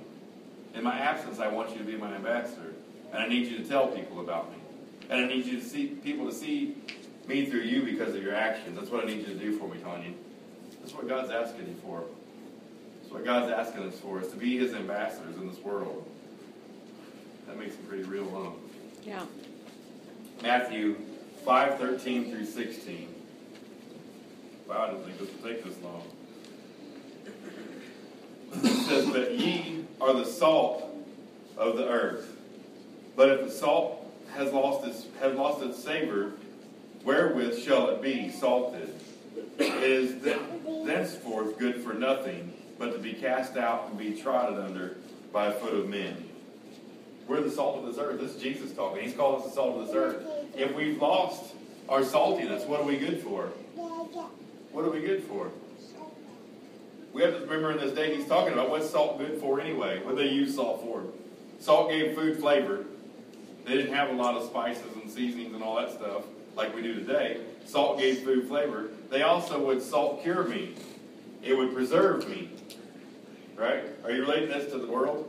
In 0.74 0.84
my 0.84 0.96
absence, 0.96 1.40
I 1.40 1.48
want 1.48 1.72
you 1.72 1.78
to 1.78 1.84
be 1.84 1.96
my 1.96 2.14
ambassador. 2.14 2.72
And 3.12 3.20
I 3.20 3.26
need 3.26 3.48
you 3.48 3.58
to 3.58 3.64
tell 3.64 3.88
people 3.88 4.20
about 4.20 4.48
me. 4.52 4.58
And 5.08 5.24
I 5.24 5.26
need 5.26 5.44
you 5.44 5.58
to 5.58 5.66
see 5.66 5.86
people 5.86 6.26
to 6.26 6.32
see 6.32 6.76
me 7.26 7.46
through 7.46 7.62
you 7.62 7.82
because 7.82 8.14
of 8.14 8.22
your 8.22 8.36
actions. 8.36 8.78
That's 8.78 8.90
what 8.90 9.02
I 9.02 9.06
need 9.08 9.26
you 9.26 9.34
to 9.34 9.34
do 9.34 9.58
for 9.58 9.66
me, 9.66 9.78
Tanya. 9.78 10.12
That's 10.80 10.94
what 10.94 11.08
God's 11.08 11.30
asking 11.30 11.68
you 11.68 11.74
for. 11.84 12.04
That's 13.00 13.12
what 13.12 13.24
God's 13.24 13.52
asking 13.52 13.84
us 13.84 13.98
for, 13.98 14.20
is 14.20 14.28
to 14.28 14.36
be 14.36 14.58
his 14.58 14.74
ambassadors 14.74 15.36
in 15.36 15.48
this 15.48 15.58
world. 15.58 16.08
That 17.46 17.58
makes 17.58 17.74
it 17.74 17.88
pretty 17.88 18.04
real, 18.04 18.30
huh? 18.30 18.50
Yeah. 19.04 19.24
Matthew 20.42 20.96
5, 21.44 21.78
13 21.78 22.30
through 22.30 22.46
16. 22.46 23.14
Wow, 24.68 24.84
I 24.84 24.90
didn't 24.90 25.04
think 25.04 25.18
this 25.18 25.28
would 25.30 25.42
take 25.42 25.64
this 25.64 25.74
long. 25.82 26.02
It 28.52 28.86
says, 28.86 29.06
But 29.06 29.32
ye 29.38 29.84
are 30.00 30.12
the 30.12 30.24
salt 30.24 30.84
of 31.56 31.76
the 31.76 31.88
earth. 31.88 32.36
But 33.16 33.30
if 33.30 33.46
the 33.46 33.50
salt 33.50 34.06
has 34.32 34.52
lost 34.52 34.86
its 34.86 35.06
has 35.20 35.34
lost 35.34 35.62
its 35.62 35.82
savor, 35.82 36.32
wherewith 37.04 37.58
shall 37.62 37.90
it 37.90 38.00
be 38.00 38.30
salted? 38.30 38.94
Is 39.58 40.22
thenceforth 40.86 41.58
good 41.58 41.82
for 41.82 41.94
nothing, 41.94 42.52
but 42.78 42.92
to 42.92 42.98
be 42.98 43.12
cast 43.12 43.56
out 43.56 43.88
and 43.88 43.98
be 43.98 44.20
trodden 44.20 44.58
under 44.58 44.96
by 45.32 45.46
a 45.46 45.52
foot 45.52 45.74
of 45.74 45.88
men. 45.88 46.28
We're 47.26 47.40
the 47.40 47.50
salt 47.50 47.78
of 47.78 47.86
this 47.86 47.98
earth. 47.98 48.20
This 48.20 48.34
is 48.34 48.42
Jesus 48.42 48.72
talking. 48.72 49.02
He's 49.04 49.14
called 49.14 49.42
us 49.42 49.48
the 49.48 49.52
salt 49.52 49.78
of 49.78 49.86
this 49.86 49.94
earth. 49.94 50.24
If 50.56 50.74
we've 50.74 51.00
lost 51.00 51.54
our 51.88 52.00
saltiness, 52.00 52.66
what 52.66 52.80
are 52.80 52.86
we 52.86 52.96
good 52.96 53.20
for? 53.20 53.46
What 54.72 54.84
are 54.84 54.90
we 54.90 55.00
good 55.00 55.22
for? 55.24 55.50
We 57.12 57.22
have 57.22 57.34
to 57.34 57.40
remember 57.40 57.72
in 57.72 57.78
this 57.78 57.92
day 57.92 58.16
he's 58.16 58.26
talking 58.26 58.52
about 58.52 58.70
what's 58.70 58.88
salt 58.90 59.18
good 59.18 59.40
for 59.40 59.60
anyway? 59.60 60.00
What 60.02 60.16
they 60.16 60.28
use 60.28 60.54
salt 60.54 60.82
for? 60.82 61.04
Salt 61.58 61.90
gave 61.90 62.14
food 62.14 62.38
flavor. 62.38 62.84
They 63.64 63.74
didn't 63.74 63.94
have 63.94 64.10
a 64.10 64.12
lot 64.12 64.36
of 64.36 64.48
spices 64.48 64.84
and 65.00 65.10
seasonings 65.10 65.54
and 65.54 65.62
all 65.62 65.76
that 65.76 65.92
stuff 65.92 66.24
like 66.56 66.74
we 66.74 66.82
do 66.82 66.94
today. 66.94 67.40
Salt 67.66 67.98
gave 67.98 68.20
food 68.20 68.48
flavor. 68.48 68.88
They 69.10 69.22
also 69.22 69.64
would 69.66 69.82
salt 69.82 70.22
cure 70.22 70.44
meat. 70.44 70.78
It 71.42 71.56
would 71.56 71.74
preserve 71.74 72.28
meat. 72.28 72.76
Right? 73.56 73.84
Are 74.04 74.10
you 74.10 74.22
relating 74.22 74.48
this 74.48 74.70
to 74.72 74.78
the 74.78 74.86
world? 74.86 75.26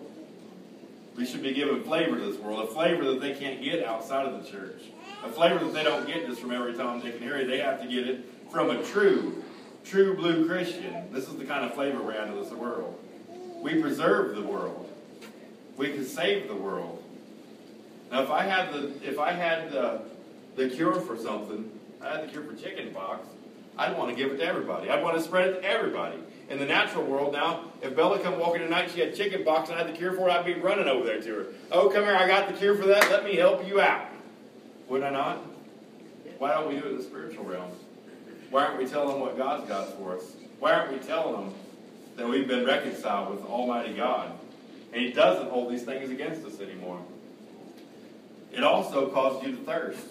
We 1.15 1.25
should 1.25 1.43
be 1.43 1.53
given 1.53 1.83
flavor 1.83 2.17
to 2.17 2.23
this 2.23 2.37
world, 2.37 2.63
a 2.63 2.67
flavor 2.67 3.03
that 3.05 3.21
they 3.21 3.33
can't 3.33 3.61
get 3.61 3.83
outside 3.83 4.25
of 4.25 4.43
the 4.43 4.49
church. 4.49 4.81
A 5.23 5.29
flavor 5.29 5.59
that 5.59 5.73
they 5.73 5.83
don't 5.83 6.07
get 6.07 6.25
just 6.25 6.41
from 6.41 6.51
every 6.51 6.73
Tom, 6.73 7.01
Dick, 7.01 7.15
and 7.15 7.23
Harry. 7.23 7.43
They 7.43 7.59
have 7.59 7.81
to 7.81 7.87
get 7.87 8.07
it 8.07 8.25
from 8.49 8.69
a 8.69 8.81
true, 8.83 9.43
true 9.85 10.15
blue 10.15 10.47
Christian. 10.47 11.11
This 11.11 11.27
is 11.27 11.35
the 11.35 11.45
kind 11.45 11.65
of 11.65 11.73
flavor 11.73 12.01
we're 12.01 12.13
adding 12.13 12.33
to 12.35 12.43
this 12.43 12.51
world. 12.53 12.97
We 13.61 13.81
preserve 13.81 14.35
the 14.35 14.41
world. 14.41 14.89
We 15.77 15.91
can 15.91 16.05
save 16.05 16.47
the 16.47 16.55
world. 16.55 17.03
Now, 18.11 18.23
if 18.23 18.31
I 18.31 18.43
had 18.43 18.73
the 18.73 18.91
if 19.07 19.19
I 19.19 19.31
had 19.31 19.71
the, 19.71 20.01
the 20.55 20.69
cure 20.69 20.99
for 20.99 21.17
something, 21.17 21.69
I 22.03 22.15
had 22.15 22.27
the 22.27 22.31
cure 22.31 22.43
for 22.43 22.55
chicken 22.55 22.93
pox, 22.93 23.27
I'd 23.77 23.97
want 23.97 24.09
to 24.09 24.15
give 24.15 24.31
it 24.31 24.37
to 24.37 24.45
everybody. 24.45 24.89
I'd 24.89 25.03
want 25.03 25.17
to 25.17 25.23
spread 25.23 25.49
it 25.49 25.61
to 25.61 25.63
everybody. 25.63 26.17
In 26.49 26.59
the 26.59 26.65
natural 26.65 27.05
world 27.05 27.31
now, 27.31 27.65
if 27.81 27.95
Bella 27.95 28.19
come 28.19 28.37
walking 28.37 28.61
tonight, 28.61 28.91
she 28.93 28.99
had 28.99 29.15
chicken 29.15 29.43
pox 29.43 29.69
and 29.69 29.79
I 29.79 29.83
had 29.83 29.93
the 29.93 29.97
cure 29.97 30.11
for 30.13 30.27
it, 30.27 30.31
I'd 30.31 30.45
be 30.45 30.55
running 30.55 30.87
over 30.87 31.05
there 31.05 31.21
to 31.21 31.35
her. 31.35 31.45
Oh, 31.71 31.89
come 31.89 32.03
here, 32.03 32.15
I 32.15 32.27
got 32.27 32.47
the 32.51 32.53
cure 32.53 32.75
for 32.75 32.87
that. 32.87 33.09
Let 33.09 33.23
me 33.23 33.35
help 33.35 33.65
you 33.65 33.79
out. 33.79 34.07
Would 34.89 35.03
I 35.03 35.09
not? 35.09 35.45
Why 36.37 36.53
don't 36.53 36.67
we 36.67 36.79
do 36.79 36.85
it 36.87 36.91
in 36.91 36.97
the 36.97 37.03
spiritual 37.03 37.45
realm? 37.45 37.71
Why 38.49 38.65
aren't 38.65 38.79
we 38.79 38.85
telling 38.85 39.09
them 39.09 39.21
what 39.21 39.37
God's 39.37 39.67
got 39.69 39.97
for 39.97 40.17
us? 40.17 40.23
Why 40.59 40.73
aren't 40.73 40.91
we 40.91 40.99
telling 40.99 41.33
them 41.33 41.53
that 42.15 42.27
we've 42.27 42.47
been 42.47 42.65
reconciled 42.65 43.35
with 43.35 43.45
Almighty 43.45 43.93
God. 43.93 44.31
And 44.93 45.01
He 45.01 45.11
doesn't 45.11 45.49
hold 45.49 45.71
these 45.71 45.83
things 45.83 46.09
against 46.09 46.45
us 46.45 46.59
anymore. 46.59 47.01
It 48.51 48.63
also 48.63 49.09
causes 49.09 49.47
you 49.47 49.55
to 49.55 49.63
thirst. 49.63 50.05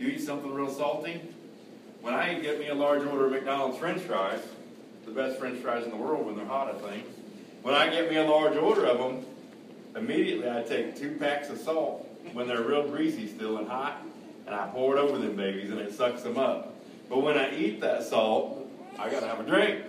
You 0.00 0.08
eat 0.08 0.22
something 0.22 0.50
real 0.50 0.70
salty. 0.70 1.20
When 2.00 2.14
I 2.14 2.40
get 2.40 2.58
me 2.58 2.68
a 2.68 2.74
large 2.74 3.06
order 3.06 3.26
of 3.26 3.32
McDonald's 3.32 3.76
French 3.76 4.00
fries, 4.00 4.40
the 5.04 5.10
best 5.10 5.38
French 5.38 5.60
fries 5.60 5.84
in 5.84 5.90
the 5.90 5.96
world 5.96 6.24
when 6.24 6.36
they're 6.36 6.46
hot, 6.46 6.74
I 6.74 6.78
think. 6.88 7.04
When 7.60 7.74
I 7.74 7.90
get 7.90 8.08
me 8.08 8.16
a 8.16 8.24
large 8.24 8.56
order 8.56 8.86
of 8.86 8.96
them, 8.96 9.26
immediately 9.94 10.50
I 10.50 10.62
take 10.62 10.96
two 10.96 11.16
packs 11.16 11.50
of 11.50 11.58
salt 11.58 12.08
when 12.32 12.48
they're 12.48 12.62
real 12.62 12.88
greasy 12.88 13.28
still 13.28 13.58
and 13.58 13.68
hot, 13.68 14.00
and 14.46 14.54
I 14.54 14.68
pour 14.68 14.96
it 14.96 14.98
over 14.98 15.18
them 15.18 15.36
babies, 15.36 15.70
and 15.70 15.78
it 15.78 15.92
sucks 15.92 16.22
them 16.22 16.38
up. 16.38 16.74
But 17.10 17.22
when 17.22 17.36
I 17.36 17.54
eat 17.54 17.82
that 17.82 18.02
salt, 18.02 18.66
I 18.98 19.10
gotta 19.10 19.26
have 19.26 19.40
a 19.40 19.44
drink. 19.44 19.84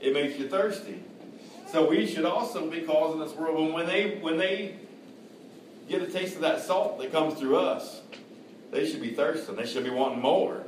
It 0.00 0.12
makes 0.14 0.36
you 0.36 0.48
thirsty. 0.48 1.00
So 1.70 1.88
we 1.88 2.08
should 2.08 2.24
also 2.24 2.68
be 2.68 2.80
causing 2.80 3.20
this 3.20 3.34
world 3.34 3.72
when 3.72 3.86
they 3.86 4.18
when 4.18 4.36
they 4.36 4.78
get 5.88 6.02
a 6.02 6.06
taste 6.06 6.34
of 6.34 6.40
that 6.40 6.60
salt 6.60 6.98
that 6.98 7.12
comes 7.12 7.38
through 7.38 7.58
us, 7.58 8.00
they 8.74 8.90
should 8.90 9.00
be 9.00 9.10
thirsting. 9.10 9.54
They 9.54 9.66
should 9.66 9.84
be 9.84 9.90
wanting 9.90 10.20
more. 10.20 10.64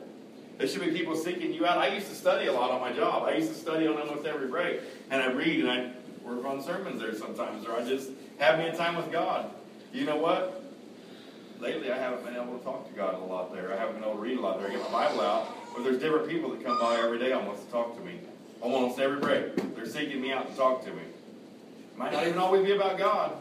There 0.58 0.68
should 0.68 0.80
be 0.80 0.92
people 0.92 1.16
seeking 1.16 1.52
you 1.52 1.66
out. 1.66 1.78
I 1.78 1.88
used 1.88 2.08
to 2.08 2.14
study 2.14 2.46
a 2.46 2.52
lot 2.52 2.70
on 2.70 2.80
my 2.80 2.92
job. 2.92 3.24
I 3.24 3.34
used 3.34 3.48
to 3.48 3.58
study 3.58 3.86
on 3.88 3.98
almost 3.98 4.24
every 4.24 4.46
break. 4.46 4.80
And 5.10 5.20
I 5.20 5.32
read 5.32 5.64
and 5.64 5.70
I 5.70 5.90
work 6.22 6.44
on 6.44 6.62
sermons 6.62 7.00
there 7.00 7.14
sometimes, 7.16 7.66
or 7.66 7.74
I 7.74 7.82
just 7.82 8.10
have 8.38 8.60
me 8.60 8.68
a 8.68 8.76
time 8.76 8.94
with 8.94 9.10
God. 9.10 9.50
You 9.92 10.04
know 10.04 10.16
what? 10.16 10.62
Lately, 11.58 11.90
I 11.90 11.98
haven't 11.98 12.24
been 12.24 12.36
able 12.36 12.56
to 12.56 12.64
talk 12.64 12.88
to 12.88 12.94
God 12.94 13.14
a 13.14 13.18
lot 13.18 13.52
there. 13.52 13.72
I 13.72 13.76
haven't 13.76 13.96
been 13.96 14.04
able 14.04 14.14
to 14.14 14.20
read 14.20 14.38
a 14.38 14.40
lot 14.40 14.60
there. 14.60 14.68
I 14.68 14.72
get 14.72 14.82
my 14.92 15.08
Bible 15.08 15.22
out, 15.22 15.48
but 15.74 15.82
there's 15.82 15.98
different 15.98 16.28
people 16.28 16.50
that 16.50 16.64
come 16.64 16.78
by 16.78 16.96
every 16.96 17.18
day 17.18 17.32
almost 17.32 17.66
to 17.66 17.72
talk 17.72 17.96
to 17.96 18.04
me. 18.04 18.20
Almost 18.60 19.00
every 19.00 19.18
break. 19.18 19.74
They're 19.74 19.84
seeking 19.84 20.20
me 20.20 20.32
out 20.32 20.48
to 20.48 20.56
talk 20.56 20.84
to 20.84 20.92
me. 20.92 21.02
Might 21.96 22.12
not 22.12 22.24
even 22.24 22.38
always 22.38 22.64
be 22.64 22.72
about 22.72 22.98
God, 22.98 23.32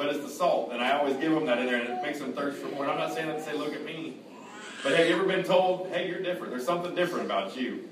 but 0.00 0.08
it's 0.08 0.24
the 0.24 0.30
salt. 0.30 0.70
And 0.72 0.80
I 0.80 0.98
always 0.98 1.14
give 1.16 1.30
them 1.30 1.44
that 1.44 1.58
in 1.58 1.66
there, 1.66 1.78
and 1.78 1.90
it 1.90 2.02
makes 2.02 2.20
them 2.20 2.32
thirst 2.32 2.56
for 2.56 2.68
more. 2.68 2.84
And 2.84 2.92
I'm 2.92 2.98
not 2.98 3.12
saying 3.12 3.28
that 3.28 3.36
to 3.36 3.44
say, 3.44 3.52
look 3.52 3.74
at 3.74 3.84
me. 3.84 4.16
But 4.82 4.94
have 4.94 5.06
you 5.06 5.14
ever 5.14 5.24
been 5.24 5.44
told, 5.44 5.88
hey, 5.88 6.08
you're 6.08 6.22
different? 6.22 6.52
There's 6.52 6.64
something 6.64 6.94
different 6.94 7.26
about 7.26 7.54
you. 7.54 7.86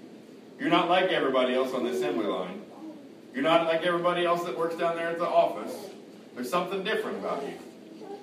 You're 0.58 0.70
not 0.70 0.88
like 0.88 1.10
everybody 1.10 1.54
else 1.54 1.74
on 1.74 1.84
the 1.84 1.90
assembly 1.90 2.24
line. 2.24 2.62
You're 3.34 3.42
not 3.42 3.66
like 3.66 3.82
everybody 3.82 4.24
else 4.24 4.42
that 4.44 4.56
works 4.56 4.74
down 4.76 4.96
there 4.96 5.10
at 5.10 5.18
the 5.18 5.26
office. 5.26 5.74
There's 6.34 6.48
something 6.48 6.82
different 6.82 7.18
about 7.18 7.42
you. 7.42 7.52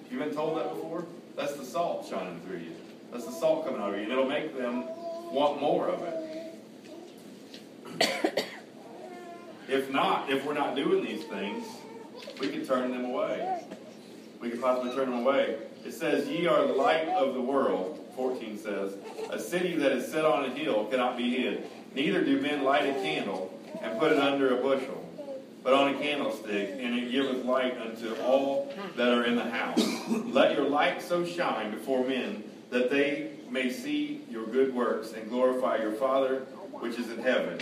You've 0.09 0.19
been 0.19 0.33
told 0.33 0.57
that 0.57 0.73
before? 0.73 1.05
That's 1.35 1.53
the 1.53 1.63
salt 1.63 2.07
shining 2.09 2.41
through 2.41 2.57
you. 2.57 2.71
That's 3.11 3.25
the 3.25 3.33
salt 3.33 3.67
coming 3.67 3.81
out 3.81 3.93
of 3.93 3.97
you, 3.97 4.03
and 4.03 4.11
it'll 4.11 4.27
make 4.27 4.57
them 4.57 4.85
want 5.31 5.61
more 5.61 5.89
of 5.89 6.01
it. 8.01 8.45
if 9.69 9.91
not, 9.91 10.31
if 10.31 10.43
we're 10.43 10.55
not 10.55 10.75
doing 10.75 11.05
these 11.05 11.23
things, 11.25 11.67
we 12.39 12.49
can 12.49 12.65
turn 12.65 12.91
them 12.91 13.05
away. 13.05 13.63
We 14.39 14.49
can 14.49 14.61
possibly 14.61 14.93
turn 14.95 15.09
them 15.09 15.19
away. 15.19 15.57
It 15.85 15.93
says, 15.93 16.27
Ye 16.27 16.47
are 16.47 16.65
the 16.65 16.73
light 16.73 17.07
of 17.09 17.33
the 17.33 17.41
world. 17.41 17.99
14 18.15 18.57
says, 18.57 18.95
A 19.29 19.39
city 19.39 19.75
that 19.75 19.91
is 19.91 20.11
set 20.11 20.25
on 20.25 20.45
a 20.45 20.49
hill 20.49 20.85
cannot 20.85 21.17
be 21.17 21.35
hid. 21.35 21.65
Neither 21.93 22.23
do 22.23 22.41
men 22.41 22.63
light 22.63 22.85
a 22.85 22.93
candle 22.93 23.57
and 23.81 23.99
put 23.99 24.11
it 24.11 24.19
under 24.19 24.57
a 24.57 24.61
bushel, 24.61 25.01
but 25.63 25.73
on 25.73 25.95
a 25.95 25.97
candlestick, 25.97 26.71
and 26.79 26.97
it 26.97 27.11
giveth 27.11 27.45
light 27.45 27.77
unto 27.79 28.15
all 28.21 28.73
that 28.95 29.09
are 29.09 29.23
in 29.25 29.35
the 29.35 29.49
house. 29.49 29.83
Let 30.09 30.55
your 30.55 30.67
light 30.67 31.01
so 31.01 31.25
shine 31.25 31.71
before 31.71 32.05
men 32.05 32.43
that 32.69 32.89
they 32.89 33.31
may 33.49 33.71
see 33.71 34.21
your 34.29 34.45
good 34.45 34.73
works 34.73 35.13
and 35.13 35.29
glorify 35.29 35.77
your 35.77 35.93
Father 35.93 36.39
which 36.71 36.99
is 36.99 37.09
in 37.09 37.19
heaven. 37.19 37.59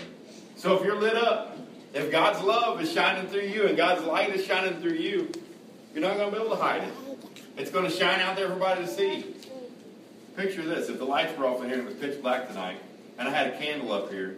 So 0.55 0.77
if 0.77 0.83
you're 0.83 0.99
lit 0.99 1.15
up, 1.15 1.57
if 1.93 2.11
God's 2.11 2.41
love 2.41 2.81
is 2.81 2.91
shining 2.91 3.27
through 3.27 3.41
you 3.41 3.67
and 3.67 3.77
God's 3.77 4.03
light 4.03 4.35
is 4.35 4.45
shining 4.45 4.81
through 4.81 4.93
you, 4.93 5.31
you're 5.93 6.01
not 6.01 6.17
going 6.17 6.31
to 6.31 6.35
be 6.35 6.43
able 6.43 6.55
to 6.55 6.61
hide 6.61 6.83
it. 6.83 6.93
It's 7.55 7.69
going 7.69 7.85
to 7.85 7.91
shine 7.91 8.19
out 8.19 8.35
there 8.35 8.47
for 8.47 8.53
everybody 8.53 8.81
to 8.81 8.87
see. 8.87 9.35
Picture 10.35 10.63
this. 10.63 10.89
If 10.89 10.97
the 10.97 11.05
lights 11.05 11.37
were 11.37 11.45
off 11.45 11.61
in 11.61 11.69
here 11.69 11.79
and 11.79 11.87
it 11.87 11.93
was 11.93 11.95
pitch 11.95 12.21
black 12.21 12.47
tonight, 12.47 12.79
and 13.19 13.27
I 13.27 13.31
had 13.31 13.53
a 13.53 13.57
candle 13.57 13.91
up 13.91 14.11
here, 14.11 14.37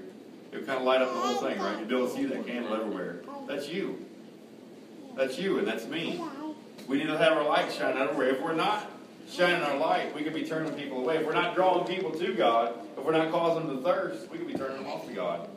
it 0.52 0.58
would 0.58 0.68
kind 0.68 0.80
of 0.80 0.84
light 0.84 1.02
up 1.02 1.14
the 1.14 1.20
whole 1.20 1.36
thing, 1.38 1.58
right? 1.60 1.80
You'd 1.80 1.88
be 1.88 1.96
able 1.96 2.08
to 2.08 2.14
see 2.14 2.26
that 2.26 2.46
candle 2.46 2.74
everywhere. 2.74 3.22
That's 3.48 3.70
you. 3.70 4.06
That's 5.16 5.40
you, 5.40 5.60
and 5.60 5.68
that's 5.68 5.88
me. 5.88 6.22
We 6.88 6.98
need 6.98 7.08
to 7.08 7.18
have 7.18 7.34
our 7.34 7.48
light 7.48 7.72
shine 7.72 7.98
everywhere. 7.98 8.32
If 8.32 8.42
we're 8.42 8.54
not 8.54 8.92
shining 9.30 9.64
our 9.64 9.78
light, 9.78 10.14
we 10.14 10.24
could 10.24 10.34
be 10.34 10.44
turning 10.44 10.74
people 10.74 11.00
away. 11.00 11.18
If 11.18 11.26
we're 11.26 11.34
not 11.34 11.56
drawing 11.56 11.88
people 11.88 12.12
to 12.12 12.34
God, 12.34 12.74
if 12.98 13.04
we're 13.04 13.14
not 13.14 13.32
causing 13.32 13.68
them 13.68 13.78
to 13.78 13.84
thirst, 13.84 14.30
we 14.30 14.38
could 14.38 14.48
be 14.48 14.54
turning 14.54 14.84
them 14.84 14.88
off 14.88 15.08
to 15.08 15.14
God. 15.14 15.48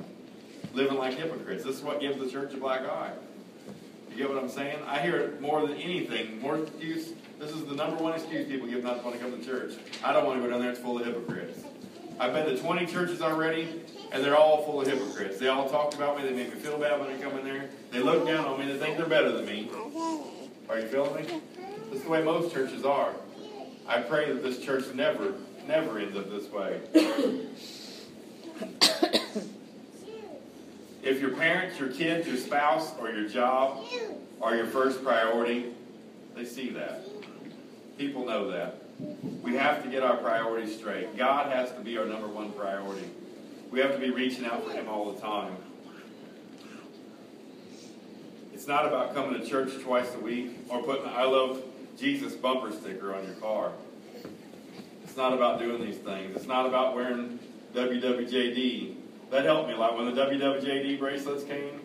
Living 0.75 0.99
like 0.99 1.15
hypocrites. 1.15 1.65
This 1.65 1.77
is 1.77 1.83
what 1.83 2.01
gives 2.01 2.19
the 2.19 2.31
church 2.31 2.55
a 2.55 2.57
black 2.57 2.83
eye. 2.83 3.13
You 4.11 4.17
get 4.17 4.29
what 4.29 4.43
I'm 4.43 4.49
saying? 4.49 4.79
I 4.87 5.01
hear 5.01 5.17
it 5.17 5.41
more 5.41 5.67
than 5.67 5.77
anything. 5.77 6.41
More 6.41 6.59
excuse. 6.59 7.13
This 7.39 7.53
is 7.53 7.65
the 7.67 7.75
number 7.75 8.03
one 8.03 8.15
excuse 8.15 8.49
people 8.49 8.67
give 8.67 8.83
not 8.83 8.99
to 8.99 9.05
want 9.05 9.17
to 9.17 9.23
come 9.23 9.39
to 9.39 9.45
church. 9.45 9.75
I 10.03 10.13
don't 10.13 10.27
want 10.27 10.41
to 10.41 10.45
go 10.45 10.51
down 10.51 10.61
there. 10.61 10.71
It's 10.71 10.81
full 10.81 10.99
of 10.99 11.07
hypocrites. 11.07 11.61
I've 12.21 12.33
been 12.33 12.47
to 12.47 12.59
20 12.59 12.87
churches 12.87 13.23
already, 13.23 13.69
and 14.11 14.25
they're 14.25 14.37
all 14.37 14.65
full 14.65 14.81
of 14.81 14.89
hypocrites. 14.89 15.39
They 15.39 15.47
all 15.47 15.71
talk 15.71 15.95
about 15.95 16.17
me. 16.17 16.25
They 16.25 16.35
make 16.35 16.53
me 16.53 16.61
feel 16.61 16.77
bad 16.77 16.99
when 16.99 17.11
I 17.11 17.19
come 17.19 17.39
in 17.39 17.45
there. 17.45 17.71
They 17.93 18.01
look 18.01 18.27
down 18.27 18.45
on 18.45 18.59
me. 18.59 18.67
They 18.73 18.79
think 18.79 18.97
they're 18.97 19.07
better 19.07 19.31
than 19.31 19.47
me. 19.47 19.71
Are 20.69 20.81
you 20.81 20.89
feeling 20.89 21.15
me? 21.15 21.41
This 21.91 21.99
is 21.99 22.03
the 22.03 22.11
way 22.11 22.23
most 22.23 22.53
churches 22.53 22.85
are. 22.85 23.15
I 23.87 24.01
pray 24.01 24.33
that 24.33 24.43
this 24.43 24.59
church 24.59 24.85
never, 24.95 25.35
never 25.67 25.99
ends 25.99 26.17
up 26.17 26.29
this 26.29 26.51
way. 26.51 26.81
if 31.09 31.21
your 31.23 31.31
parents, 31.31 31.79
your 31.79 31.89
kids, 31.89 32.29
your 32.29 32.37
spouse, 32.37 32.93
or 33.01 33.11
your 33.11 33.29
job 33.29 33.83
are 34.43 34.55
your 34.55 34.67
first 34.67 35.03
priority, 35.03 35.73
they 36.37 36.45
see 36.45 36.69
that. 36.71 37.07
People 37.97 38.27
know 38.27 38.51
that. 38.51 38.83
We 39.43 39.55
have 39.55 39.83
to 39.85 39.89
get 39.89 40.03
our 40.03 40.17
priorities 40.19 40.77
straight. 40.77 41.17
God 41.17 41.51
has 41.51 41.73
to 41.73 41.81
be 41.81 41.97
our 41.97 42.05
number 42.05 42.29
one 42.29 42.53
priority. 42.53 43.09
We 43.71 43.81
have 43.81 43.93
to 43.93 43.99
be 43.99 44.11
reaching 44.11 44.45
out 44.45 44.65
for 44.65 44.73
Him 44.73 44.89
all 44.89 45.11
the 45.13 45.21
time. 45.21 45.57
It's 48.53 48.67
not 48.67 48.87
about 48.87 49.15
coming 49.15 49.41
to 49.41 49.47
church 49.47 49.73
twice 49.83 50.15
a 50.15 50.19
week 50.19 50.59
or 50.69 50.83
putting 50.83 51.07
I 51.07 51.25
love 51.25 51.63
Jesus 51.99 52.35
bumper 52.35 52.73
sticker 52.73 53.15
on 53.15 53.25
your 53.25 53.35
car. 53.37 53.73
It's 55.05 55.17
not 55.17 55.33
about 55.33 55.59
doing 55.59 55.81
these 55.81 55.99
things. 55.99 56.37
It's 56.37 56.47
not 56.47 56.67
about 56.67 56.95
wearing 56.95 57.39
WWJD. 57.75 58.98
That 59.31 59.45
helped 59.45 59.69
me 59.69 59.75
a 59.75 59.79
lot. 59.79 59.97
When 59.97 60.07
the 60.15 60.21
WWJD 60.21 60.99
bracelets 60.99 61.45
came, 61.45 61.81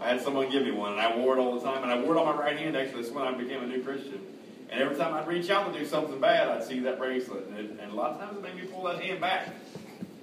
I 0.00 0.08
had 0.08 0.22
someone 0.22 0.50
give 0.50 0.62
me 0.62 0.70
one, 0.70 0.92
and 0.92 1.00
I 1.00 1.16
wore 1.16 1.36
it 1.36 1.40
all 1.40 1.58
the 1.58 1.60
time. 1.60 1.82
And 1.82 1.92
I 1.92 2.00
wore 2.00 2.16
it 2.16 2.20
on 2.20 2.36
my 2.36 2.42
right 2.42 2.58
hand, 2.58 2.76
actually. 2.76 3.02
That's 3.02 3.14
when 3.14 3.26
I 3.26 3.32
became 3.32 3.62
a 3.62 3.66
new 3.66 3.82
Christian. 3.82 4.20
And 4.70 4.80
every 4.80 4.96
time 4.96 5.14
I'd 5.14 5.26
reach 5.26 5.50
out 5.50 5.72
to 5.72 5.78
do 5.78 5.86
something 5.86 6.18
bad, 6.20 6.48
I'd 6.48 6.64
see 6.64 6.80
that 6.80 6.98
bracelet. 6.98 7.46
And, 7.48 7.58
it, 7.58 7.78
and 7.80 7.92
a 7.92 7.94
lot 7.94 8.12
of 8.12 8.20
times 8.20 8.36
it 8.36 8.42
made 8.42 8.56
me 8.56 8.66
pull 8.66 8.84
that 8.84 9.00
hand 9.00 9.20
back. 9.20 9.48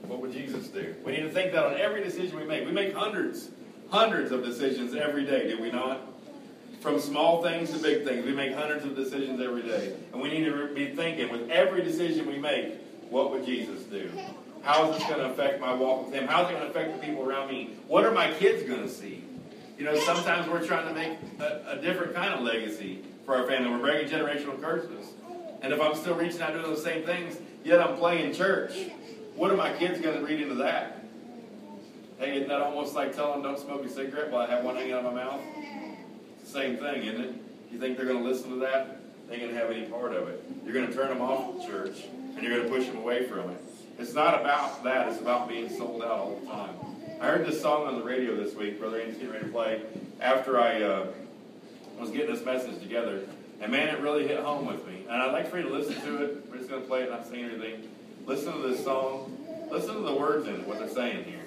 What 0.08 0.20
would 0.20 0.34
Jesus 0.34 0.68
do? 0.68 0.96
We 1.06 1.14
need 1.14 1.22
to 1.22 1.30
think 1.30 1.54
that 1.54 1.64
on 1.64 1.76
every 1.76 2.04
decision 2.04 2.38
we 2.38 2.44
make. 2.44 2.66
We 2.66 2.72
make 2.72 2.94
hundreds, 2.94 3.50
hundreds 3.90 4.32
of 4.32 4.44
decisions 4.44 4.96
every 4.96 5.26
day, 5.26 5.48
do 5.48 5.62
we 5.62 5.72
not? 5.72 6.02
From 6.82 7.00
small 7.00 7.42
things 7.42 7.72
to 7.72 7.80
big 7.80 8.04
things, 8.04 8.26
we 8.26 8.34
make 8.34 8.54
hundreds 8.54 8.84
of 8.84 8.98
decisions 8.98 9.40
every 9.40 9.62
day. 9.62 9.96
And 10.12 10.22
we 10.22 10.30
need 10.30 10.44
to 10.44 10.74
be 10.74 10.88
thinking 10.88 11.32
with 11.32 11.50
every 11.50 11.82
decision 11.82 12.28
we 12.28 12.38
make, 12.38 12.76
what 13.10 13.32
would 13.32 13.46
Jesus 13.46 13.84
do? 13.84 14.12
How 14.64 14.90
is 14.90 14.98
this 14.98 15.08
going 15.08 15.20
to 15.20 15.30
affect 15.30 15.60
my 15.60 15.74
walk 15.74 16.06
with 16.06 16.16
Him? 16.16 16.26
How 16.26 16.44
is 16.44 16.50
it 16.50 16.54
going 16.54 16.64
to 16.64 16.70
affect 16.70 17.00
the 17.00 17.06
people 17.06 17.24
around 17.24 17.50
me? 17.50 17.76
What 17.88 18.06
are 18.06 18.12
my 18.12 18.32
kids 18.32 18.64
going 18.64 18.82
to 18.82 18.90
see? 18.90 19.24
You 19.78 19.84
know, 19.84 20.00
sometimes 20.00 20.48
we're 20.48 20.66
trying 20.66 20.88
to 20.88 20.94
make 20.94 21.18
a, 21.40 21.78
a 21.78 21.82
different 21.82 22.16
kind 22.16 22.34
of 22.34 22.42
legacy 22.42 23.04
for 23.26 23.36
our 23.36 23.46
family. 23.46 23.70
We're 23.70 23.80
breaking 23.80 24.10
generational 24.18 24.60
curses. 24.62 25.12
And 25.62 25.74
if 25.74 25.82
I'm 25.82 25.96
still 25.96 26.16
reaching 26.16 26.42
out 26.42 26.54
doing 26.54 26.64
those 26.64 26.84
same 26.84 27.04
things, 27.04 27.38
yet 27.66 27.82
I'm 27.82 27.98
playing 27.98 28.34
church, 28.34 28.74
what 29.36 29.52
are 29.52 29.58
my 29.58 29.74
kids 29.74 30.00
going 30.00 30.18
to 30.18 30.26
read 30.26 30.40
into 30.40 30.56
that? 30.56 31.04
Hey, 32.18 32.38
isn't 32.38 32.48
that 32.48 32.62
almost 32.62 32.96
like 32.96 33.14
telling 33.14 33.42
them 33.42 33.54
don't 33.54 33.60
smoke 33.60 33.84
a 33.84 33.90
cigarette 33.90 34.32
while 34.32 34.48
I 34.48 34.50
have 34.50 34.64
one 34.64 34.76
hanging 34.76 34.94
out 34.94 35.04
of 35.04 35.14
my 35.14 35.24
mouth? 35.24 35.42
It's 36.42 36.52
the 36.52 36.60
same 36.60 36.78
thing, 36.78 37.04
isn't 37.04 37.22
it? 37.22 37.36
You 37.70 37.80
think 37.80 37.98
they're 37.98 38.06
going 38.06 38.24
to 38.24 38.30
listen 38.30 38.52
to 38.52 38.56
that? 38.58 39.00
They 39.28 39.36
ain't 39.36 39.44
going 39.44 39.56
to 39.56 39.60
have 39.60 39.72
any 39.72 39.86
part 39.88 40.14
of 40.14 40.30
it. 40.30 40.42
You're 40.64 40.74
going 40.74 40.88
to 40.88 40.94
turn 40.94 41.10
them 41.10 41.22
off 41.22 41.66
church, 41.66 42.04
and 42.36 42.44
you're 42.44 42.56
going 42.56 42.70
to 42.70 42.74
push 42.74 42.88
them 42.88 42.98
away 42.98 43.28
from 43.28 43.50
it. 43.50 43.62
It's 44.00 44.14
not 44.14 44.40
about 44.40 44.84
that. 44.84 45.10
It's 45.10 45.22
about 45.22 45.48
being 45.48 45.70
sold 45.70 46.04
out 46.04 46.10
all 46.12 46.40
the 46.40 46.48
time. 46.48 46.76
I 47.22 47.28
heard 47.28 47.46
this 47.46 47.62
song 47.62 47.88
on 47.88 47.96
the 48.00 48.04
radio 48.04 48.36
this 48.36 48.56
week. 48.56 48.80
Brother 48.80 49.00
Andy's 49.00 49.18
getting 49.18 49.32
ready 49.32 49.46
to 49.46 49.52
play. 49.52 49.82
After 50.20 50.60
I 50.60 50.82
uh, 50.82 51.08
was 52.00 52.10
getting 52.10 52.34
this 52.34 52.44
message 52.44 52.82
together, 52.82 53.22
and 53.62 53.72
man, 53.72 53.90
it 53.90 54.02
really 54.02 54.28
hit 54.28 54.40
home 54.40 54.66
with 54.66 54.86
me. 54.88 55.06
And 55.10 55.22
I'd 55.22 55.32
like 55.32 55.50
for 55.50 55.58
you 55.58 55.64
to 55.64 55.74
listen 55.74 55.96
to 56.02 56.24
it. 56.24 56.46
We're 56.50 56.58
just 56.58 56.70
going 56.70 56.82
to 56.82 56.88
play 56.88 57.04
it, 57.04 57.12
not 57.12 57.28
sing 57.28 57.44
anything. 57.44 57.88
Listen 58.26 58.54
to 58.54 58.68
this 58.68 58.84
song. 58.84 59.38
Listen 59.72 59.96
to 59.96 60.02
the 60.02 60.16
words 60.16 60.48
in 60.48 60.56
it, 60.56 60.68
what 60.68 60.80
they're 60.80 60.90
saying 60.90 61.24
here. 61.26 61.43